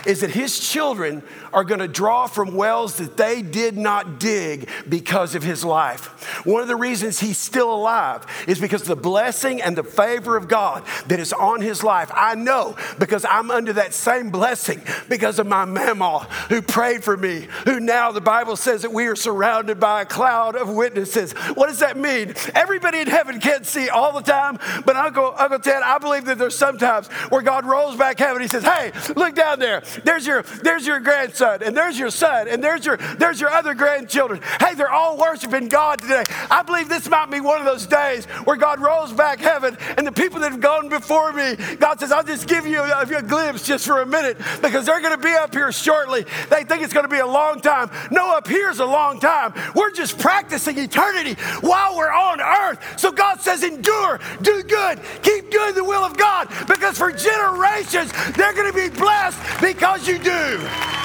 is 0.06 0.20
that 0.20 0.30
his 0.30 0.58
children 0.58 1.22
are 1.52 1.64
going 1.64 1.80
to 1.80 1.88
draw 1.88 2.26
from 2.26 2.54
wells 2.54 2.96
that 2.96 3.16
they 3.16 3.42
did 3.42 3.76
not 3.76 4.18
dig 4.18 4.68
because 4.88 5.34
of 5.34 5.42
his 5.42 5.64
life. 5.64 6.44
One 6.46 6.62
of 6.62 6.68
the 6.68 6.76
reasons 6.76 7.20
he's 7.20 7.38
still 7.38 7.72
alive 7.72 8.24
is 8.46 8.58
because 8.58 8.82
the 8.82 8.96
blessing 8.96 9.60
and 9.60 9.76
the 9.76 9.84
favor 9.84 10.36
of 10.36 10.48
God 10.48 10.84
that 11.08 11.20
is 11.20 11.32
on 11.32 11.60
his 11.60 11.82
life. 11.82 12.10
I 12.14 12.34
know 12.34 12.76
because 12.98 13.24
I'm 13.24 13.50
under 13.50 13.74
that 13.74 13.94
same 13.94 14.30
blessing 14.30 14.80
because 15.08 15.38
of 15.38 15.46
my 15.46 15.64
mama 15.64 16.20
who 16.48 16.62
prayed 16.62 17.04
for 17.04 17.16
me, 17.16 17.48
who 17.64 17.80
now 17.80 18.12
the 18.12 18.20
Bible 18.20 18.56
says 18.56 18.82
that 18.82 18.92
we 18.92 19.06
are 19.06 19.16
surrounded 19.16 19.78
by 19.78 20.02
a 20.02 20.06
cloud 20.06 20.56
of 20.56 20.68
witnesses. 20.70 21.32
What 21.54 21.66
does 21.66 21.80
that 21.80 21.96
mean? 21.96 22.34
Everybody 22.54 23.00
in 23.00 23.08
heaven 23.08 23.40
can't 23.40 23.66
see 23.66 23.88
all 23.88 24.12
the 24.12 24.22
time, 24.22 24.58
but 24.84 24.96
Uncle, 24.96 25.34
Uncle 25.36 25.58
Ted, 25.58 25.82
I 25.82 25.98
believe 25.98 26.24
that 26.26 26.38
there's 26.38 26.56
sometimes 26.56 27.08
where 27.28 27.42
God 27.42 27.66
rolls 27.66 27.96
back 27.96 28.18
heaven. 28.18 28.40
He 28.40 28.48
says, 28.48 28.64
Hey, 28.64 28.92
look 29.16 29.34
down 29.34 29.58
there. 29.58 29.82
There's 30.04 30.26
your, 30.26 30.42
there's 30.42 30.86
your 30.86 31.00
grandson 31.00 31.41
and 31.42 31.76
there's 31.76 31.98
your 31.98 32.10
son, 32.10 32.48
and 32.48 32.62
there's 32.62 32.86
your 32.86 32.96
there's 32.96 33.40
your 33.40 33.50
other 33.50 33.74
grandchildren. 33.74 34.40
Hey, 34.60 34.74
they're 34.74 34.90
all 34.90 35.18
worshiping 35.18 35.68
God 35.68 36.00
today. 36.00 36.24
I 36.50 36.62
believe 36.62 36.88
this 36.88 37.08
might 37.08 37.30
be 37.30 37.40
one 37.40 37.58
of 37.60 37.66
those 37.66 37.86
days 37.86 38.24
where 38.44 38.56
God 38.56 38.80
rolls 38.80 39.12
back 39.12 39.40
heaven, 39.40 39.76
and 39.96 40.06
the 40.06 40.12
people 40.12 40.40
that 40.40 40.52
have 40.52 40.60
gone 40.60 40.88
before 40.88 41.32
me, 41.32 41.56
God 41.76 42.00
says, 42.00 42.12
I'll 42.12 42.24
just 42.24 42.46
give 42.48 42.66
you 42.66 42.80
a, 42.80 43.00
a 43.02 43.22
glimpse 43.22 43.66
just 43.66 43.86
for 43.86 44.00
a 44.00 44.06
minute 44.06 44.38
because 44.60 44.86
they're 44.86 45.00
going 45.00 45.16
to 45.16 45.22
be 45.22 45.34
up 45.34 45.52
here 45.52 45.72
shortly. 45.72 46.24
They 46.50 46.64
think 46.64 46.82
it's 46.82 46.92
going 46.92 47.04
to 47.04 47.12
be 47.12 47.18
a 47.18 47.26
long 47.26 47.60
time. 47.60 47.90
No, 48.10 48.36
up 48.36 48.46
here's 48.46 48.78
a 48.78 48.86
long 48.86 49.20
time. 49.20 49.52
We're 49.74 49.90
just 49.90 50.18
practicing 50.18 50.78
eternity 50.78 51.34
while 51.60 51.96
we're 51.96 52.12
on 52.12 52.40
earth. 52.40 52.98
So 52.98 53.10
God 53.10 53.40
says, 53.40 53.62
endure, 53.62 54.20
do 54.42 54.62
good, 54.62 55.00
keep 55.22 55.50
doing 55.50 55.74
the 55.74 55.84
will 55.84 56.04
of 56.04 56.16
God 56.16 56.48
because 56.68 56.98
for 56.98 57.12
generations 57.12 58.12
they're 58.32 58.54
going 58.54 58.70
to 58.70 58.76
be 58.76 58.88
blessed 58.88 59.60
because 59.60 60.06
you 60.06 60.18
do. 60.18 61.01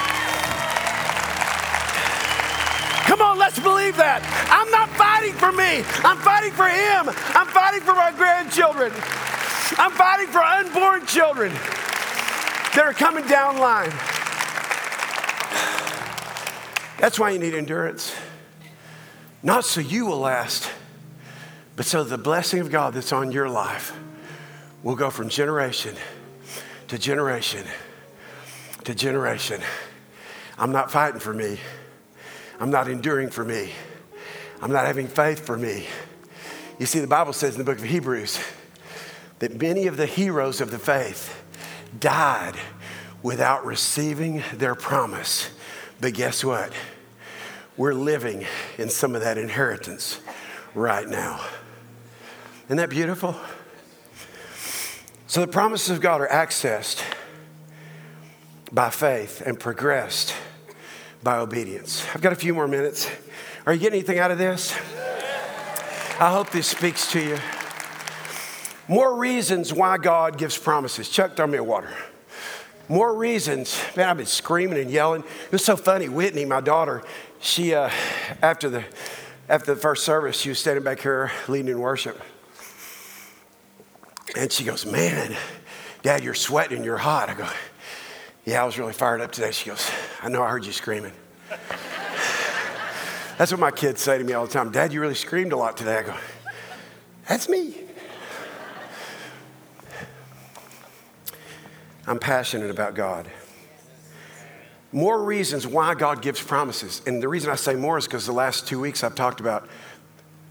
Come 3.17 3.31
on, 3.31 3.39
let's 3.39 3.57
believe 3.57 3.97
that. 3.97 4.21
I'm 4.51 4.69
not 4.69 4.89
fighting 4.91 5.33
for 5.33 5.51
me, 5.51 5.81
I'm 6.05 6.17
fighting 6.17 6.51
for 6.51 6.69
Him. 6.69 7.09
I'm 7.33 7.47
fighting 7.47 7.81
for 7.81 7.95
my 7.95 8.11
grandchildren. 8.11 8.91
I'm 9.79 9.91
fighting 9.91 10.27
for 10.27 10.37
unborn 10.37 11.03
children 11.07 11.51
that 11.51 12.83
are 12.85 12.93
coming 12.93 13.25
down 13.25 13.57
line. 13.57 13.89
That's 16.99 17.17
why 17.17 17.31
you 17.31 17.39
need 17.39 17.55
endurance. 17.55 18.15
Not 19.41 19.65
so 19.65 19.81
you 19.81 20.05
will 20.05 20.19
last, 20.19 20.69
but 21.75 21.87
so 21.87 22.03
the 22.03 22.19
blessing 22.19 22.59
of 22.59 22.69
God 22.69 22.93
that's 22.93 23.11
on 23.11 23.31
your 23.31 23.49
life 23.49 23.97
will 24.83 24.95
go 24.95 25.09
from 25.09 25.29
generation 25.29 25.95
to 26.89 26.99
generation 26.99 27.65
to 28.83 28.93
generation. 28.93 29.59
I'm 30.59 30.71
not 30.71 30.91
fighting 30.91 31.19
for 31.19 31.33
me. 31.33 31.57
I'm 32.59 32.71
not 32.71 32.87
enduring 32.87 33.29
for 33.29 33.45
me. 33.45 33.71
I'm 34.61 34.71
not 34.71 34.85
having 34.85 35.07
faith 35.07 35.45
for 35.45 35.57
me. 35.57 35.85
You 36.79 36.85
see, 36.85 36.99
the 36.99 37.07
Bible 37.07 37.33
says 37.33 37.53
in 37.53 37.59
the 37.59 37.63
book 37.63 37.77
of 37.77 37.83
Hebrews 37.83 38.39
that 39.39 39.61
many 39.61 39.87
of 39.87 39.97
the 39.97 40.05
heroes 40.05 40.61
of 40.61 40.71
the 40.71 40.79
faith 40.79 41.43
died 41.99 42.55
without 43.21 43.65
receiving 43.65 44.43
their 44.53 44.75
promise. 44.75 45.51
But 46.01 46.13
guess 46.13 46.43
what? 46.43 46.73
We're 47.75 47.93
living 47.93 48.45
in 48.77 48.89
some 48.89 49.15
of 49.15 49.21
that 49.21 49.37
inheritance 49.37 50.19
right 50.73 51.07
now. 51.07 51.41
Isn't 52.65 52.77
that 52.77 52.89
beautiful? 52.89 53.35
So 55.27 55.41
the 55.41 55.51
promises 55.51 55.91
of 55.91 56.01
God 56.01 56.21
are 56.21 56.27
accessed 56.27 57.03
by 58.71 58.89
faith 58.89 59.41
and 59.45 59.59
progressed 59.59 60.33
by 61.23 61.37
obedience. 61.37 62.05
I've 62.13 62.21
got 62.21 62.33
a 62.33 62.35
few 62.35 62.53
more 62.53 62.67
minutes. 62.67 63.09
Are 63.65 63.73
you 63.73 63.79
getting 63.79 63.99
anything 63.99 64.19
out 64.19 64.31
of 64.31 64.37
this? 64.37 64.73
I 66.19 66.31
hope 66.31 66.49
this 66.49 66.67
speaks 66.67 67.11
to 67.11 67.21
you. 67.21 67.37
More 68.87 69.17
reasons 69.17 69.73
why 69.73 69.97
God 69.97 70.37
gives 70.37 70.57
promises. 70.57 71.09
Chuck, 71.09 71.35
throw 71.35 71.47
me 71.47 71.57
a 71.57 71.63
water. 71.63 71.89
More 72.89 73.13
reasons. 73.13 73.79
Man, 73.97 74.07
I've 74.09 74.17
been 74.17 74.25
screaming 74.25 74.79
and 74.79 74.89
yelling. 74.89 75.21
It 75.21 75.51
was 75.51 75.65
so 75.65 75.75
funny. 75.75 76.07
Whitney, 76.07 76.45
my 76.45 76.61
daughter, 76.61 77.03
she, 77.41 77.73
uh, 77.73 77.89
after, 78.41 78.69
the, 78.69 78.85
after 79.49 79.75
the 79.75 79.79
first 79.79 80.05
service, 80.05 80.39
she 80.39 80.49
was 80.49 80.59
standing 80.59 80.83
back 80.83 81.01
here 81.01 81.31
leading 81.49 81.69
in 81.69 81.79
worship. 81.79 82.19
And 84.37 84.51
she 84.51 84.63
goes, 84.63 84.85
Man, 84.85 85.35
Dad, 86.01 86.23
you're 86.23 86.33
sweating, 86.33 86.83
you're 86.83 86.97
hot. 86.97 87.29
I 87.29 87.33
go, 87.33 87.47
Yeah, 88.47 88.63
I 88.63 88.65
was 88.65 88.79
really 88.79 88.93
fired 88.93 89.19
up 89.19 89.33
today. 89.33 89.51
She 89.51 89.69
goes, 89.69 89.91
I 90.23 90.29
know 90.29 90.41
I 90.41 90.49
heard 90.49 90.65
you 90.65 90.71
screaming. 90.71 91.11
That's 93.37 93.51
what 93.51 93.59
my 93.59 93.71
kids 93.71 93.99
say 93.99 94.17
to 94.17 94.23
me 94.23 94.31
all 94.31 94.45
the 94.45 94.53
time 94.53 94.71
Dad, 94.71 94.93
you 94.93 95.01
really 95.01 95.15
screamed 95.15 95.51
a 95.51 95.57
lot 95.57 95.75
today. 95.75 95.97
I 95.97 96.03
go, 96.03 96.15
That's 97.27 97.49
me. 97.49 97.75
I'm 102.07 102.19
passionate 102.19 102.71
about 102.71 102.95
God. 102.95 103.27
More 104.93 105.21
reasons 105.21 105.67
why 105.67 105.93
God 105.93 106.21
gives 106.21 106.41
promises. 106.41 107.01
And 107.05 107.21
the 107.21 107.27
reason 107.27 107.51
I 107.51 107.55
say 107.55 107.75
more 107.75 107.97
is 107.97 108.05
because 108.05 108.25
the 108.25 108.31
last 108.31 108.65
two 108.65 108.79
weeks 108.79 109.03
I've 109.03 109.15
talked 109.15 109.41
about 109.41 109.67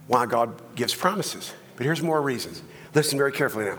why 0.07 0.27
God 0.27 0.61
gives 0.75 0.95
promises. 0.95 1.55
But 1.77 1.85
here's 1.85 2.03
more 2.03 2.21
reasons. 2.21 2.63
Listen 2.95 3.17
very 3.17 3.33
carefully 3.33 3.65
now. 3.65 3.79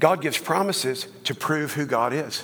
God 0.00 0.20
gives 0.20 0.38
promises 0.38 1.06
to 1.22 1.36
prove 1.36 1.74
who 1.74 1.86
God 1.86 2.12
is. 2.12 2.42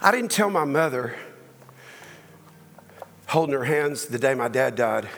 I 0.00 0.10
didn't 0.10 0.30
tell 0.30 0.50
my 0.50 0.64
mother, 0.64 1.14
holding 3.26 3.54
her 3.54 3.64
hands 3.64 4.06
the 4.06 4.18
day 4.18 4.34
my 4.34 4.48
dad 4.48 4.76
died, 4.76 5.08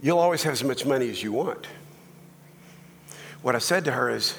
You'll 0.00 0.18
always 0.18 0.42
have 0.42 0.52
as 0.52 0.62
much 0.62 0.84
money 0.84 1.08
as 1.08 1.22
you 1.22 1.32
want. 1.32 1.66
What 3.40 3.56
I 3.56 3.58
said 3.58 3.86
to 3.86 3.92
her 3.92 4.10
is, 4.10 4.36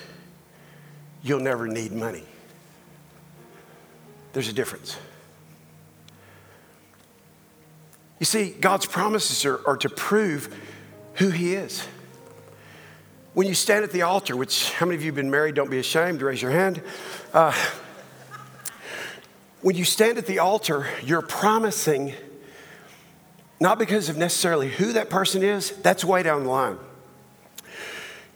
You'll 1.23 1.39
never 1.39 1.67
need 1.67 1.91
money. 1.91 2.23
There's 4.33 4.47
a 4.47 4.53
difference. 4.53 4.95
You 8.19 8.27
see, 8.27 8.51
God's 8.51 8.85
promises 8.85 9.43
are, 9.43 9.59
are 9.67 9.77
to 9.77 9.89
prove 9.89 10.55
who 11.15 11.31
He 11.31 11.55
is. 11.55 11.87
When 13.35 13.47
you 13.47 13.53
stand 13.53 13.83
at 13.83 13.91
the 13.91 14.03
altar, 14.03 14.37
which 14.37 14.71
how 14.71 14.85
many 14.85 14.95
of 14.95 15.01
you 15.01 15.07
have 15.07 15.15
been 15.15 15.29
married? 15.29 15.55
Don't 15.55 15.69
be 15.69 15.77
ashamed 15.77 16.21
raise 16.21 16.41
your 16.41 16.51
hand. 16.51 16.81
Uh, 17.33 17.53
when 19.61 19.75
you 19.75 19.83
stand 19.83 20.17
at 20.17 20.25
the 20.25 20.39
altar, 20.39 20.87
you're 21.03 21.21
promising 21.21 22.13
not 23.59 23.77
because 23.77 24.07
of 24.07 24.15
necessarily 24.15 24.69
who 24.69 24.93
that 24.93 25.09
person 25.09 25.43
is, 25.43 25.71
that's 25.81 26.05
way 26.05 26.23
down 26.23 26.45
the 26.45 26.49
line. 26.49 26.77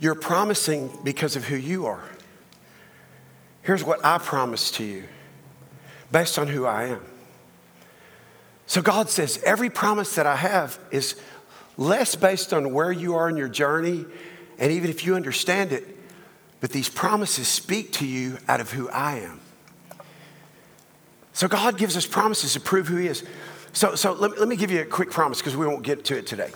You're 0.01 0.15
promising 0.15 0.91
because 1.01 1.37
of 1.37 1.45
who 1.45 1.55
you 1.55 1.85
are. 1.85 2.03
Here's 3.61 3.85
what 3.85 4.03
I 4.03 4.17
promise 4.17 4.69
to 4.71 4.83
you 4.83 5.05
based 6.11 6.37
on 6.37 6.47
who 6.47 6.65
I 6.65 6.87
am. 6.87 7.05
So 8.67 8.81
God 8.81 9.09
says 9.09 9.41
every 9.45 9.69
promise 9.69 10.15
that 10.15 10.27
I 10.27 10.35
have 10.35 10.77
is 10.91 11.15
less 11.77 12.17
based 12.17 12.51
on 12.51 12.73
where 12.73 12.91
you 12.91 13.15
are 13.15 13.29
in 13.29 13.37
your 13.37 13.47
journey, 13.47 14.05
and 14.59 14.71
even 14.71 14.89
if 14.89 15.05
you 15.05 15.15
understand 15.15 15.71
it, 15.71 15.87
but 16.59 16.71
these 16.71 16.89
promises 16.89 17.47
speak 17.47 17.93
to 17.93 18.05
you 18.05 18.37
out 18.47 18.59
of 18.59 18.71
who 18.71 18.89
I 18.89 19.19
am. 19.19 19.39
So 21.33 21.47
God 21.47 21.77
gives 21.77 21.95
us 21.95 22.05
promises 22.05 22.53
to 22.53 22.59
prove 22.59 22.87
who 22.87 22.97
He 22.97 23.07
is. 23.07 23.23
So, 23.71 23.95
so 23.95 24.11
let, 24.11 24.37
let 24.37 24.47
me 24.49 24.57
give 24.57 24.71
you 24.71 24.81
a 24.81 24.85
quick 24.85 25.09
promise 25.09 25.39
because 25.39 25.55
we 25.55 25.65
won't 25.65 25.83
get 25.83 26.03
to 26.05 26.17
it 26.17 26.27
today, 26.27 26.51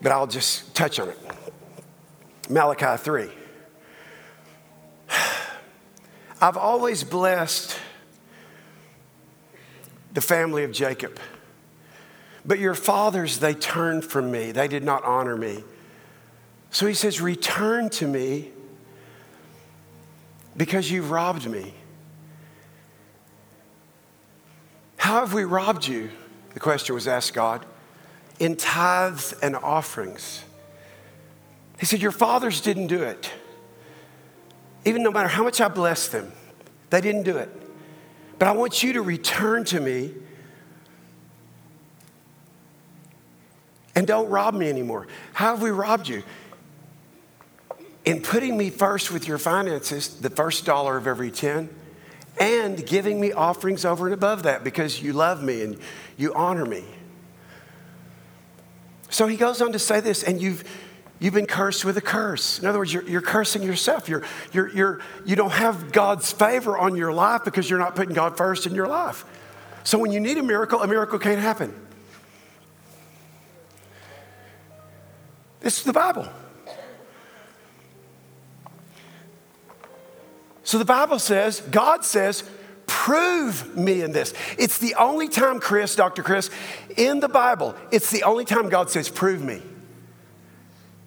but 0.00 0.10
I'll 0.10 0.26
just 0.26 0.74
touch 0.74 0.98
on 0.98 1.10
it. 1.10 1.18
Malachi 2.48 2.96
3. 2.96 3.28
I've 6.40 6.56
always 6.56 7.04
blessed 7.04 7.78
the 10.14 10.20
family 10.22 10.64
of 10.64 10.72
Jacob. 10.72 11.18
But 12.44 12.58
your 12.58 12.74
fathers, 12.74 13.38
they 13.38 13.54
turned 13.54 14.04
from 14.04 14.30
me. 14.30 14.50
They 14.52 14.66
did 14.66 14.82
not 14.82 15.04
honor 15.04 15.36
me. 15.36 15.62
So 16.70 16.86
he 16.86 16.94
says, 16.94 17.20
Return 17.20 17.90
to 17.90 18.06
me 18.06 18.50
because 20.56 20.90
you've 20.90 21.10
robbed 21.10 21.48
me. 21.48 21.74
How 24.96 25.20
have 25.20 25.32
we 25.32 25.44
robbed 25.44 25.86
you? 25.86 26.10
The 26.54 26.60
question 26.60 26.94
was 26.94 27.08
asked 27.08 27.34
God. 27.34 27.64
In 28.38 28.56
tithes 28.56 29.34
and 29.42 29.56
offerings. 29.56 30.44
He 31.78 31.86
said, 31.86 32.00
Your 32.00 32.12
fathers 32.12 32.60
didn't 32.60 32.86
do 32.86 33.02
it. 33.02 33.30
Even 34.84 35.02
no 35.02 35.10
matter 35.10 35.28
how 35.28 35.42
much 35.42 35.60
I 35.60 35.68
blessed 35.68 36.12
them, 36.12 36.32
they 36.90 37.00
didn't 37.00 37.24
do 37.24 37.36
it. 37.36 37.50
But 38.38 38.48
I 38.48 38.52
want 38.52 38.82
you 38.82 38.94
to 38.94 39.02
return 39.02 39.64
to 39.64 39.80
me 39.80 40.14
and 43.94 44.06
don't 44.06 44.30
rob 44.30 44.54
me 44.54 44.68
anymore. 44.70 45.06
How 45.34 45.50
have 45.50 45.62
we 45.62 45.70
robbed 45.70 46.08
you? 46.08 46.22
In 48.04 48.22
putting 48.22 48.56
me 48.56 48.70
first 48.70 49.10
with 49.10 49.28
your 49.28 49.38
finances, 49.38 50.20
the 50.20 50.30
first 50.30 50.64
dollar 50.64 50.96
of 50.96 51.06
every 51.06 51.30
10, 51.30 51.68
and 52.40 52.86
giving 52.86 53.20
me 53.20 53.32
offerings 53.32 53.84
over 53.84 54.06
and 54.06 54.14
above 54.14 54.44
that 54.44 54.64
because 54.64 55.02
you 55.02 55.12
love 55.12 55.42
me 55.42 55.62
and 55.62 55.78
you 56.16 56.32
honor 56.34 56.64
me. 56.64 56.84
So 59.10 59.26
he 59.26 59.36
goes 59.36 59.60
on 59.60 59.72
to 59.72 59.78
say 59.78 60.00
this, 60.00 60.22
and 60.22 60.40
you've, 60.40 60.64
you've 61.18 61.34
been 61.34 61.46
cursed 61.46 61.84
with 61.84 61.96
a 61.98 62.00
curse. 62.00 62.58
In 62.58 62.66
other 62.66 62.78
words, 62.78 62.92
you're, 62.94 63.02
you're 63.02 63.20
cursing 63.20 63.62
yourself. 63.62 64.08
You're, 64.08 64.22
you're, 64.52 64.68
you're, 64.70 65.00
you 65.26 65.36
don't 65.36 65.52
have 65.52 65.92
God's 65.92 66.32
favor 66.32 66.78
on 66.78 66.96
your 66.96 67.12
life 67.12 67.42
because 67.44 67.68
you're 67.68 67.78
not 67.78 67.96
putting 67.96 68.14
God 68.14 68.36
first 68.36 68.66
in 68.66 68.74
your 68.74 68.86
life. 68.86 69.24
So 69.84 69.98
when 69.98 70.12
you 70.12 70.20
need 70.20 70.38
a 70.38 70.42
miracle, 70.42 70.80
a 70.82 70.86
miracle 70.86 71.18
can't 71.18 71.40
happen. 71.40 71.74
This 75.60 75.78
is 75.78 75.84
the 75.84 75.92
Bible. 75.92 76.26
So 80.70 80.78
the 80.78 80.84
Bible 80.84 81.18
says, 81.18 81.62
God 81.62 82.04
says, 82.04 82.44
prove 82.86 83.76
me 83.76 84.02
in 84.02 84.12
this. 84.12 84.32
It's 84.56 84.78
the 84.78 84.94
only 84.94 85.28
time, 85.28 85.58
Chris, 85.58 85.96
Dr. 85.96 86.22
Chris, 86.22 86.48
in 86.96 87.18
the 87.18 87.28
Bible, 87.28 87.74
it's 87.90 88.12
the 88.12 88.22
only 88.22 88.44
time 88.44 88.68
God 88.68 88.88
says, 88.88 89.08
prove 89.08 89.42
me. 89.42 89.62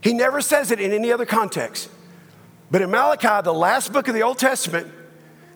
He 0.02 0.12
never 0.12 0.42
says 0.42 0.72
it 0.72 0.82
in 0.82 0.92
any 0.92 1.14
other 1.14 1.26
context. 1.26 1.90
But 2.72 2.82
in 2.82 2.92
Malachi, 2.92 3.42
the 3.42 3.54
last 3.54 3.94
book 3.94 4.10
of 4.10 4.14
the 4.14 4.24
Old 4.24 4.38
Testament, 4.38 4.92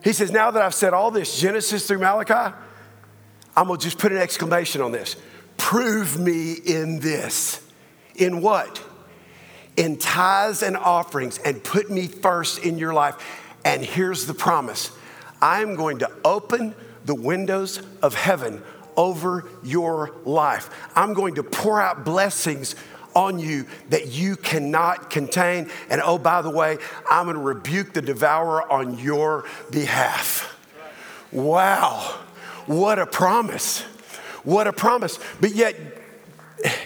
he 0.02 0.14
says, 0.14 0.30
Now 0.30 0.52
that 0.52 0.62
I've 0.62 0.72
said 0.72 0.94
all 0.94 1.10
this, 1.10 1.38
Genesis 1.38 1.86
through 1.86 1.98
Malachi, 1.98 2.56
I'm 3.54 3.66
gonna 3.66 3.78
just 3.78 3.98
put 3.98 4.10
an 4.10 4.16
exclamation 4.16 4.80
on 4.80 4.90
this. 4.90 5.16
Prove 5.58 6.18
me 6.18 6.54
in 6.54 7.00
this. 7.00 7.62
In 8.14 8.40
what? 8.40 8.82
In 9.76 9.98
tithes 9.98 10.62
and 10.62 10.78
offerings, 10.78 11.36
and 11.44 11.62
put 11.62 11.90
me 11.90 12.06
first 12.06 12.60
in 12.60 12.78
your 12.78 12.94
life. 12.94 13.44
And 13.64 13.84
here's 13.84 14.26
the 14.26 14.34
promise 14.34 14.90
I'm 15.40 15.74
going 15.74 15.98
to 15.98 16.10
open 16.24 16.74
the 17.04 17.14
windows 17.14 17.80
of 18.02 18.14
heaven 18.14 18.62
over 18.96 19.48
your 19.62 20.12
life. 20.24 20.70
I'm 20.96 21.14
going 21.14 21.36
to 21.36 21.42
pour 21.42 21.80
out 21.80 22.04
blessings 22.04 22.74
on 23.14 23.38
you 23.38 23.66
that 23.90 24.08
you 24.08 24.36
cannot 24.36 25.10
contain. 25.10 25.70
And 25.88 26.00
oh, 26.04 26.18
by 26.18 26.42
the 26.42 26.50
way, 26.50 26.78
I'm 27.10 27.26
going 27.26 27.36
to 27.36 27.42
rebuke 27.42 27.92
the 27.92 28.02
devourer 28.02 28.70
on 28.70 28.98
your 28.98 29.44
behalf. 29.70 30.56
Wow, 31.32 32.18
what 32.66 32.98
a 32.98 33.06
promise! 33.06 33.84
What 34.44 34.66
a 34.66 34.72
promise. 34.72 35.18
But 35.42 35.54
yet, 35.54 35.87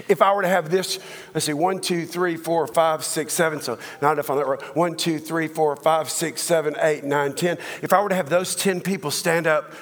if 0.08 0.22
I 0.22 0.32
were 0.34 0.42
to 0.42 0.48
have 0.48 0.70
this, 0.70 0.98
let's 1.34 1.46
see, 1.46 1.52
one, 1.52 1.80
two, 1.80 2.06
three, 2.06 2.36
four, 2.36 2.66
five, 2.66 3.04
six, 3.04 3.32
seven, 3.32 3.60
so 3.60 3.78
not 4.00 4.12
enough 4.12 4.30
on 4.30 4.36
that 4.36 4.46
row. 4.46 4.58
One, 4.74 4.96
two, 4.96 5.18
three, 5.18 5.48
four, 5.48 5.74
five, 5.76 6.10
six, 6.10 6.42
seven, 6.42 6.74
eight, 6.80 7.04
nine, 7.04 7.34
ten. 7.34 7.58
If 7.82 7.92
I 7.92 8.02
were 8.02 8.08
to 8.08 8.14
have 8.14 8.28
those 8.28 8.54
10 8.54 8.80
people 8.80 9.10
stand 9.10 9.46
up, 9.46 9.72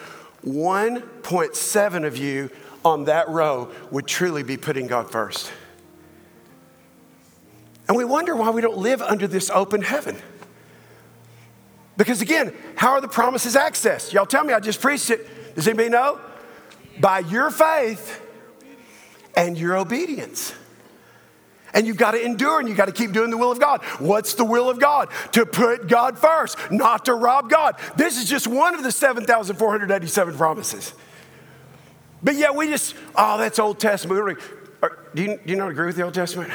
1.7 0.45 2.07
of 2.07 2.17
you 2.17 2.51
on 2.85 3.05
that 3.05 3.29
row 3.29 3.71
would 3.91 4.07
truly 4.07 4.43
be 4.43 4.57
putting 4.57 4.87
God 4.87 5.11
first. 5.11 5.53
And 7.89 7.97
we 7.97 8.05
wonder 8.05 8.37
why 8.37 8.51
we 8.51 8.61
don't 8.61 8.79
live 8.79 9.03
under 9.03 9.27
this 9.27 9.51
open 9.51 9.83
heaven. 9.83 10.17
Because 11.97 12.23
again, 12.23 12.55
how 12.77 12.93
are 12.93 13.01
the 13.01 13.09
promises 13.09 13.57
accessed? 13.57 14.13
Y'all 14.13 14.25
tell 14.25 14.45
me, 14.45 14.55
I 14.55 14.61
just 14.61 14.81
preached 14.81 15.11
it. 15.11 15.55
Does 15.55 15.67
anybody 15.67 15.91
know? 15.91 16.19
By 17.01 17.19
your 17.19 17.51
faith 17.51 18.23
and 19.37 19.57
your 19.57 19.77
obedience. 19.77 20.53
And 21.73 21.87
you've 21.87 21.97
got 21.97 22.13
to 22.13 22.25
endure 22.25 22.59
and 22.59 22.69
you've 22.69 22.77
got 22.77 22.87
to 22.87 22.93
keep 22.93 23.13
doing 23.13 23.31
the 23.31 23.37
will 23.37 23.53
of 23.53 23.61
God. 23.61 23.83
What's 23.99 24.35
the 24.35 24.45
will 24.45 24.69
of 24.69 24.81
God? 24.81 25.09
To 25.33 25.47
put 25.47 25.87
God 25.89 26.19
first, 26.19 26.59
not 26.71 27.05
to 27.05 27.15
rob 27.15 27.49
God. 27.49 27.77
This 27.97 28.19
is 28.19 28.29
just 28.29 28.47
one 28.47 28.75
of 28.75 28.83
the 28.83 28.91
7,487 28.91 30.37
promises. 30.37 30.93
But 32.23 32.35
yet 32.37 32.55
we 32.55 32.69
just, 32.69 32.95
oh, 33.15 33.39
that's 33.39 33.59
Old 33.59 33.79
Testament. 33.79 34.39
Do 35.15 35.23
you, 35.23 35.37
do 35.37 35.41
you 35.47 35.57
not 35.57 35.71
agree 35.71 35.87
with 35.87 35.97
the 35.97 36.03
Old 36.03 36.15
Testament? 36.15 36.51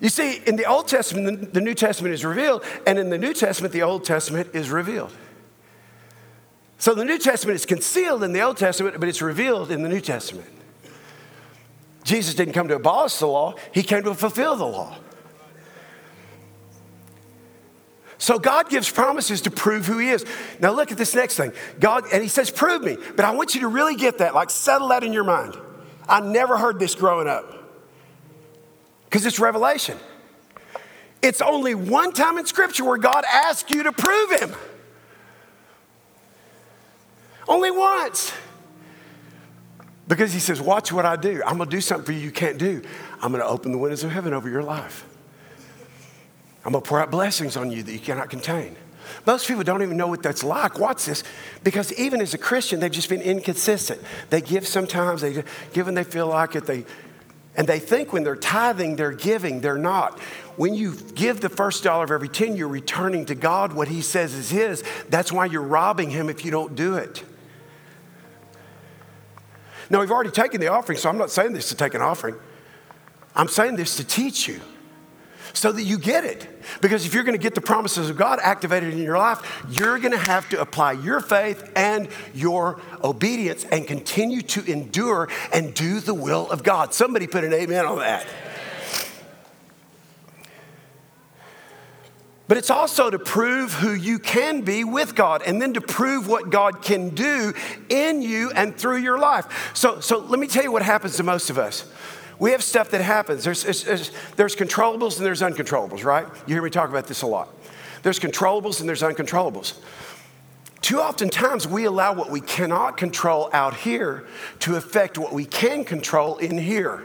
You 0.00 0.08
see, 0.08 0.40
in 0.46 0.56
the 0.56 0.66
Old 0.66 0.88
Testament, 0.88 1.54
the 1.54 1.60
New 1.60 1.74
Testament 1.74 2.14
is 2.14 2.24
revealed, 2.24 2.64
and 2.86 2.98
in 2.98 3.10
the 3.10 3.18
New 3.18 3.32
Testament, 3.32 3.72
the 3.72 3.82
Old 3.82 4.04
Testament 4.04 4.50
is 4.52 4.70
revealed. 4.70 5.12
So 6.78 6.94
the 6.94 7.04
New 7.04 7.18
Testament 7.18 7.56
is 7.56 7.64
concealed 7.64 8.22
in 8.22 8.32
the 8.32 8.40
Old 8.40 8.56
Testament, 8.56 8.98
but 9.00 9.08
it's 9.08 9.22
revealed 9.22 9.70
in 9.70 9.82
the 9.82 9.88
New 9.88 10.00
Testament. 10.00 10.48
Jesus 12.04 12.34
didn't 12.34 12.54
come 12.54 12.68
to 12.68 12.76
abolish 12.76 13.16
the 13.16 13.26
law, 13.26 13.54
he 13.72 13.82
came 13.82 14.04
to 14.04 14.14
fulfill 14.14 14.56
the 14.56 14.66
law. 14.66 14.96
So 18.18 18.38
God 18.38 18.70
gives 18.70 18.90
promises 18.90 19.40
to 19.42 19.50
prove 19.50 19.86
who 19.86 19.98
he 19.98 20.08
is. 20.08 20.24
Now 20.60 20.72
look 20.72 20.92
at 20.92 20.98
this 20.98 21.14
next 21.14 21.36
thing. 21.36 21.52
God, 21.80 22.04
and 22.12 22.22
he 22.22 22.28
says, 22.28 22.50
prove 22.50 22.82
me. 22.82 22.96
But 23.16 23.24
I 23.24 23.32
want 23.32 23.54
you 23.54 23.62
to 23.62 23.68
really 23.68 23.96
get 23.96 24.18
that, 24.18 24.34
like 24.34 24.50
settle 24.50 24.88
that 24.88 25.02
in 25.02 25.12
your 25.12 25.24
mind. 25.24 25.56
I 26.08 26.20
never 26.20 26.56
heard 26.56 26.78
this 26.78 26.94
growing 26.94 27.28
up. 27.28 27.50
Because 29.04 29.26
it's 29.26 29.38
revelation. 29.38 29.98
It's 31.22 31.40
only 31.40 31.74
one 31.74 32.12
time 32.12 32.38
in 32.38 32.46
scripture 32.46 32.84
where 32.84 32.98
God 32.98 33.24
asks 33.30 33.70
you 33.70 33.82
to 33.82 33.92
prove 33.92 34.40
him. 34.40 34.54
Only 37.48 37.70
once. 37.70 38.32
Because 40.06 40.32
he 40.32 40.40
says, 40.40 40.60
Watch 40.60 40.92
what 40.92 41.06
I 41.06 41.16
do. 41.16 41.42
I'm 41.46 41.56
going 41.56 41.68
to 41.68 41.76
do 41.76 41.80
something 41.80 42.06
for 42.06 42.12
you 42.12 42.18
you 42.18 42.30
can't 42.30 42.58
do. 42.58 42.82
I'm 43.20 43.32
going 43.32 43.42
to 43.42 43.48
open 43.48 43.72
the 43.72 43.78
windows 43.78 44.04
of 44.04 44.10
heaven 44.10 44.34
over 44.34 44.48
your 44.48 44.62
life. 44.62 45.06
I'm 46.64 46.72
going 46.72 46.82
to 46.82 46.88
pour 46.88 47.00
out 47.00 47.10
blessings 47.10 47.56
on 47.56 47.70
you 47.70 47.82
that 47.82 47.92
you 47.92 47.98
cannot 47.98 48.30
contain. 48.30 48.76
Most 49.26 49.46
people 49.46 49.64
don't 49.64 49.82
even 49.82 49.96
know 49.96 50.06
what 50.06 50.22
that's 50.22 50.42
like. 50.42 50.78
Watch 50.78 51.04
this. 51.04 51.24
Because 51.62 51.92
even 51.94 52.20
as 52.20 52.34
a 52.34 52.38
Christian, 52.38 52.80
they've 52.80 52.90
just 52.90 53.08
been 53.08 53.20
inconsistent. 53.20 54.00
They 54.30 54.40
give 54.40 54.66
sometimes, 54.66 55.20
they 55.20 55.44
give 55.72 55.86
when 55.86 55.94
they 55.94 56.04
feel 56.04 56.26
like 56.26 56.56
it. 56.56 56.66
They, 56.66 56.84
and 57.56 57.66
they 57.66 57.78
think 57.78 58.12
when 58.12 58.24
they're 58.24 58.34
tithing, 58.34 58.96
they're 58.96 59.12
giving. 59.12 59.60
They're 59.60 59.78
not. 59.78 60.18
When 60.56 60.74
you 60.74 60.94
give 60.94 61.40
the 61.40 61.48
first 61.48 61.84
dollar 61.84 62.04
of 62.04 62.10
every 62.10 62.28
10, 62.28 62.56
you're 62.56 62.68
returning 62.68 63.26
to 63.26 63.34
God 63.34 63.72
what 63.72 63.88
He 63.88 64.02
says 64.02 64.34
is 64.34 64.50
His. 64.50 64.82
That's 65.08 65.30
why 65.30 65.46
you're 65.46 65.62
robbing 65.62 66.10
Him 66.10 66.28
if 66.28 66.44
you 66.44 66.50
don't 66.50 66.74
do 66.74 66.96
it. 66.96 67.22
Now, 69.90 70.00
we've 70.00 70.10
already 70.10 70.30
taken 70.30 70.60
the 70.60 70.68
offering, 70.68 70.98
so 70.98 71.08
I'm 71.08 71.18
not 71.18 71.30
saying 71.30 71.52
this 71.52 71.68
to 71.68 71.74
take 71.74 71.94
an 71.94 72.02
offering. 72.02 72.36
I'm 73.36 73.48
saying 73.48 73.76
this 73.76 73.96
to 73.96 74.04
teach 74.04 74.46
you 74.48 74.60
so 75.52 75.72
that 75.72 75.82
you 75.82 75.98
get 75.98 76.24
it. 76.24 76.48
Because 76.80 77.06
if 77.06 77.14
you're 77.14 77.24
going 77.24 77.36
to 77.36 77.42
get 77.42 77.54
the 77.54 77.60
promises 77.60 78.10
of 78.10 78.16
God 78.16 78.38
activated 78.42 78.92
in 78.92 79.00
your 79.00 79.18
life, 79.18 79.64
you're 79.68 79.98
going 79.98 80.12
to 80.12 80.18
have 80.18 80.48
to 80.50 80.60
apply 80.60 80.92
your 80.92 81.20
faith 81.20 81.70
and 81.76 82.08
your 82.34 82.80
obedience 83.02 83.64
and 83.64 83.86
continue 83.86 84.42
to 84.42 84.64
endure 84.70 85.28
and 85.52 85.72
do 85.74 86.00
the 86.00 86.14
will 86.14 86.50
of 86.50 86.62
God. 86.62 86.92
Somebody 86.92 87.26
put 87.26 87.44
an 87.44 87.52
amen 87.52 87.86
on 87.86 87.98
that. 87.98 88.26
But 92.46 92.58
it's 92.58 92.70
also 92.70 93.08
to 93.08 93.18
prove 93.18 93.72
who 93.72 93.94
you 93.94 94.18
can 94.18 94.60
be 94.60 94.84
with 94.84 95.14
God 95.14 95.42
and 95.46 95.62
then 95.62 95.72
to 95.74 95.80
prove 95.80 96.28
what 96.28 96.50
God 96.50 96.82
can 96.82 97.10
do 97.10 97.54
in 97.88 98.20
you 98.20 98.50
and 98.50 98.76
through 98.76 98.98
your 98.98 99.18
life. 99.18 99.72
So, 99.74 100.00
so 100.00 100.18
let 100.18 100.38
me 100.38 100.46
tell 100.46 100.62
you 100.62 100.70
what 100.70 100.82
happens 100.82 101.16
to 101.16 101.22
most 101.22 101.48
of 101.48 101.56
us. 101.56 101.90
We 102.38 102.50
have 102.50 102.62
stuff 102.62 102.90
that 102.90 103.00
happens. 103.00 103.44
There's, 103.44 103.62
there's, 103.62 104.10
there's 104.36 104.56
controllables 104.56 105.16
and 105.16 105.24
there's 105.24 105.40
uncontrollables, 105.40 106.04
right? 106.04 106.26
You 106.46 106.54
hear 106.54 106.62
me 106.62 106.68
talk 106.68 106.90
about 106.90 107.06
this 107.06 107.22
a 107.22 107.26
lot. 107.26 107.48
There's 108.02 108.20
controllables 108.20 108.80
and 108.80 108.88
there's 108.88 109.02
uncontrollables. 109.02 109.78
Too 110.82 111.00
often 111.00 111.30
times 111.30 111.66
we 111.66 111.86
allow 111.86 112.12
what 112.12 112.30
we 112.30 112.42
cannot 112.42 112.98
control 112.98 113.48
out 113.54 113.74
here 113.74 114.26
to 114.58 114.76
affect 114.76 115.16
what 115.16 115.32
we 115.32 115.46
can 115.46 115.82
control 115.82 116.36
in 116.36 116.58
here. 116.58 117.02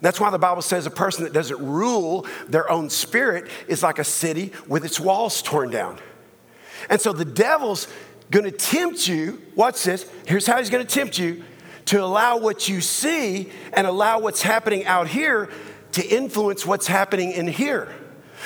That's 0.00 0.18
why 0.18 0.30
the 0.30 0.38
Bible 0.38 0.62
says 0.62 0.86
a 0.86 0.90
person 0.90 1.24
that 1.24 1.32
doesn't 1.32 1.58
rule 1.58 2.26
their 2.48 2.70
own 2.70 2.88
spirit 2.88 3.50
is 3.68 3.82
like 3.82 3.98
a 3.98 4.04
city 4.04 4.52
with 4.66 4.84
its 4.84 4.98
walls 4.98 5.42
torn 5.42 5.70
down. 5.70 5.98
And 6.88 7.00
so 7.00 7.12
the 7.12 7.24
devil's 7.24 7.86
gonna 8.30 8.50
tempt 8.50 9.06
you, 9.06 9.42
watch 9.54 9.82
this, 9.84 10.10
here's 10.26 10.46
how 10.46 10.58
he's 10.58 10.70
gonna 10.70 10.84
tempt 10.84 11.18
you 11.18 11.44
to 11.86 12.02
allow 12.02 12.38
what 12.38 12.68
you 12.68 12.80
see 12.80 13.50
and 13.72 13.86
allow 13.86 14.20
what's 14.20 14.42
happening 14.42 14.86
out 14.86 15.08
here 15.08 15.50
to 15.92 16.06
influence 16.06 16.64
what's 16.64 16.86
happening 16.86 17.32
in 17.32 17.46
here. 17.46 17.88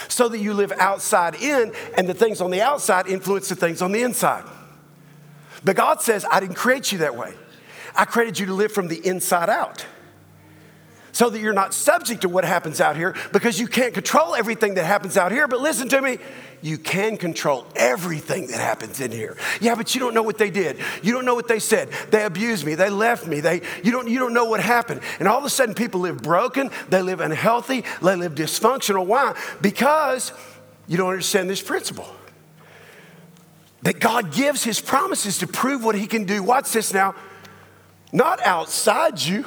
So 0.09 0.29
that 0.29 0.39
you 0.39 0.55
live 0.55 0.73
outside 0.73 1.37
in 1.37 1.73
and 1.97 2.09
the 2.09 2.15
things 2.15 2.41
on 2.41 2.51
the 2.51 2.63
outside 2.63 3.07
influence 3.07 3.49
the 3.49 3.55
things 3.55 3.81
on 3.81 3.93
the 3.93 4.03
inside. 4.03 4.45
But 5.63 5.77
God 5.77 6.03
says, 6.03 6.27
I 6.29 6.41
didn't 6.41 6.57
create 6.57 6.91
you 6.91 6.99
that 6.99 7.17
way. 7.17 7.33
I 7.95 8.07
created 8.07 8.41
you 8.41 8.47
to 8.47 8.55
live 8.55 8.73
from 8.73 8.89
the 8.89 9.07
inside 9.07 9.49
out 9.49 9.87
so 11.15 11.31
that 11.31 11.41
you're 11.41 11.55
not 11.55 11.73
subject 11.73 12.23
to 12.23 12.29
what 12.29 12.45
happens 12.45 12.81
out 12.81 12.97
here 12.97 13.15
because 13.33 13.59
you 13.59 13.69
can't 13.69 13.95
control 13.95 14.35
everything 14.35 14.75
that 14.75 14.85
happens 14.85 15.17
out 15.17 15.31
here. 15.31 15.47
But 15.47 15.61
listen 15.61 15.89
to 15.91 16.03
me, 16.03 16.19
you 16.61 16.77
can 16.77 17.17
control 17.17 17.67
everything 17.77 18.49
that 18.49 18.59
happens 18.59 19.01
in 19.01 19.13
here. 19.13 19.37
Yeah, 19.61 19.77
but 19.77 19.95
you 19.95 20.01
don't 20.01 20.13
know 20.13 20.25
what 20.25 20.39
they 20.39 20.51
did. 20.51 20.79
You 21.03 21.13
don't 21.13 21.25
know 21.25 21.37
what 21.37 21.47
they 21.47 21.61
said. 21.61 21.89
They 22.11 22.25
abused 22.25 22.67
me. 22.67 22.75
They 22.75 22.91
left 22.91 23.29
me. 23.29 23.39
They, 23.41 23.63
you, 23.85 23.93
don't, 23.93 24.09
you 24.09 24.19
don't 24.19 24.35
know 24.35 24.47
what 24.47 24.61
happened. 24.61 25.03
And 25.21 25.29
all 25.29 25.39
of 25.39 25.45
a 25.45 25.51
sudden, 25.51 25.77
people 25.77 26.01
live 26.01 26.21
broken. 26.21 26.71
They 26.89 27.01
live 27.01 27.21
unhealthy. 27.21 27.85
They 28.03 28.17
live 28.17 28.35
dysfunctional. 28.35 29.07
Why? 29.07 29.39
Because 29.63 30.33
you 30.89 30.97
don't 30.97 31.11
understand 31.11 31.49
this 31.49 31.63
principle 31.63 32.09
that 33.83 34.01
God 34.01 34.33
gives 34.33 34.65
his 34.65 34.81
promises 34.81 35.39
to 35.39 35.47
prove 35.47 35.85
what 35.85 35.95
he 35.95 36.09
can 36.09 36.25
do. 36.25 36.43
Watch 36.43 36.73
this 36.73 36.93
now. 36.93 37.15
Not 38.13 38.45
outside 38.45 39.21
you 39.21 39.45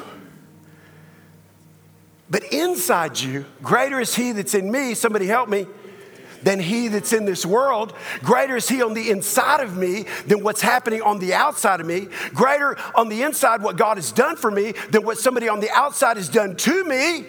but 2.30 2.44
inside 2.52 3.20
you, 3.20 3.46
greater 3.62 4.00
is 4.00 4.16
He 4.16 4.32
that's 4.32 4.54
in 4.54 4.72
me, 4.72 4.94
somebody 4.94 5.28
help 5.28 5.48
me, 5.48 5.66
than 6.44 6.60
He 6.60 6.88
that's 6.88 7.14
in 7.14 7.26
this 7.26 7.46
world. 7.46 7.94
Greater 8.22 8.58
is 8.58 8.68
He 8.68 8.82
on 8.82 8.94
the 8.94 9.10
inside 9.10 9.62
of 9.62 9.78
me 9.78 10.06
than 10.26 10.44
what's 10.44 10.62
happening 10.62 11.02
on 11.02 11.20
the 11.20 11.34
outside 11.34 11.80
of 11.80 11.88
me. 11.88 12.08
Greater 12.34 12.78
on 12.96 13.10
the 13.10 13.24
inside, 13.24 13.62
what 13.62 13.78
God 13.78 13.98
has 13.98 14.12
done 14.12 14.36
for 14.36 14.52
me, 14.52 14.74
than 14.92 15.04
what 15.04 15.18
somebody 15.18 15.48
on 15.48 15.60
the 15.60 15.72
outside 15.72 16.18
has 16.18 16.30
done 16.30 16.56
to 16.58 16.84
me. 16.84 17.26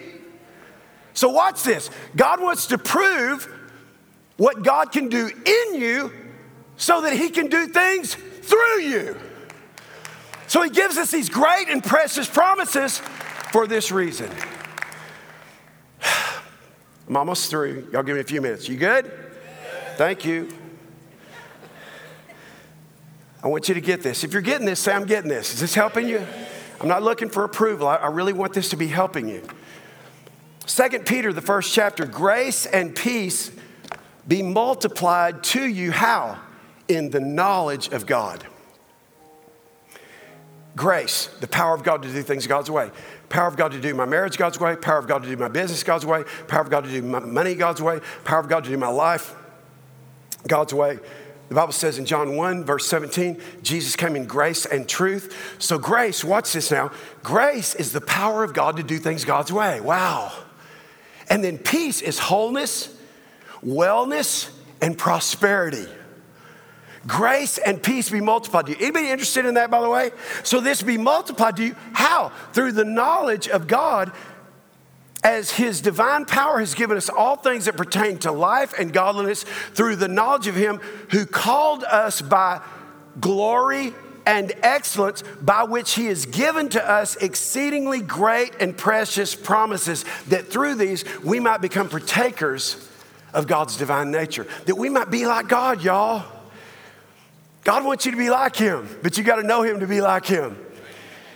So, 1.13 1.29
watch 1.29 1.63
this 1.63 1.89
God 2.15 2.41
wants 2.41 2.67
to 2.67 2.77
prove 2.77 3.47
what 4.37 4.63
God 4.63 4.91
can 4.91 5.09
do 5.09 5.27
in 5.27 5.75
you 5.75 6.13
so 6.77 7.01
that 7.01 7.13
He 7.13 7.29
can 7.29 7.47
do 7.47 7.67
things 7.67 8.15
through 8.15 8.81
you. 8.81 9.17
So, 10.47 10.61
He 10.61 10.69
gives 10.69 10.97
us 10.97 11.09
these 11.09 11.29
great 11.29 11.67
and 11.69 11.83
precious 11.83 12.27
promises 12.27 12.99
for 13.51 13.65
this 13.65 13.91
reason. 13.91 14.29
I'm 17.09 17.17
almost 17.17 17.49
through. 17.49 17.87
Y'all 17.91 18.03
give 18.03 18.15
me 18.15 18.21
a 18.21 18.23
few 18.23 18.39
minutes. 18.39 18.69
You 18.69 18.77
good? 18.77 19.11
Thank 19.97 20.25
you. 20.25 20.47
I 23.43 23.47
want 23.47 23.67
you 23.67 23.73
to 23.73 23.81
get 23.81 24.03
this. 24.03 24.23
If 24.23 24.31
you're 24.31 24.43
getting 24.43 24.67
this, 24.67 24.79
say, 24.79 24.93
I'm 24.93 25.05
getting 25.05 25.29
this. 25.29 25.53
Is 25.53 25.59
this 25.59 25.73
helping 25.73 26.07
you? 26.07 26.25
I'm 26.79 26.87
not 26.87 27.01
looking 27.01 27.29
for 27.29 27.43
approval. 27.43 27.87
I, 27.87 27.95
I 27.95 28.07
really 28.07 28.33
want 28.33 28.53
this 28.53 28.69
to 28.69 28.75
be 28.75 28.87
helping 28.87 29.27
you. 29.27 29.41
Second 30.67 31.07
Peter, 31.07 31.33
the 31.33 31.41
first 31.41 31.73
chapter, 31.73 32.05
grace 32.05 32.67
and 32.67 32.95
peace 32.95 33.51
be 34.27 34.43
multiplied 34.43 35.43
to 35.45 35.65
you. 35.65 35.91
How? 35.91 36.37
In 36.87 37.09
the 37.09 37.19
knowledge 37.19 37.87
of 37.89 38.05
God. 38.05 38.45
Grace, 40.79 41.27
the 41.41 41.47
power 41.47 41.75
of 41.75 41.83
God 41.83 42.03
to 42.03 42.07
do 42.09 42.23
things 42.23 42.47
God's 42.47 42.71
way. 42.71 42.89
Power 43.27 43.49
of 43.49 43.57
God 43.57 43.73
to 43.73 43.81
do 43.81 43.93
my 43.93 44.05
marriage 44.05 44.37
God's 44.37 44.61
way, 44.61 44.77
power 44.77 44.97
of 44.97 45.07
God 45.07 45.23
to 45.23 45.29
do 45.29 45.35
my 45.35 45.49
business 45.49 45.83
God's 45.83 46.05
way, 46.05 46.23
power 46.47 46.61
of 46.61 46.69
God 46.69 46.85
to 46.85 46.89
do 46.89 47.01
my 47.01 47.19
money 47.19 47.53
God's 47.53 47.81
way, 47.81 47.99
power 48.23 48.39
of 48.39 48.47
God 48.47 48.63
to 48.63 48.69
do 48.69 48.77
my 48.77 48.87
life 48.87 49.35
God's 50.47 50.73
way. 50.73 50.97
The 51.49 51.55
Bible 51.55 51.73
says 51.73 51.97
in 51.97 52.05
John 52.05 52.37
1, 52.37 52.63
verse 52.63 52.87
17, 52.87 53.41
Jesus 53.61 53.97
came 53.97 54.15
in 54.15 54.25
grace 54.25 54.65
and 54.65 54.87
truth. 54.87 55.57
So, 55.59 55.77
grace, 55.77 56.23
watch 56.23 56.53
this 56.53 56.71
now. 56.71 56.91
Grace 57.23 57.75
is 57.75 57.91
the 57.91 57.99
power 57.99 58.45
of 58.45 58.53
God 58.53 58.77
to 58.77 58.83
do 58.83 58.99
things 58.99 59.25
God's 59.25 59.51
way. 59.51 59.81
Wow. 59.81 60.31
And 61.29 61.43
then 61.43 61.57
peace 61.57 62.01
is 62.01 62.19
wholeness, 62.19 62.97
wellness, 63.61 64.49
and 64.81 64.97
prosperity. 64.97 65.87
Grace 67.07 67.57
and 67.57 67.81
peace 67.81 68.09
be 68.09 68.21
multiplied 68.21 68.65
to 68.65 68.71
you. 68.71 68.77
Anybody 68.79 69.09
interested 69.09 69.45
in 69.45 69.53
that, 69.53 69.71
by 69.71 69.81
the 69.81 69.89
way? 69.89 70.11
So 70.43 70.59
this 70.59 70.81
be 70.81 70.97
multiplied 70.97 71.57
to 71.57 71.65
you. 71.65 71.75
How? 71.93 72.31
Through 72.53 72.73
the 72.73 72.85
knowledge 72.85 73.47
of 73.47 73.67
God 73.67 74.11
as 75.23 75.51
his 75.51 75.81
divine 75.81 76.25
power 76.25 76.59
has 76.59 76.73
given 76.73 76.97
us 76.97 77.09
all 77.09 77.35
things 77.35 77.65
that 77.65 77.75
pertain 77.75 78.17
to 78.19 78.31
life 78.31 78.73
and 78.79 78.93
godliness 78.93 79.43
through 79.73 79.95
the 79.95 80.07
knowledge 80.07 80.47
of 80.47 80.55
him 80.55 80.77
who 81.11 81.25
called 81.25 81.83
us 81.83 82.21
by 82.21 82.61
glory 83.19 83.93
and 84.25 84.53
excellence 84.63 85.23
by 85.41 85.63
which 85.63 85.93
he 85.93 86.05
has 86.05 86.25
given 86.25 86.69
to 86.69 86.89
us 86.89 87.15
exceedingly 87.17 87.99
great 87.99 88.53
and 88.59 88.77
precious 88.77 89.35
promises 89.35 90.05
that 90.27 90.47
through 90.47 90.75
these 90.75 91.03
we 91.23 91.39
might 91.39 91.61
become 91.61 91.89
partakers 91.89 92.87
of 93.33 93.47
God's 93.47 93.75
divine 93.75 94.11
nature 94.11 94.47
that 94.65 94.75
we 94.75 94.89
might 94.89 95.09
be 95.09 95.25
like 95.25 95.47
God 95.47 95.83
y'all 95.83 96.38
God 97.69 97.85
wants 97.85 98.05
you 98.05 98.11
to 98.11 98.17
be 98.17 98.29
like 98.29 98.55
him 98.55 98.87
but 99.03 99.17
you 99.17 99.23
got 99.23 99.35
to 99.35 99.43
know 99.43 99.61
him 99.61 99.79
to 99.81 99.87
be 99.87 100.01
like 100.01 100.25
him 100.25 100.57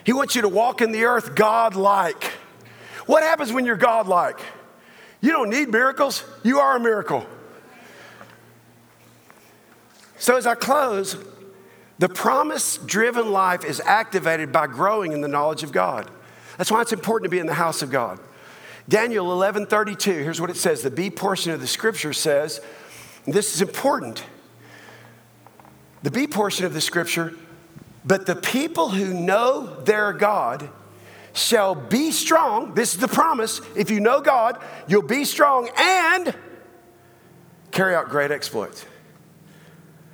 he 0.03 0.13
wants 0.13 0.35
you 0.35 0.41
to 0.41 0.49
walk 0.49 0.81
in 0.81 0.91
the 0.91 1.03
earth 1.03 1.35
God 1.35 1.75
like 1.75 2.31
what 3.05 3.23
happens 3.23 3.51
when 3.51 3.65
you're 3.65 3.75
God-like? 3.75 4.39
You 5.21 5.31
don't 5.31 5.49
need 5.49 5.69
miracles, 5.69 6.23
you 6.43 6.59
are 6.59 6.75
a 6.75 6.79
miracle. 6.79 7.25
So, 10.17 10.37
as 10.37 10.47
I 10.47 10.55
close, 10.55 11.17
the 11.99 12.07
promise 12.07 12.77
driven 12.77 13.31
life 13.31 13.65
is 13.65 13.81
activated 13.81 14.51
by 14.51 14.67
growing 14.67 15.11
in 15.11 15.21
the 15.21 15.27
knowledge 15.27 15.63
of 15.63 15.71
God. 15.71 16.09
That's 16.57 16.71
why 16.71 16.81
it's 16.81 16.93
important 16.93 17.25
to 17.25 17.29
be 17.29 17.39
in 17.39 17.47
the 17.47 17.53
house 17.53 17.81
of 17.81 17.91
God. 17.91 18.19
Daniel 18.87 19.31
11 19.31 19.65
32, 19.65 20.11
here's 20.11 20.39
what 20.39 20.49
it 20.49 20.57
says. 20.57 20.81
The 20.81 20.91
B 20.91 21.09
portion 21.09 21.51
of 21.51 21.59
the 21.59 21.67
scripture 21.67 22.13
says, 22.13 22.61
this 23.25 23.55
is 23.55 23.61
important. 23.61 24.23
The 26.03 26.11
B 26.11 26.27
portion 26.27 26.65
of 26.65 26.73
the 26.73 26.81
scripture, 26.81 27.33
but 28.05 28.25
the 28.25 28.35
people 28.35 28.89
who 28.89 29.13
know 29.13 29.81
their 29.81 30.13
God 30.13 30.69
shall 31.33 31.73
be 31.73 32.11
strong. 32.11 32.73
This 32.75 32.93
is 32.93 32.99
the 32.99 33.07
promise. 33.07 33.61
If 33.75 33.89
you 33.89 33.99
know 33.99 34.21
God, 34.21 34.61
you'll 34.87 35.01
be 35.01 35.25
strong 35.25 35.69
and 35.77 36.35
carry 37.71 37.95
out 37.95 38.09
great 38.09 38.31
exploits. 38.31 38.85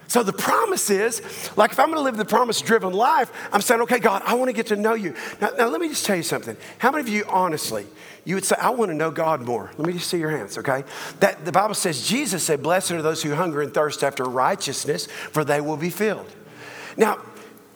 So 0.09 0.21
the 0.21 0.33
promise 0.33 0.89
is, 0.89 1.21
like 1.55 1.71
if 1.71 1.79
I'm 1.79 1.87
gonna 1.87 2.01
live 2.01 2.17
the 2.17 2.25
promise 2.25 2.59
driven 2.59 2.91
life, 2.91 3.31
I'm 3.53 3.61
saying, 3.61 3.81
okay, 3.83 3.99
God, 3.99 4.21
I 4.25 4.33
wanna 4.33 4.51
get 4.51 4.67
to 4.67 4.75
know 4.75 4.93
you. 4.95 5.13
Now, 5.39 5.51
now, 5.57 5.67
let 5.69 5.79
me 5.79 5.87
just 5.87 6.05
tell 6.05 6.17
you 6.17 6.23
something. 6.23 6.57
How 6.79 6.91
many 6.91 7.01
of 7.01 7.07
you, 7.07 7.23
honestly, 7.29 7.85
you 8.25 8.35
would 8.35 8.43
say, 8.43 8.57
I 8.59 8.71
wanna 8.71 8.95
know 8.95 9.11
God 9.11 9.41
more? 9.41 9.71
Let 9.77 9.87
me 9.87 9.93
just 9.93 10.09
see 10.09 10.17
your 10.17 10.31
hands, 10.31 10.57
okay? 10.57 10.83
That 11.21 11.45
the 11.45 11.53
Bible 11.53 11.75
says, 11.75 12.05
Jesus 12.05 12.43
said, 12.43 12.61
Blessed 12.61 12.91
are 12.91 13.01
those 13.01 13.23
who 13.23 13.33
hunger 13.33 13.61
and 13.61 13.73
thirst 13.73 14.03
after 14.03 14.25
righteousness, 14.25 15.05
for 15.05 15.45
they 15.45 15.61
will 15.61 15.77
be 15.77 15.89
filled. 15.89 16.29
Now, 16.97 17.19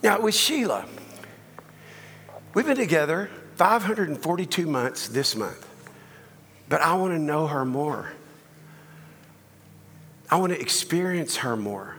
now 0.01 0.19
with 0.19 0.35
Sheila, 0.35 0.85
We've 2.53 2.67
been 2.67 2.77
together 2.77 3.29
542 3.55 4.67
months 4.67 5.07
this 5.07 5.35
month, 5.35 5.67
but 6.69 6.81
I 6.81 6.93
want 6.93 7.13
to 7.13 7.19
know 7.19 7.47
her 7.47 7.65
more. 7.65 8.11
I 10.29 10.37
want 10.37 10.53
to 10.53 10.59
experience 10.59 11.37
her 11.37 11.55
more. 11.57 11.95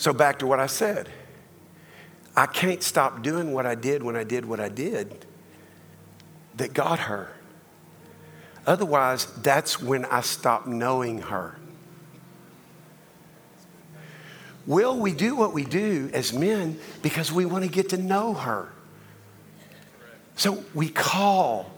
So, 0.00 0.14
back 0.14 0.38
to 0.38 0.46
what 0.46 0.58
I 0.60 0.66
said 0.66 1.10
I 2.34 2.46
can't 2.46 2.82
stop 2.82 3.22
doing 3.22 3.52
what 3.52 3.66
I 3.66 3.74
did 3.74 4.02
when 4.02 4.16
I 4.16 4.24
did 4.24 4.46
what 4.46 4.58
I 4.58 4.70
did 4.70 5.26
that 6.56 6.72
got 6.72 7.00
her. 7.00 7.28
Otherwise, 8.66 9.26
that's 9.42 9.82
when 9.82 10.06
I 10.06 10.22
stop 10.22 10.66
knowing 10.66 11.20
her. 11.20 11.58
Will 14.66 14.98
we 14.98 15.12
do 15.12 15.36
what 15.36 15.52
we 15.52 15.64
do 15.64 16.08
as 16.14 16.32
men 16.32 16.78
because 17.02 17.30
we 17.30 17.44
want 17.44 17.64
to 17.64 17.70
get 17.70 17.90
to 17.90 17.98
know 17.98 18.32
her? 18.32 18.72
So 20.36 20.64
we 20.72 20.88
call, 20.88 21.70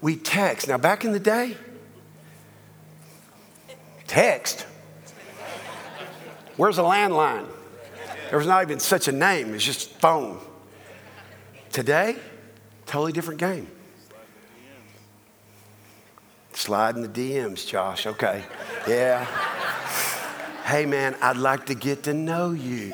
we 0.00 0.14
text. 0.14 0.68
Now, 0.68 0.78
back 0.78 1.04
in 1.04 1.10
the 1.10 1.18
day, 1.18 1.56
text. 4.06 4.66
Where's 6.56 6.78
a 6.78 6.82
landline? 6.82 7.46
There 8.28 8.38
was 8.38 8.46
not 8.46 8.62
even 8.62 8.78
such 8.80 9.08
a 9.08 9.12
name, 9.12 9.54
it's 9.54 9.64
just 9.64 9.90
phone. 10.00 10.40
Today, 11.70 12.16
totally 12.86 13.12
different 13.12 13.40
game. 13.40 13.66
Slide 16.52 16.96
in 16.96 17.02
the 17.02 17.08
DMs, 17.08 17.66
Josh. 17.66 18.06
Okay. 18.06 18.44
Yeah. 18.86 19.24
Hey, 20.64 20.86
man, 20.86 21.16
I'd 21.20 21.36
like 21.36 21.66
to 21.66 21.74
get 21.74 22.04
to 22.04 22.14
know 22.14 22.52
you. 22.52 22.92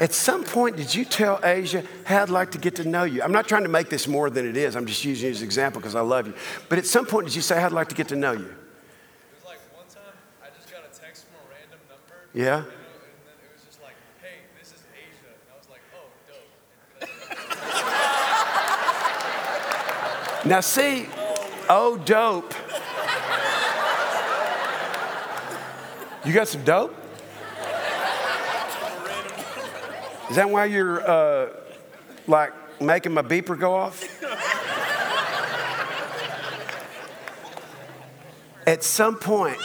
At 0.00 0.14
some 0.14 0.44
point, 0.44 0.76
did 0.76 0.94
you 0.94 1.04
tell 1.04 1.40
Asia, 1.42 1.82
hey, 2.06 2.16
I'd 2.16 2.30
like 2.30 2.52
to 2.52 2.58
get 2.58 2.76
to 2.76 2.84
know 2.84 3.02
you? 3.02 3.22
I'm 3.22 3.32
not 3.32 3.48
trying 3.48 3.64
to 3.64 3.68
make 3.68 3.90
this 3.90 4.06
more 4.06 4.30
than 4.30 4.48
it 4.48 4.56
is. 4.56 4.76
I'm 4.76 4.86
just 4.86 5.04
using 5.04 5.26
you 5.26 5.32
as 5.32 5.40
an 5.40 5.44
example 5.44 5.80
because 5.80 5.96
I 5.96 6.00
love 6.00 6.28
you. 6.28 6.34
But 6.68 6.78
at 6.78 6.86
some 6.86 7.04
point, 7.04 7.26
did 7.26 7.34
you 7.34 7.42
say, 7.42 7.58
I'd 7.58 7.72
like 7.72 7.88
to 7.88 7.96
get 7.96 8.08
to 8.08 8.16
know 8.16 8.32
you? 8.32 8.54
Dope. 12.38 12.64
now, 20.44 20.60
see, 20.60 21.08
oh, 21.68 22.00
dope. 22.04 22.54
You 26.24 26.32
got 26.32 26.46
some 26.46 26.62
dope? 26.62 26.94
Is 30.30 30.36
that 30.36 30.48
why 30.48 30.66
you're 30.66 31.00
uh, 31.10 31.48
like 32.28 32.52
making 32.80 33.14
my 33.14 33.22
beeper 33.22 33.58
go 33.58 33.74
off? 33.74 34.04
At 38.64 38.84
some 38.84 39.18
point, 39.18 39.58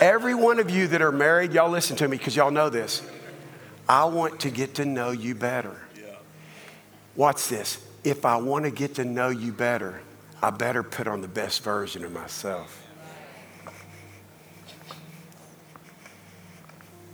every 0.00 0.34
one 0.34 0.58
of 0.58 0.70
you 0.70 0.88
that 0.88 1.02
are 1.02 1.12
married, 1.12 1.52
y'all 1.52 1.70
listen 1.70 1.96
to 1.96 2.08
me 2.08 2.16
because 2.16 2.36
y'all 2.36 2.50
know 2.50 2.70
this. 2.70 3.02
I 3.88 4.04
want 4.06 4.40
to 4.40 4.50
get 4.50 4.74
to 4.76 4.84
know 4.84 5.10
you 5.10 5.34
better. 5.34 5.76
Watch 7.16 7.48
this. 7.48 7.84
If 8.02 8.24
I 8.24 8.36
want 8.36 8.64
to 8.64 8.70
get 8.70 8.96
to 8.96 9.04
know 9.04 9.28
you 9.28 9.52
better, 9.52 10.00
I 10.42 10.50
better 10.50 10.82
put 10.82 11.06
on 11.06 11.20
the 11.20 11.28
best 11.28 11.62
version 11.62 12.04
of 12.04 12.12
myself. 12.12 12.82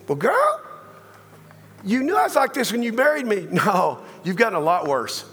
Well, 0.09 0.17
girl, 0.17 0.61
you 1.85 2.03
knew 2.03 2.17
I 2.17 2.25
was 2.25 2.35
like 2.35 2.53
this 2.53 2.73
when 2.73 2.83
you 2.83 2.93
married 2.93 3.27
me. 3.27 3.47
No, 3.53 4.01
you've 4.25 4.37
gotten 4.37 4.57
a 4.57 4.61
lot 4.61 4.89
worse. 4.89 5.25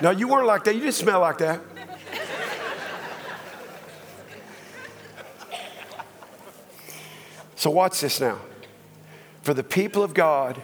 no, 0.00 0.10
you 0.10 0.28
weren't 0.28 0.46
like 0.46 0.64
that. 0.64 0.74
You 0.74 0.80
didn't 0.80 0.94
smell 0.94 1.20
like 1.20 1.38
that. 1.38 1.60
So, 7.64 7.70
watch 7.70 8.02
this 8.02 8.20
now. 8.20 8.40
For 9.40 9.54
the 9.54 9.64
people 9.64 10.02
of 10.02 10.12
God 10.12 10.60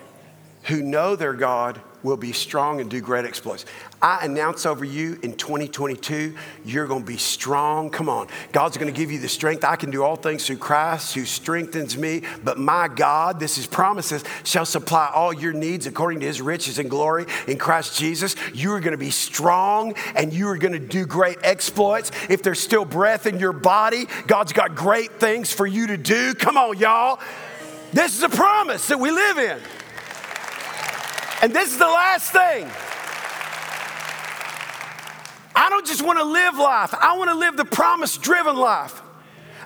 who 0.64 0.82
know 0.82 1.16
their 1.16 1.32
God 1.32 1.80
will 2.03 2.16
be 2.16 2.32
strong 2.32 2.80
and 2.80 2.90
do 2.90 3.01
great 3.01 3.24
exploits. 3.24 3.64
I 4.03 4.24
announce 4.24 4.64
over 4.64 4.84
you 4.84 5.18
in 5.22 5.34
2022, 5.34 6.34
you're 6.64 6.86
going 6.86 7.03
to 7.03 7.07
be 7.07 7.18
strong. 7.18 7.90
Come 7.90 8.09
on. 8.09 8.28
God's 8.53 8.78
going 8.78 8.92
to 8.92 8.96
give 8.96 9.12
you 9.12 9.18
the 9.18 9.28
strength. 9.28 9.64
I 9.64 9.76
can 9.76 9.90
do 9.90 10.03
all 10.03 10.16
things 10.16 10.46
through 10.46 10.57
Christ 10.57 11.14
who 11.14 11.24
strengthens 11.24 11.98
me. 11.98 12.22
But 12.42 12.59
my 12.59 12.88
God, 12.88 13.38
this 13.38 13.59
is 13.59 13.66
promises, 13.66 14.24
shall 14.44 14.64
supply 14.64 15.11
all 15.14 15.32
your 15.32 15.53
needs 15.53 15.86
according 15.86 16.20
to 16.20 16.26
his 16.26 16.40
riches 16.40 16.78
and 16.78 16.88
glory 16.88 17.26
in 17.46 17.59
Christ 17.59 17.98
Jesus. 17.98 18.34
You 18.55 18.72
are 18.72 18.80
going 18.80 18.92
to 18.92 18.98
be 18.98 19.11
strong 19.11 19.94
and 20.14 20.32
you 20.32 20.48
are 20.48 20.57
going 20.57 20.72
to 20.72 20.78
do 20.78 21.05
great 21.05 21.38
exploits. 21.42 22.11
If 22.30 22.42
there's 22.42 22.61
still 22.61 22.84
breath 22.84 23.26
in 23.26 23.38
your 23.38 23.53
body, 23.53 24.07
God's 24.26 24.53
got 24.53 24.74
great 24.74 25.12
things 25.20 25.53
for 25.53 25.66
you 25.66 25.88
to 25.88 25.96
do. 25.96 26.34
Come 26.34 26.57
on, 26.57 26.78
y'all. 26.78 27.20
This 27.92 28.16
is 28.16 28.22
a 28.22 28.28
promise 28.28 28.88
that 28.88 28.98
we 28.98 29.11
live 29.11 29.38
in. 29.38 29.61
And 31.43 31.55
this 31.55 31.72
is 31.72 31.78
the 31.78 31.84
last 31.84 32.32
thing. 32.32 32.70
I 35.55 35.68
don't 35.68 35.86
just 35.86 36.03
want 36.03 36.18
to 36.18 36.24
live 36.24 36.57
life, 36.57 36.95
I 36.95 37.16
want 37.16 37.30
to 37.30 37.36
live 37.36 37.57
the 37.57 37.64
promise 37.64 38.16
driven 38.16 38.57
life. 38.57 39.03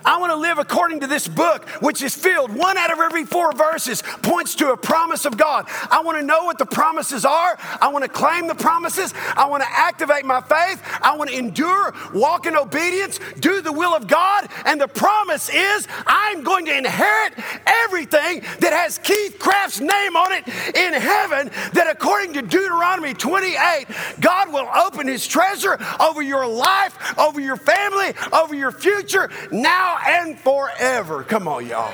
I 0.05 0.19
want 0.19 0.31
to 0.31 0.35
live 0.35 0.57
according 0.57 0.99
to 1.01 1.07
this 1.07 1.27
book, 1.27 1.67
which 1.81 2.01
is 2.01 2.15
filled. 2.15 2.53
One 2.53 2.77
out 2.77 2.91
of 2.91 2.99
every 2.99 3.25
four 3.25 3.51
verses 3.53 4.03
points 4.21 4.55
to 4.55 4.71
a 4.71 4.77
promise 4.77 5.25
of 5.25 5.37
God. 5.37 5.65
I 5.89 6.01
want 6.03 6.19
to 6.19 6.25
know 6.25 6.45
what 6.45 6.57
the 6.57 6.65
promises 6.65 7.25
are. 7.25 7.57
I 7.81 7.87
want 7.89 8.03
to 8.03 8.09
claim 8.09 8.47
the 8.47 8.55
promises. 8.55 9.13
I 9.35 9.47
want 9.47 9.63
to 9.63 9.69
activate 9.69 10.25
my 10.25 10.41
faith. 10.41 10.81
I 11.01 11.15
want 11.17 11.31
to 11.31 11.37
endure, 11.37 11.93
walk 12.13 12.45
in 12.45 12.55
obedience, 12.55 13.19
do 13.39 13.61
the 13.61 13.71
will 13.71 13.95
of 13.95 14.07
God. 14.07 14.47
And 14.65 14.79
the 14.79 14.87
promise 14.87 15.49
is 15.49 15.87
I'm 16.05 16.43
going 16.43 16.65
to 16.65 16.77
inherit 16.77 17.33
everything 17.65 18.41
that 18.59 18.73
has 18.73 18.99
Keith 18.99 19.37
Craft's 19.39 19.79
name 19.79 20.15
on 20.15 20.31
it 20.31 20.47
in 20.47 20.93
heaven. 20.93 21.51
That 21.73 21.87
according 21.89 22.33
to 22.33 22.41
Deuteronomy 22.41 23.13
28, 23.13 23.87
God 24.19 24.53
will 24.53 24.69
open 24.75 25.07
his 25.07 25.25
treasure 25.25 25.77
over 25.99 26.21
your 26.21 26.45
life, 26.45 27.17
over 27.17 27.41
your 27.41 27.57
family, 27.57 28.13
over 28.31 28.53
your 28.53 28.71
future 28.71 29.29
now 29.51 29.94
and 30.05 30.37
forever. 30.39 31.23
Come 31.23 31.47
on, 31.47 31.67
y'all. 31.67 31.93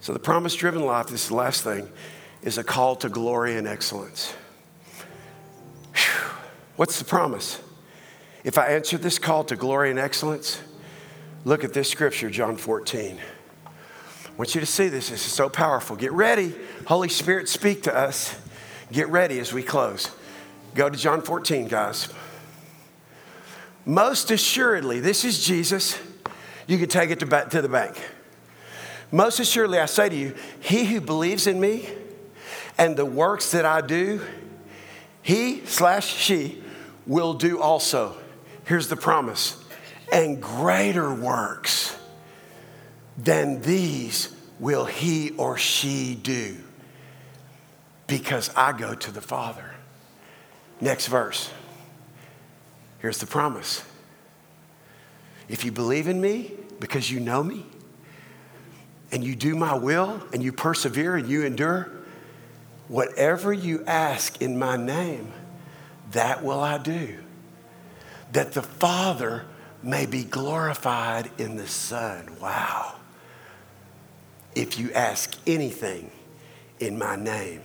So, 0.00 0.12
the 0.12 0.20
promise 0.20 0.54
driven 0.54 0.84
life, 0.84 1.08
this 1.08 1.24
is 1.24 1.28
the 1.30 1.34
last 1.34 1.64
thing, 1.64 1.88
is 2.42 2.58
a 2.58 2.62
call 2.62 2.94
to 2.96 3.08
glory 3.08 3.56
and 3.56 3.66
excellence. 3.66 4.32
Whew. 5.94 6.30
What's 6.76 7.00
the 7.00 7.04
promise? 7.04 7.60
If 8.44 8.56
I 8.56 8.68
answer 8.68 8.98
this 8.98 9.18
call 9.18 9.42
to 9.44 9.56
glory 9.56 9.90
and 9.90 9.98
excellence, 9.98 10.60
look 11.44 11.64
at 11.64 11.72
this 11.72 11.90
scripture, 11.90 12.30
John 12.30 12.56
14. 12.56 13.18
I 13.66 13.70
want 14.36 14.54
you 14.54 14.60
to 14.60 14.66
see 14.66 14.88
this. 14.88 15.08
This 15.08 15.26
is 15.26 15.32
so 15.32 15.48
powerful. 15.48 15.96
Get 15.96 16.12
ready. 16.12 16.54
Holy 16.86 17.08
Spirit, 17.08 17.48
speak 17.48 17.82
to 17.82 17.96
us. 17.96 18.36
Get 18.92 19.08
ready 19.08 19.40
as 19.40 19.52
we 19.52 19.62
close. 19.62 20.10
Go 20.74 20.88
to 20.88 20.96
John 20.96 21.22
14, 21.22 21.68
guys. 21.68 22.08
Most 23.84 24.30
assuredly, 24.30 25.00
this 25.00 25.24
is 25.24 25.44
Jesus. 25.44 25.98
You 26.66 26.78
can 26.78 26.88
take 26.88 27.10
it 27.10 27.20
to, 27.20 27.46
to 27.50 27.62
the 27.62 27.68
bank. 27.68 28.00
Most 29.10 29.40
assuredly, 29.40 29.78
I 29.78 29.86
say 29.86 30.08
to 30.08 30.14
you, 30.14 30.34
he 30.60 30.84
who 30.84 31.00
believes 31.00 31.46
in 31.46 31.60
me 31.60 31.88
and 32.78 32.96
the 32.96 33.06
works 33.06 33.52
that 33.52 33.64
I 33.64 33.80
do, 33.80 34.20
he 35.22 35.64
slash 35.66 36.06
she 36.06 36.62
will 37.06 37.34
do 37.34 37.60
also. 37.60 38.16
Here's 38.64 38.88
the 38.88 38.96
promise 38.96 39.62
and 40.12 40.40
greater 40.40 41.12
works 41.12 41.96
than 43.16 43.60
these 43.62 44.34
will 44.60 44.84
he 44.84 45.30
or 45.32 45.56
she 45.56 46.14
do 46.14 46.56
because 48.06 48.50
I 48.56 48.72
go 48.72 48.94
to 48.94 49.10
the 49.10 49.20
Father. 49.20 49.74
Next 50.80 51.06
verse. 51.06 51.50
Here's 52.98 53.18
the 53.18 53.26
promise. 53.26 53.84
If 55.48 55.64
you 55.64 55.72
believe 55.72 56.08
in 56.08 56.20
me 56.20 56.52
because 56.80 57.10
you 57.10 57.20
know 57.20 57.42
me, 57.42 57.64
and 59.12 59.22
you 59.22 59.36
do 59.36 59.54
my 59.54 59.74
will, 59.74 60.20
and 60.32 60.42
you 60.42 60.52
persevere 60.52 61.16
and 61.16 61.28
you 61.28 61.44
endure, 61.44 61.88
whatever 62.88 63.52
you 63.52 63.84
ask 63.86 64.42
in 64.42 64.58
my 64.58 64.76
name, 64.76 65.32
that 66.12 66.42
will 66.42 66.60
I 66.60 66.78
do. 66.78 67.18
That 68.32 68.52
the 68.52 68.62
Father 68.62 69.44
may 69.82 70.06
be 70.06 70.24
glorified 70.24 71.30
in 71.38 71.56
the 71.56 71.68
Son. 71.68 72.36
Wow. 72.40 72.96
If 74.54 74.78
you 74.78 74.92
ask 74.92 75.36
anything 75.46 76.10
in 76.80 76.98
my 76.98 77.14
name, 77.14 77.62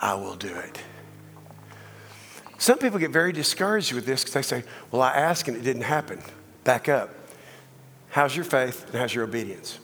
I 0.00 0.14
will 0.14 0.36
do 0.36 0.54
it. 0.54 0.80
Some 2.58 2.78
people 2.78 2.98
get 2.98 3.10
very 3.10 3.32
discouraged 3.32 3.92
with 3.92 4.06
this 4.06 4.22
because 4.22 4.34
they 4.34 4.42
say, 4.42 4.64
Well, 4.90 5.02
I 5.02 5.12
asked 5.12 5.48
and 5.48 5.56
it 5.56 5.62
didn't 5.62 5.82
happen. 5.82 6.22
Back 6.64 6.88
up. 6.88 7.10
How's 8.10 8.34
your 8.34 8.44
faith 8.44 8.86
and 8.86 8.96
how's 8.96 9.14
your 9.14 9.24
obedience? 9.24 9.78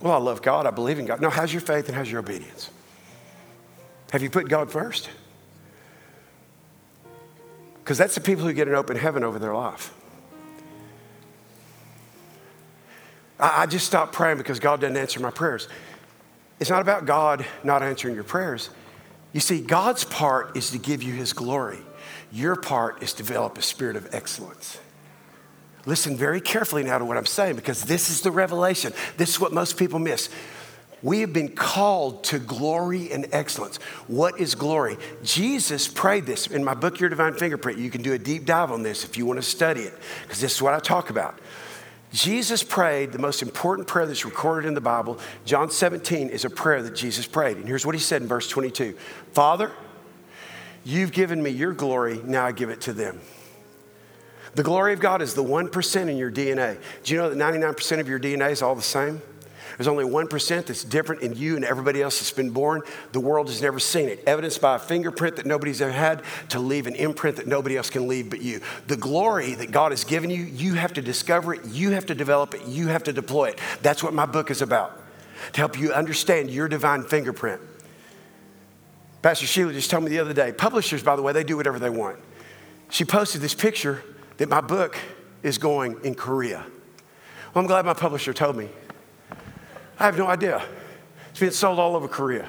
Well, 0.00 0.14
I 0.14 0.18
love 0.18 0.42
God, 0.42 0.66
I 0.66 0.70
believe 0.70 0.98
in 0.98 1.06
God. 1.06 1.20
No, 1.20 1.30
how's 1.30 1.52
your 1.52 1.60
faith 1.60 1.86
and 1.88 1.96
how's 1.96 2.10
your 2.10 2.20
obedience? 2.20 2.70
Have 4.12 4.22
you 4.22 4.30
put 4.30 4.48
God 4.48 4.70
first? 4.72 5.10
Because 7.78 7.98
that's 7.98 8.14
the 8.14 8.20
people 8.20 8.44
who 8.44 8.52
get 8.52 8.66
an 8.66 8.74
open 8.74 8.96
heaven 8.96 9.22
over 9.22 9.38
their 9.38 9.54
life. 9.54 9.92
I, 13.38 13.62
I 13.62 13.66
just 13.66 13.86
stopped 13.86 14.12
praying 14.12 14.38
because 14.38 14.58
God 14.58 14.80
doesn't 14.80 14.96
answer 14.96 15.20
my 15.20 15.30
prayers. 15.30 15.68
It's 16.60 16.70
not 16.70 16.82
about 16.82 17.06
God 17.06 17.44
not 17.64 17.82
answering 17.82 18.14
your 18.14 18.24
prayers. 18.24 18.70
You 19.32 19.40
see, 19.40 19.60
God's 19.60 20.04
part 20.04 20.56
is 20.56 20.70
to 20.70 20.78
give 20.78 21.02
you 21.02 21.14
his 21.14 21.32
glory. 21.32 21.78
Your 22.30 22.54
part 22.54 23.02
is 23.02 23.12
to 23.14 23.22
develop 23.22 23.58
a 23.58 23.62
spirit 23.62 23.96
of 23.96 24.14
excellence. 24.14 24.78
Listen 25.86 26.16
very 26.16 26.40
carefully 26.40 26.82
now 26.82 26.98
to 26.98 27.04
what 27.04 27.16
I'm 27.16 27.26
saying 27.26 27.56
because 27.56 27.84
this 27.84 28.10
is 28.10 28.20
the 28.20 28.30
revelation. 28.30 28.92
This 29.16 29.30
is 29.30 29.40
what 29.40 29.52
most 29.52 29.78
people 29.78 29.98
miss. 29.98 30.28
We 31.02 31.20
have 31.20 31.32
been 31.32 31.48
called 31.48 32.24
to 32.24 32.38
glory 32.38 33.10
and 33.10 33.26
excellence. 33.32 33.78
What 34.06 34.38
is 34.38 34.54
glory? 34.54 34.98
Jesus 35.22 35.88
prayed 35.88 36.26
this. 36.26 36.46
In 36.46 36.62
my 36.62 36.74
book, 36.74 37.00
Your 37.00 37.08
Divine 37.08 37.32
Fingerprint, 37.32 37.78
you 37.78 37.90
can 37.90 38.02
do 38.02 38.12
a 38.12 38.18
deep 38.18 38.44
dive 38.44 38.70
on 38.70 38.82
this 38.82 39.04
if 39.04 39.16
you 39.16 39.24
want 39.24 39.38
to 39.38 39.42
study 39.42 39.80
it, 39.80 39.94
because 40.22 40.40
this 40.40 40.54
is 40.56 40.60
what 40.60 40.74
I 40.74 40.78
talk 40.78 41.08
about. 41.08 41.38
Jesus 42.12 42.62
prayed 42.62 43.12
the 43.12 43.18
most 43.18 43.40
important 43.40 43.86
prayer 43.86 44.06
that's 44.06 44.24
recorded 44.24 44.66
in 44.66 44.74
the 44.74 44.80
Bible. 44.80 45.18
John 45.44 45.70
17 45.70 46.28
is 46.28 46.44
a 46.44 46.50
prayer 46.50 46.82
that 46.82 46.94
Jesus 46.94 47.26
prayed. 47.26 47.56
And 47.56 47.66
here's 47.66 47.86
what 47.86 47.94
he 47.94 48.00
said 48.00 48.22
in 48.22 48.28
verse 48.28 48.48
22 48.48 48.96
Father, 49.32 49.70
you've 50.84 51.12
given 51.12 51.42
me 51.42 51.50
your 51.50 51.72
glory, 51.72 52.20
now 52.24 52.46
I 52.46 52.52
give 52.52 52.70
it 52.70 52.80
to 52.82 52.92
them. 52.92 53.20
The 54.54 54.64
glory 54.64 54.92
of 54.92 54.98
God 54.98 55.22
is 55.22 55.34
the 55.34 55.44
1% 55.44 56.08
in 56.08 56.16
your 56.16 56.30
DNA. 56.30 56.78
Do 57.04 57.14
you 57.14 57.20
know 57.20 57.30
that 57.30 57.38
99% 57.38 58.00
of 58.00 58.08
your 58.08 58.18
DNA 58.18 58.50
is 58.50 58.62
all 58.62 58.74
the 58.74 58.82
same? 58.82 59.22
There's 59.80 59.88
only 59.88 60.04
1% 60.04 60.66
that's 60.66 60.84
different 60.84 61.22
in 61.22 61.34
you 61.34 61.56
and 61.56 61.64
everybody 61.64 62.02
else 62.02 62.18
that's 62.18 62.32
been 62.32 62.50
born. 62.50 62.82
The 63.12 63.20
world 63.20 63.48
has 63.48 63.62
never 63.62 63.78
seen 63.78 64.10
it. 64.10 64.22
Evidenced 64.26 64.60
by 64.60 64.76
a 64.76 64.78
fingerprint 64.78 65.36
that 65.36 65.46
nobody's 65.46 65.80
ever 65.80 65.90
had 65.90 66.22
to 66.50 66.58
leave 66.58 66.86
an 66.86 66.94
imprint 66.96 67.38
that 67.38 67.46
nobody 67.46 67.78
else 67.78 67.88
can 67.88 68.06
leave 68.06 68.28
but 68.28 68.42
you. 68.42 68.60
The 68.88 68.98
glory 68.98 69.54
that 69.54 69.70
God 69.70 69.92
has 69.92 70.04
given 70.04 70.28
you, 70.28 70.42
you 70.42 70.74
have 70.74 70.92
to 70.92 71.00
discover 71.00 71.54
it, 71.54 71.64
you 71.64 71.92
have 71.92 72.04
to 72.04 72.14
develop 72.14 72.52
it, 72.52 72.66
you 72.66 72.88
have 72.88 73.04
to 73.04 73.12
deploy 73.14 73.48
it. 73.48 73.60
That's 73.80 74.02
what 74.02 74.12
my 74.12 74.26
book 74.26 74.50
is 74.50 74.60
about, 74.60 75.00
to 75.54 75.60
help 75.62 75.78
you 75.78 75.94
understand 75.94 76.50
your 76.50 76.68
divine 76.68 77.02
fingerprint. 77.02 77.62
Pastor 79.22 79.46
Sheila 79.46 79.72
just 79.72 79.90
told 79.90 80.04
me 80.04 80.10
the 80.10 80.18
other 80.18 80.34
day, 80.34 80.52
publishers, 80.52 81.02
by 81.02 81.16
the 81.16 81.22
way, 81.22 81.32
they 81.32 81.42
do 81.42 81.56
whatever 81.56 81.78
they 81.78 81.88
want. 81.88 82.18
She 82.90 83.06
posted 83.06 83.40
this 83.40 83.54
picture 83.54 84.04
that 84.36 84.50
my 84.50 84.60
book 84.60 84.98
is 85.42 85.56
going 85.56 85.96
in 86.04 86.16
Korea. 86.16 86.66
Well, 87.54 87.62
I'm 87.62 87.66
glad 87.66 87.86
my 87.86 87.94
publisher 87.94 88.34
told 88.34 88.56
me. 88.56 88.68
I 90.00 90.06
have 90.06 90.16
no 90.16 90.26
idea. 90.26 90.62
It's 91.30 91.38
being 91.38 91.52
sold 91.52 91.78
all 91.78 91.94
over 91.94 92.08
Korea, 92.08 92.48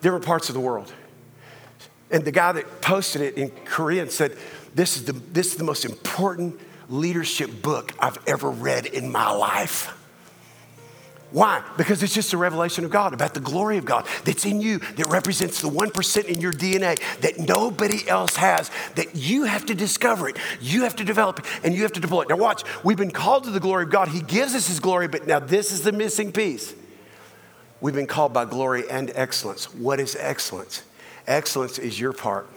different 0.00 0.24
parts 0.24 0.48
of 0.48 0.54
the 0.54 0.60
world. 0.60 0.92
And 2.10 2.24
the 2.24 2.32
guy 2.32 2.52
that 2.52 2.80
posted 2.80 3.20
it 3.20 3.36
in 3.36 3.50
Korean 3.64 4.08
said, 4.08 4.36
this 4.74 4.96
is, 4.96 5.04
the, 5.04 5.12
this 5.12 5.48
is 5.48 5.56
the 5.56 5.64
most 5.64 5.84
important 5.84 6.58
leadership 6.88 7.62
book 7.62 7.92
I've 7.98 8.18
ever 8.26 8.48
read 8.48 8.86
in 8.86 9.12
my 9.12 9.30
life. 9.30 9.92
Why? 11.32 11.62
Because 11.76 12.02
it's 12.02 12.14
just 12.14 12.32
a 12.32 12.36
revelation 12.36 12.84
of 12.84 12.90
God 12.90 13.12
about 13.12 13.34
the 13.34 13.40
glory 13.40 13.78
of 13.78 13.84
God 13.84 14.06
that's 14.24 14.44
in 14.44 14.60
you, 14.60 14.78
that 14.78 15.08
represents 15.08 15.60
the 15.60 15.68
1% 15.68 16.24
in 16.24 16.40
your 16.40 16.52
DNA 16.52 17.00
that 17.20 17.38
nobody 17.38 18.08
else 18.08 18.36
has, 18.36 18.70
that 18.94 19.16
you 19.16 19.44
have 19.44 19.66
to 19.66 19.74
discover 19.74 20.28
it, 20.28 20.36
you 20.60 20.84
have 20.84 20.94
to 20.96 21.04
develop 21.04 21.40
it, 21.40 21.44
and 21.64 21.74
you 21.74 21.82
have 21.82 21.92
to 21.92 22.00
deploy 22.00 22.22
it. 22.22 22.28
Now, 22.28 22.36
watch, 22.36 22.62
we've 22.84 22.96
been 22.96 23.10
called 23.10 23.44
to 23.44 23.50
the 23.50 23.60
glory 23.60 23.84
of 23.84 23.90
God. 23.90 24.08
He 24.08 24.20
gives 24.20 24.54
us 24.54 24.68
His 24.68 24.78
glory, 24.78 25.08
but 25.08 25.26
now 25.26 25.40
this 25.40 25.72
is 25.72 25.82
the 25.82 25.92
missing 25.92 26.30
piece. 26.30 26.74
We've 27.80 27.94
been 27.94 28.06
called 28.06 28.32
by 28.32 28.44
glory 28.44 28.88
and 28.88 29.10
excellence. 29.14 29.74
What 29.74 30.00
is 30.00 30.16
excellence? 30.18 30.84
Excellence 31.26 31.78
is 31.78 31.98
your 32.00 32.12
part. 32.12 32.48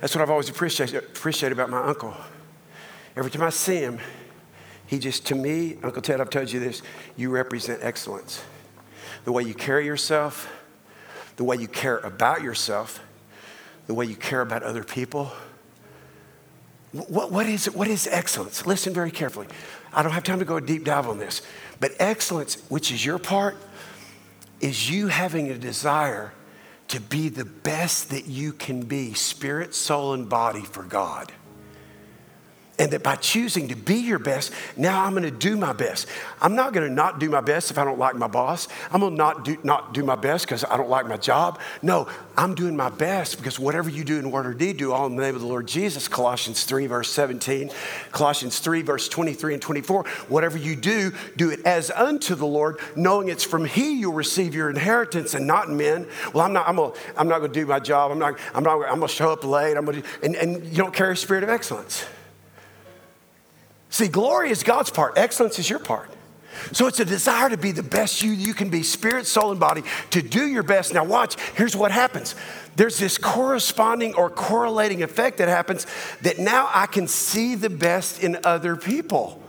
That's 0.00 0.14
what 0.14 0.22
I've 0.22 0.30
always 0.30 0.48
appreciated, 0.48 0.96
appreciated 0.96 1.52
about 1.52 1.68
my 1.68 1.84
uncle. 1.84 2.16
Every 3.14 3.30
time 3.30 3.42
I 3.42 3.50
see 3.50 3.76
him, 3.76 3.98
he 4.90 4.98
just, 4.98 5.24
to 5.26 5.36
me, 5.36 5.76
Uncle 5.84 6.02
Ted, 6.02 6.20
I've 6.20 6.30
told 6.30 6.50
you 6.50 6.58
this, 6.58 6.82
you 7.16 7.30
represent 7.30 7.78
excellence. 7.80 8.42
The 9.24 9.30
way 9.30 9.44
you 9.44 9.54
carry 9.54 9.86
yourself, 9.86 10.52
the 11.36 11.44
way 11.44 11.54
you 11.54 11.68
care 11.68 11.98
about 11.98 12.42
yourself, 12.42 12.98
the 13.86 13.94
way 13.94 14.04
you 14.06 14.16
care 14.16 14.40
about 14.40 14.64
other 14.64 14.82
people. 14.82 15.30
What, 16.90 17.30
what, 17.30 17.46
is, 17.46 17.66
what 17.66 17.86
is 17.86 18.08
excellence? 18.08 18.66
Listen 18.66 18.92
very 18.92 19.12
carefully. 19.12 19.46
I 19.92 20.02
don't 20.02 20.10
have 20.10 20.24
time 20.24 20.40
to 20.40 20.44
go 20.44 20.56
a 20.56 20.60
deep 20.60 20.82
dive 20.82 21.06
on 21.06 21.18
this, 21.18 21.42
but 21.78 21.92
excellence, 22.00 22.60
which 22.68 22.90
is 22.90 23.06
your 23.06 23.20
part, 23.20 23.56
is 24.60 24.90
you 24.90 25.06
having 25.06 25.52
a 25.52 25.54
desire 25.56 26.32
to 26.88 27.00
be 27.00 27.28
the 27.28 27.44
best 27.44 28.10
that 28.10 28.26
you 28.26 28.52
can 28.52 28.82
be, 28.82 29.14
spirit, 29.14 29.72
soul, 29.72 30.14
and 30.14 30.28
body 30.28 30.62
for 30.62 30.82
God. 30.82 31.30
And 32.80 32.90
that 32.92 33.02
by 33.02 33.16
choosing 33.16 33.68
to 33.68 33.76
be 33.76 33.96
your 33.96 34.18
best, 34.18 34.52
now 34.74 35.04
I'm 35.04 35.12
gonna 35.12 35.30
do 35.30 35.54
my 35.54 35.74
best. 35.74 36.06
I'm 36.40 36.54
not 36.54 36.72
gonna 36.72 36.88
not 36.88 37.18
do 37.18 37.28
my 37.28 37.42
best 37.42 37.70
if 37.70 37.76
I 37.76 37.84
don't 37.84 37.98
like 37.98 38.16
my 38.16 38.26
boss. 38.26 38.68
I'm 38.90 39.02
gonna 39.02 39.14
not 39.14 39.44
do, 39.44 39.58
not 39.62 39.92
do 39.92 40.02
my 40.02 40.14
best 40.14 40.46
because 40.46 40.64
I 40.64 40.78
don't 40.78 40.88
like 40.88 41.06
my 41.06 41.18
job. 41.18 41.60
No, 41.82 42.08
I'm 42.38 42.54
doing 42.54 42.74
my 42.74 42.88
best 42.88 43.36
because 43.36 43.58
whatever 43.58 43.90
you 43.90 44.02
do 44.02 44.18
in 44.18 44.30
word 44.30 44.46
or 44.46 44.54
deed, 44.54 44.78
do 44.78 44.94
all 44.94 45.04
in 45.04 45.14
the 45.14 45.20
name 45.20 45.34
of 45.34 45.42
the 45.42 45.46
Lord 45.46 45.68
Jesus. 45.68 46.08
Colossians 46.08 46.64
3, 46.64 46.86
verse 46.86 47.10
17. 47.10 47.70
Colossians 48.12 48.58
3, 48.60 48.80
verse 48.80 49.10
23 49.10 49.52
and 49.52 49.62
24. 49.62 50.04
Whatever 50.28 50.56
you 50.56 50.74
do, 50.74 51.12
do 51.36 51.50
it 51.50 51.60
as 51.66 51.90
unto 51.90 52.34
the 52.34 52.46
Lord, 52.46 52.78
knowing 52.96 53.28
it's 53.28 53.44
from 53.44 53.66
He 53.66 54.00
you'll 54.00 54.14
receive 54.14 54.54
your 54.54 54.70
inheritance 54.70 55.34
and 55.34 55.46
not 55.46 55.68
men. 55.68 56.06
Well, 56.32 56.46
I'm 56.46 56.54
not, 56.54 56.66
I'm 56.66 56.76
gonna, 56.76 56.94
I'm 57.18 57.28
not 57.28 57.40
gonna 57.40 57.52
do 57.52 57.66
my 57.66 57.78
job. 57.78 58.10
I'm 58.10 58.18
not, 58.18 58.38
I'm 58.54 58.64
not, 58.64 58.82
I'm 58.86 59.00
gonna 59.00 59.08
show 59.08 59.32
up 59.32 59.44
late. 59.44 59.76
I'm 59.76 59.84
gonna, 59.84 60.02
and, 60.22 60.34
and 60.34 60.64
you 60.64 60.78
don't 60.78 60.94
carry 60.94 61.12
a 61.12 61.16
spirit 61.16 61.44
of 61.44 61.50
excellence. 61.50 62.06
See, 63.90 64.08
glory 64.08 64.50
is 64.50 64.62
God's 64.62 64.90
part, 64.90 65.14
excellence 65.16 65.58
is 65.58 65.68
your 65.68 65.80
part. 65.80 66.10
So 66.72 66.86
it's 66.86 67.00
a 67.00 67.04
desire 67.04 67.48
to 67.48 67.56
be 67.56 67.72
the 67.72 67.82
best 67.82 68.22
you 68.22 68.32
you 68.32 68.54
can 68.54 68.70
be, 68.70 68.82
spirit, 68.82 69.26
soul, 69.26 69.50
and 69.50 69.58
body, 69.58 69.82
to 70.10 70.20
do 70.20 70.46
your 70.46 70.62
best. 70.62 70.92
Now, 70.92 71.04
watch, 71.04 71.36
here's 71.54 71.76
what 71.76 71.90
happens 71.90 72.34
there's 72.76 72.98
this 72.98 73.18
corresponding 73.18 74.14
or 74.14 74.30
correlating 74.30 75.02
effect 75.02 75.38
that 75.38 75.48
happens 75.48 75.86
that 76.22 76.38
now 76.38 76.70
I 76.72 76.86
can 76.86 77.08
see 77.08 77.54
the 77.54 77.70
best 77.70 78.22
in 78.22 78.38
other 78.44 78.76
people. 78.76 79.42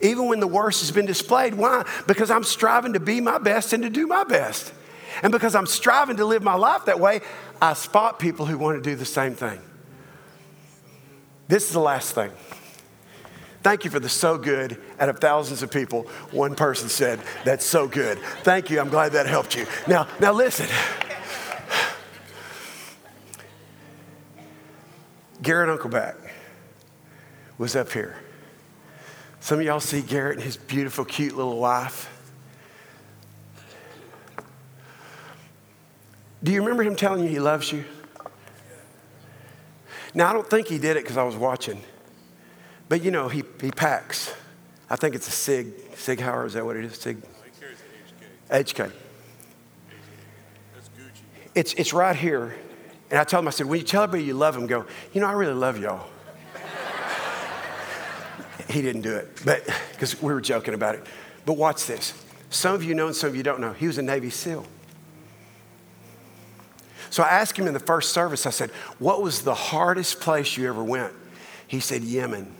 even 0.00 0.26
when 0.26 0.40
the 0.40 0.46
worst 0.46 0.80
has 0.80 0.90
been 0.90 1.06
displayed. 1.06 1.54
Why? 1.54 1.84
Because 2.06 2.30
I'm 2.30 2.42
striving 2.42 2.94
to 2.94 3.00
be 3.00 3.20
my 3.20 3.38
best 3.38 3.72
and 3.72 3.82
to 3.84 3.90
do 3.90 4.06
my 4.06 4.24
best. 4.24 4.72
And 5.22 5.30
because 5.30 5.54
I'm 5.54 5.66
striving 5.66 6.16
to 6.16 6.24
live 6.24 6.42
my 6.42 6.54
life 6.54 6.86
that 6.86 6.98
way, 6.98 7.20
I 7.62 7.74
spot 7.74 8.18
people 8.18 8.46
who 8.46 8.58
want 8.58 8.82
to 8.82 8.90
do 8.90 8.96
the 8.96 9.04
same 9.04 9.34
thing. 9.34 9.60
This 11.46 11.66
is 11.66 11.72
the 11.72 11.80
last 11.80 12.12
thing. 12.14 12.32
Thank 13.64 13.86
you 13.86 13.90
for 13.90 13.98
the 13.98 14.10
so 14.10 14.36
good. 14.36 14.76
Out 15.00 15.08
of 15.08 15.18
thousands 15.20 15.62
of 15.62 15.70
people, 15.70 16.02
one 16.32 16.54
person 16.54 16.90
said, 16.90 17.18
That's 17.46 17.64
so 17.64 17.88
good. 17.88 18.18
Thank 18.42 18.68
you. 18.68 18.78
I'm 18.78 18.90
glad 18.90 19.12
that 19.12 19.26
helped 19.26 19.56
you. 19.56 19.64
Now, 19.88 20.06
now 20.20 20.34
listen. 20.34 20.68
Garrett 25.40 25.70
Uncleback 25.80 26.14
was 27.56 27.74
up 27.74 27.90
here. 27.90 28.16
Some 29.40 29.60
of 29.60 29.64
y'all 29.64 29.80
see 29.80 30.02
Garrett 30.02 30.36
and 30.36 30.44
his 30.44 30.58
beautiful, 30.58 31.06
cute 31.06 31.34
little 31.34 31.58
wife. 31.58 32.10
Do 36.42 36.52
you 36.52 36.60
remember 36.60 36.82
him 36.82 36.96
telling 36.96 37.24
you 37.24 37.30
he 37.30 37.40
loves 37.40 37.72
you? 37.72 37.86
Now, 40.12 40.28
I 40.28 40.34
don't 40.34 40.48
think 40.48 40.68
he 40.68 40.76
did 40.76 40.98
it 40.98 41.04
because 41.04 41.16
I 41.16 41.22
was 41.24 41.36
watching. 41.36 41.80
But 42.88 43.02
you 43.02 43.10
know, 43.10 43.28
he, 43.28 43.42
he 43.60 43.70
packs. 43.70 44.32
I 44.90 44.96
think 44.96 45.14
it's 45.14 45.28
a 45.28 45.32
SIG. 45.32 45.72
SIG 45.96 46.20
Sauer, 46.20 46.46
is 46.46 46.52
that 46.52 46.64
what 46.64 46.76
it 46.76 46.84
is? 46.84 46.96
SIG? 46.96 47.20
HK. 47.20 47.24
HK. 48.50 48.66
HK. 48.66 48.92
That's 50.74 50.88
Gucci. 50.88 51.22
It's, 51.54 51.74
it's 51.74 51.92
right 51.92 52.16
here. 52.16 52.54
And 53.10 53.18
I 53.18 53.24
told 53.24 53.44
him, 53.44 53.48
I 53.48 53.50
said, 53.50 53.66
when 53.66 53.80
you 53.80 53.86
tell 53.86 54.02
everybody 54.02 54.24
you 54.24 54.34
love 54.34 54.54
them, 54.54 54.66
go, 54.66 54.86
you 55.12 55.20
know, 55.20 55.26
I 55.26 55.32
really 55.32 55.54
love 55.54 55.78
y'all. 55.78 56.06
he 58.68 58.82
didn't 58.82 59.02
do 59.02 59.14
it, 59.14 59.28
but 59.44 59.64
because 59.92 60.20
we 60.20 60.32
were 60.32 60.40
joking 60.40 60.74
about 60.74 60.96
it. 60.96 61.06
But 61.46 61.54
watch 61.54 61.86
this. 61.86 62.14
Some 62.50 62.74
of 62.74 62.84
you 62.84 62.94
know 62.94 63.06
and 63.06 63.16
some 63.16 63.30
of 63.30 63.36
you 63.36 63.42
don't 63.42 63.60
know. 63.60 63.72
He 63.72 63.86
was 63.86 63.98
a 63.98 64.02
Navy 64.02 64.30
SEAL. 64.30 64.66
So 67.10 67.22
I 67.22 67.28
asked 67.28 67.56
him 67.56 67.66
in 67.66 67.74
the 67.74 67.80
first 67.80 68.12
service, 68.12 68.46
I 68.46 68.50
said, 68.50 68.70
What 68.98 69.22
was 69.22 69.42
the 69.42 69.54
hardest 69.54 70.20
place 70.20 70.56
you 70.56 70.68
ever 70.68 70.82
went? 70.82 71.12
He 71.66 71.80
said, 71.80 72.02
Yemen. 72.02 72.52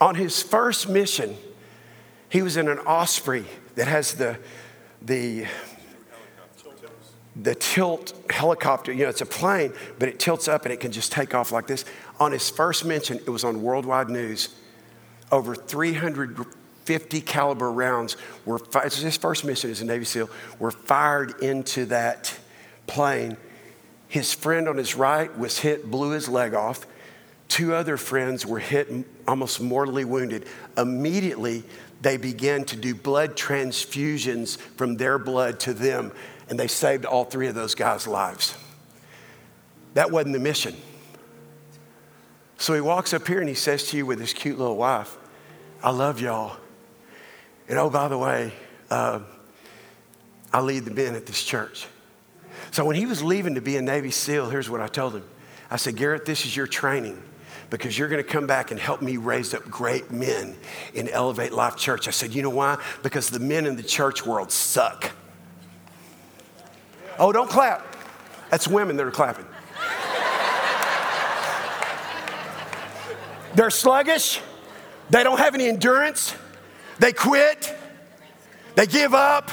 On 0.00 0.14
his 0.14 0.42
first 0.42 0.88
mission, 0.88 1.36
he 2.28 2.42
was 2.42 2.56
in 2.56 2.68
an 2.68 2.78
Osprey 2.80 3.44
that 3.76 3.88
has 3.88 4.14
the, 4.14 4.38
the, 5.00 5.46
the 7.34 7.54
tilt 7.54 8.12
helicopter. 8.30 8.92
You 8.92 9.04
know, 9.04 9.08
it's 9.08 9.20
a 9.20 9.26
plane, 9.26 9.72
but 9.98 10.08
it 10.08 10.18
tilts 10.18 10.48
up 10.48 10.64
and 10.64 10.72
it 10.72 10.80
can 10.80 10.92
just 10.92 11.12
take 11.12 11.34
off 11.34 11.52
like 11.52 11.66
this. 11.66 11.84
On 12.20 12.32
his 12.32 12.50
first 12.50 12.84
mission, 12.84 13.18
it 13.18 13.30
was 13.30 13.44
on 13.44 13.62
worldwide 13.62 14.10
news. 14.10 14.54
Over 15.32 15.54
350 15.54 17.20
caliber 17.22 17.72
rounds 17.72 18.16
were 18.44 18.60
his 18.84 19.16
first 19.16 19.44
mission 19.44 19.70
as 19.70 19.80
a 19.80 19.84
Navy 19.84 20.04
SEAL 20.04 20.30
were 20.58 20.70
fired 20.70 21.42
into 21.42 21.86
that 21.86 22.36
plane. 22.86 23.36
His 24.08 24.32
friend 24.32 24.68
on 24.68 24.76
his 24.76 24.94
right 24.94 25.36
was 25.36 25.58
hit, 25.58 25.90
blew 25.90 26.10
his 26.10 26.28
leg 26.28 26.54
off. 26.54 26.86
Two 27.48 27.74
other 27.74 27.96
friends 27.96 28.46
were 28.46 28.58
hit, 28.58 28.88
almost 29.26 29.60
mortally 29.60 30.04
wounded. 30.04 30.46
Immediately, 30.76 31.64
they 32.00 32.16
began 32.16 32.64
to 32.64 32.76
do 32.76 32.94
blood 32.94 33.36
transfusions 33.36 34.58
from 34.58 34.96
their 34.96 35.18
blood 35.18 35.60
to 35.60 35.74
them, 35.74 36.12
and 36.48 36.58
they 36.58 36.68
saved 36.68 37.04
all 37.04 37.24
three 37.24 37.48
of 37.48 37.54
those 37.54 37.74
guys' 37.74 38.06
lives. 38.06 38.56
That 39.94 40.10
wasn't 40.10 40.34
the 40.34 40.40
mission. 40.40 40.76
So 42.58 42.74
he 42.74 42.80
walks 42.80 43.12
up 43.12 43.26
here 43.26 43.40
and 43.40 43.48
he 43.48 43.54
says 43.54 43.90
to 43.90 43.96
you 43.96 44.06
with 44.06 44.20
his 44.20 44.32
cute 44.32 44.58
little 44.58 44.76
wife, 44.76 45.16
I 45.82 45.90
love 45.90 46.20
y'all. 46.20 46.56
And 47.68 47.78
oh, 47.78 47.90
by 47.90 48.08
the 48.08 48.18
way, 48.18 48.52
uh, 48.90 49.20
I 50.52 50.60
lead 50.60 50.84
the 50.84 50.90
men 50.90 51.14
at 51.14 51.26
this 51.26 51.42
church. 51.42 51.86
So 52.70 52.84
when 52.84 52.96
he 52.96 53.06
was 53.06 53.22
leaving 53.22 53.54
to 53.56 53.60
be 53.60 53.76
a 53.76 53.82
Navy 53.82 54.10
SEAL, 54.10 54.48
here's 54.50 54.70
what 54.70 54.80
I 54.80 54.86
told 54.86 55.14
him 55.14 55.24
I 55.70 55.76
said, 55.76 55.96
Garrett, 55.96 56.24
this 56.24 56.46
is 56.46 56.56
your 56.56 56.66
training 56.66 57.20
because 57.70 57.98
you're 57.98 58.08
going 58.08 58.22
to 58.22 58.28
come 58.28 58.46
back 58.46 58.70
and 58.70 58.78
help 58.78 59.02
me 59.02 59.16
raise 59.16 59.52
up 59.54 59.64
great 59.64 60.10
men 60.10 60.56
in 60.94 61.08
Elevate 61.08 61.52
Life 61.52 61.76
Church. 61.76 62.06
I 62.08 62.10
said, 62.10 62.34
You 62.34 62.42
know 62.42 62.50
why? 62.50 62.82
Because 63.02 63.30
the 63.30 63.40
men 63.40 63.66
in 63.66 63.76
the 63.76 63.82
church 63.82 64.24
world 64.24 64.52
suck. 64.52 65.10
Oh, 67.18 67.32
don't 67.32 67.50
clap. 67.50 67.96
That's 68.50 68.68
women 68.68 68.96
that 68.96 69.06
are 69.06 69.10
clapping. 69.10 69.46
They're 73.54 73.70
sluggish, 73.70 74.40
they 75.08 75.22
don't 75.22 75.38
have 75.38 75.54
any 75.54 75.66
endurance. 75.66 76.34
They 76.98 77.12
quit, 77.12 77.74
they 78.74 78.86
give 78.86 79.14
up. 79.14 79.50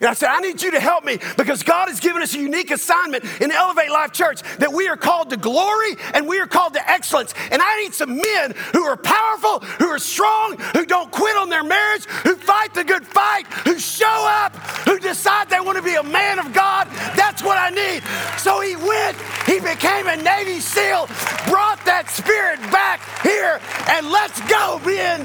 And 0.00 0.08
I 0.08 0.14
said, 0.14 0.30
I 0.30 0.40
need 0.40 0.62
you 0.62 0.70
to 0.70 0.80
help 0.80 1.04
me 1.04 1.18
because 1.36 1.62
God 1.62 1.88
has 1.88 2.00
given 2.00 2.22
us 2.22 2.34
a 2.34 2.38
unique 2.38 2.70
assignment 2.70 3.22
in 3.40 3.52
Elevate 3.52 3.90
Life 3.90 4.12
Church 4.12 4.42
that 4.56 4.72
we 4.72 4.88
are 4.88 4.96
called 4.96 5.28
to 5.30 5.36
glory 5.36 5.96
and 6.14 6.26
we 6.26 6.40
are 6.40 6.46
called 6.46 6.72
to 6.74 6.90
excellence. 6.90 7.34
And 7.50 7.60
I 7.60 7.82
need 7.82 7.92
some 7.92 8.16
men 8.16 8.54
who 8.72 8.84
are 8.84 8.96
powerful, 8.96 9.60
who 9.60 9.88
are 9.88 9.98
strong, 9.98 10.56
who 10.74 10.86
don't 10.86 11.10
quit 11.10 11.36
on 11.36 11.50
their 11.50 11.62
marriage, 11.62 12.06
who 12.06 12.34
fight 12.34 12.72
the 12.72 12.82
good 12.82 13.06
fight, 13.06 13.46
who 13.64 13.78
show 13.78 14.06
up, 14.06 14.56
who 14.86 14.98
decide 14.98 15.50
they 15.50 15.60
want 15.60 15.76
to 15.76 15.84
be 15.84 15.96
a 15.96 16.02
man 16.02 16.38
of 16.38 16.54
God. 16.54 16.88
That's 17.14 17.42
what 17.42 17.58
I 17.58 17.68
need. 17.68 18.02
So 18.38 18.60
he 18.60 18.76
went, 18.76 19.18
he 19.44 19.60
became 19.60 20.06
a 20.06 20.16
Navy 20.16 20.60
SEAL, 20.60 21.08
brought 21.46 21.78
that 21.84 22.08
spirit 22.08 22.58
back 22.72 23.00
here, 23.22 23.60
and 23.88 24.10
let's 24.10 24.40
go, 24.48 24.80
Ben. 24.82 25.24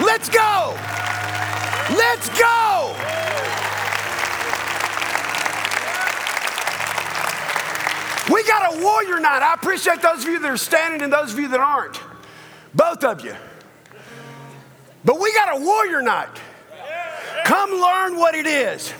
Let's 0.00 0.30
go. 0.30 0.74
Let's 1.90 2.28
go. 2.38 3.57
We 8.30 8.44
got 8.44 8.74
a 8.74 8.82
warrior 8.82 9.20
night. 9.20 9.42
I 9.42 9.54
appreciate 9.54 10.02
those 10.02 10.22
of 10.24 10.28
you 10.28 10.38
that 10.40 10.50
are 10.50 10.56
standing 10.56 11.02
and 11.02 11.12
those 11.12 11.32
of 11.32 11.38
you 11.38 11.48
that 11.48 11.60
aren't. 11.60 12.00
Both 12.74 13.04
of 13.04 13.24
you. 13.24 13.34
But 15.04 15.20
we 15.20 15.32
got 15.32 15.56
a 15.56 15.60
warrior 15.60 16.02
night. 16.02 16.28
Come 17.44 17.70
learn 17.70 18.18
what 18.18 18.34
it 18.34 18.46
is 18.46 18.92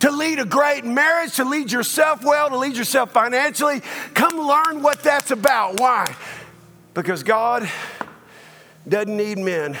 to 0.00 0.10
lead 0.10 0.38
a 0.38 0.44
great 0.44 0.84
marriage, 0.84 1.34
to 1.36 1.44
lead 1.44 1.72
yourself 1.72 2.24
well, 2.24 2.48
to 2.48 2.56
lead 2.56 2.76
yourself 2.76 3.12
financially. 3.12 3.80
Come 4.14 4.36
learn 4.36 4.82
what 4.82 5.02
that's 5.02 5.30
about. 5.30 5.80
Why? 5.80 6.14
Because 6.94 7.22
God 7.22 7.68
doesn't 8.88 9.16
need 9.16 9.38
men 9.38 9.78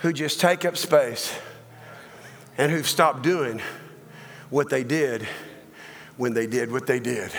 who 0.00 0.12
just 0.12 0.40
take 0.40 0.64
up 0.64 0.76
space 0.76 1.32
and 2.58 2.72
who've 2.72 2.88
stopped 2.88 3.22
doing 3.22 3.60
what 4.50 4.70
they 4.70 4.84
did 4.84 5.26
when 6.16 6.34
they 6.34 6.46
did 6.46 6.72
what 6.72 6.86
they 6.86 7.00
did. 7.00 7.30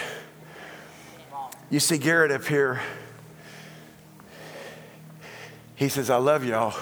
You 1.70 1.80
see 1.80 1.98
Garrett 1.98 2.32
up 2.32 2.46
here. 2.46 2.80
He 5.76 5.90
says, 5.90 6.10
I 6.10 6.18
love 6.18 6.46
y'all. 6.46 6.76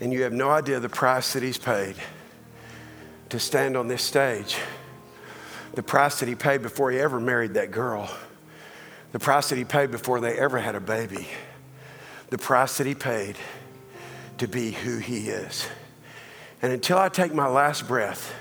And 0.00 0.12
you 0.12 0.22
have 0.22 0.32
no 0.32 0.50
idea 0.50 0.80
the 0.80 0.88
price 0.88 1.32
that 1.32 1.42
he's 1.42 1.58
paid 1.58 1.96
to 3.30 3.38
stand 3.38 3.76
on 3.76 3.88
this 3.88 4.02
stage. 4.02 4.58
The 5.74 5.82
price 5.82 6.20
that 6.20 6.28
he 6.28 6.34
paid 6.34 6.62
before 6.62 6.90
he 6.90 6.98
ever 6.98 7.20
married 7.20 7.54
that 7.54 7.70
girl. 7.70 8.10
The 9.12 9.18
price 9.18 9.48
that 9.48 9.56
he 9.56 9.64
paid 9.64 9.90
before 9.90 10.20
they 10.20 10.38
ever 10.38 10.58
had 10.58 10.74
a 10.74 10.80
baby. 10.80 11.26
The 12.30 12.38
price 12.38 12.78
that 12.78 12.86
he 12.86 12.94
paid 12.94 13.36
to 14.38 14.46
be 14.46 14.72
who 14.72 14.98
he 14.98 15.28
is. 15.28 15.68
And 16.62 16.72
until 16.72 16.98
I 16.98 17.08
take 17.08 17.34
my 17.34 17.48
last 17.48 17.88
breath, 17.88 18.34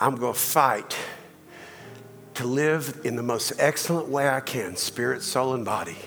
I'm 0.00 0.16
going 0.16 0.32
to 0.32 0.38
fight 0.38 0.96
to 2.34 2.46
live 2.46 3.02
in 3.04 3.16
the 3.16 3.22
most 3.22 3.52
excellent 3.58 4.08
way 4.08 4.28
I 4.28 4.40
can, 4.40 4.74
spirit, 4.76 5.22
soul, 5.22 5.52
and 5.52 5.62
body, 5.64 5.98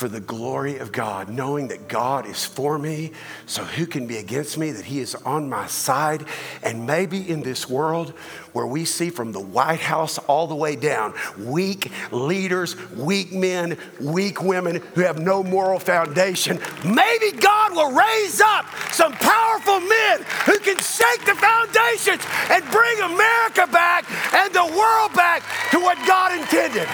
for 0.00 0.08
the 0.08 0.18
glory 0.18 0.78
of 0.78 0.92
God, 0.92 1.28
knowing 1.28 1.68
that 1.68 1.86
God 1.86 2.26
is 2.26 2.42
for 2.42 2.78
me. 2.78 3.12
So 3.44 3.62
who 3.62 3.84
can 3.84 4.06
be 4.06 4.16
against 4.16 4.56
me? 4.56 4.70
That 4.70 4.86
He 4.86 4.98
is 4.98 5.14
on 5.14 5.50
my 5.50 5.66
side. 5.66 6.24
And 6.62 6.86
maybe 6.86 7.28
in 7.28 7.42
this 7.42 7.68
world 7.68 8.14
where 8.54 8.66
we 8.66 8.86
see 8.86 9.10
from 9.10 9.32
the 9.32 9.40
White 9.40 9.80
House 9.80 10.16
all 10.16 10.46
the 10.46 10.54
way 10.54 10.74
down 10.74 11.12
weak 11.36 11.92
leaders, 12.12 12.76
weak 12.92 13.34
men, 13.34 13.76
weak 14.00 14.42
women 14.42 14.76
who 14.94 15.02
have 15.02 15.18
no 15.18 15.42
moral 15.42 15.78
foundation, 15.78 16.58
maybe 16.82 17.32
God 17.32 17.72
will 17.72 17.92
raise 17.92 18.40
up 18.40 18.64
some 18.92 19.12
powerful 19.12 19.80
men 19.80 20.22
who 20.46 20.58
can 20.60 20.78
shake 20.78 21.26
the 21.26 21.34
foundations 21.34 22.24
and 22.48 22.64
bring 22.70 23.00
America 23.00 23.68
back 23.70 24.10
and 24.32 24.54
the 24.54 24.64
world 24.64 25.12
back 25.12 25.42
to 25.72 25.78
what 25.78 25.98
God 26.06 26.40
intended. 26.40 26.88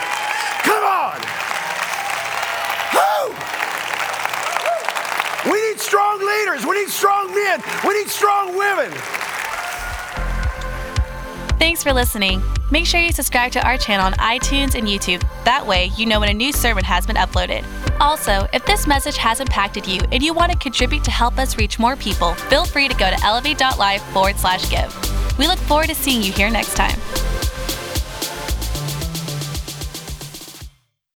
Come 0.64 0.82
on. 0.82 1.55
We 5.50 5.70
need 5.70 5.78
strong 5.78 6.18
leaders. 6.18 6.66
We 6.66 6.80
need 6.80 6.88
strong 6.88 7.32
men. 7.32 7.62
We 7.86 7.94
need 7.98 8.08
strong 8.08 8.56
women. 8.56 8.90
Thanks 11.58 11.82
for 11.82 11.92
listening. 11.92 12.42
Make 12.70 12.84
sure 12.84 13.00
you 13.00 13.12
subscribe 13.12 13.52
to 13.52 13.64
our 13.64 13.78
channel 13.78 14.06
on 14.06 14.14
iTunes 14.14 14.74
and 14.74 14.88
YouTube. 14.88 15.22
That 15.44 15.64
way, 15.64 15.92
you 15.96 16.04
know 16.04 16.18
when 16.18 16.28
a 16.28 16.34
new 16.34 16.52
sermon 16.52 16.82
has 16.82 17.06
been 17.06 17.16
uploaded. 17.16 17.64
Also, 18.00 18.48
if 18.52 18.64
this 18.66 18.86
message 18.86 19.16
has 19.16 19.40
impacted 19.40 19.86
you 19.86 20.00
and 20.10 20.22
you 20.22 20.34
want 20.34 20.50
to 20.50 20.58
contribute 20.58 21.04
to 21.04 21.10
help 21.10 21.38
us 21.38 21.56
reach 21.56 21.78
more 21.78 21.94
people, 21.96 22.34
feel 22.34 22.64
free 22.64 22.88
to 22.88 22.94
go 22.94 23.08
to 23.08 23.24
elevate.life 23.24 24.02
forward 24.12 24.36
slash 24.36 24.68
give. 24.68 25.38
We 25.38 25.46
look 25.46 25.58
forward 25.60 25.88
to 25.88 25.94
seeing 25.94 26.22
you 26.22 26.32
here 26.32 26.50
next 26.50 26.74
time. 26.74 26.98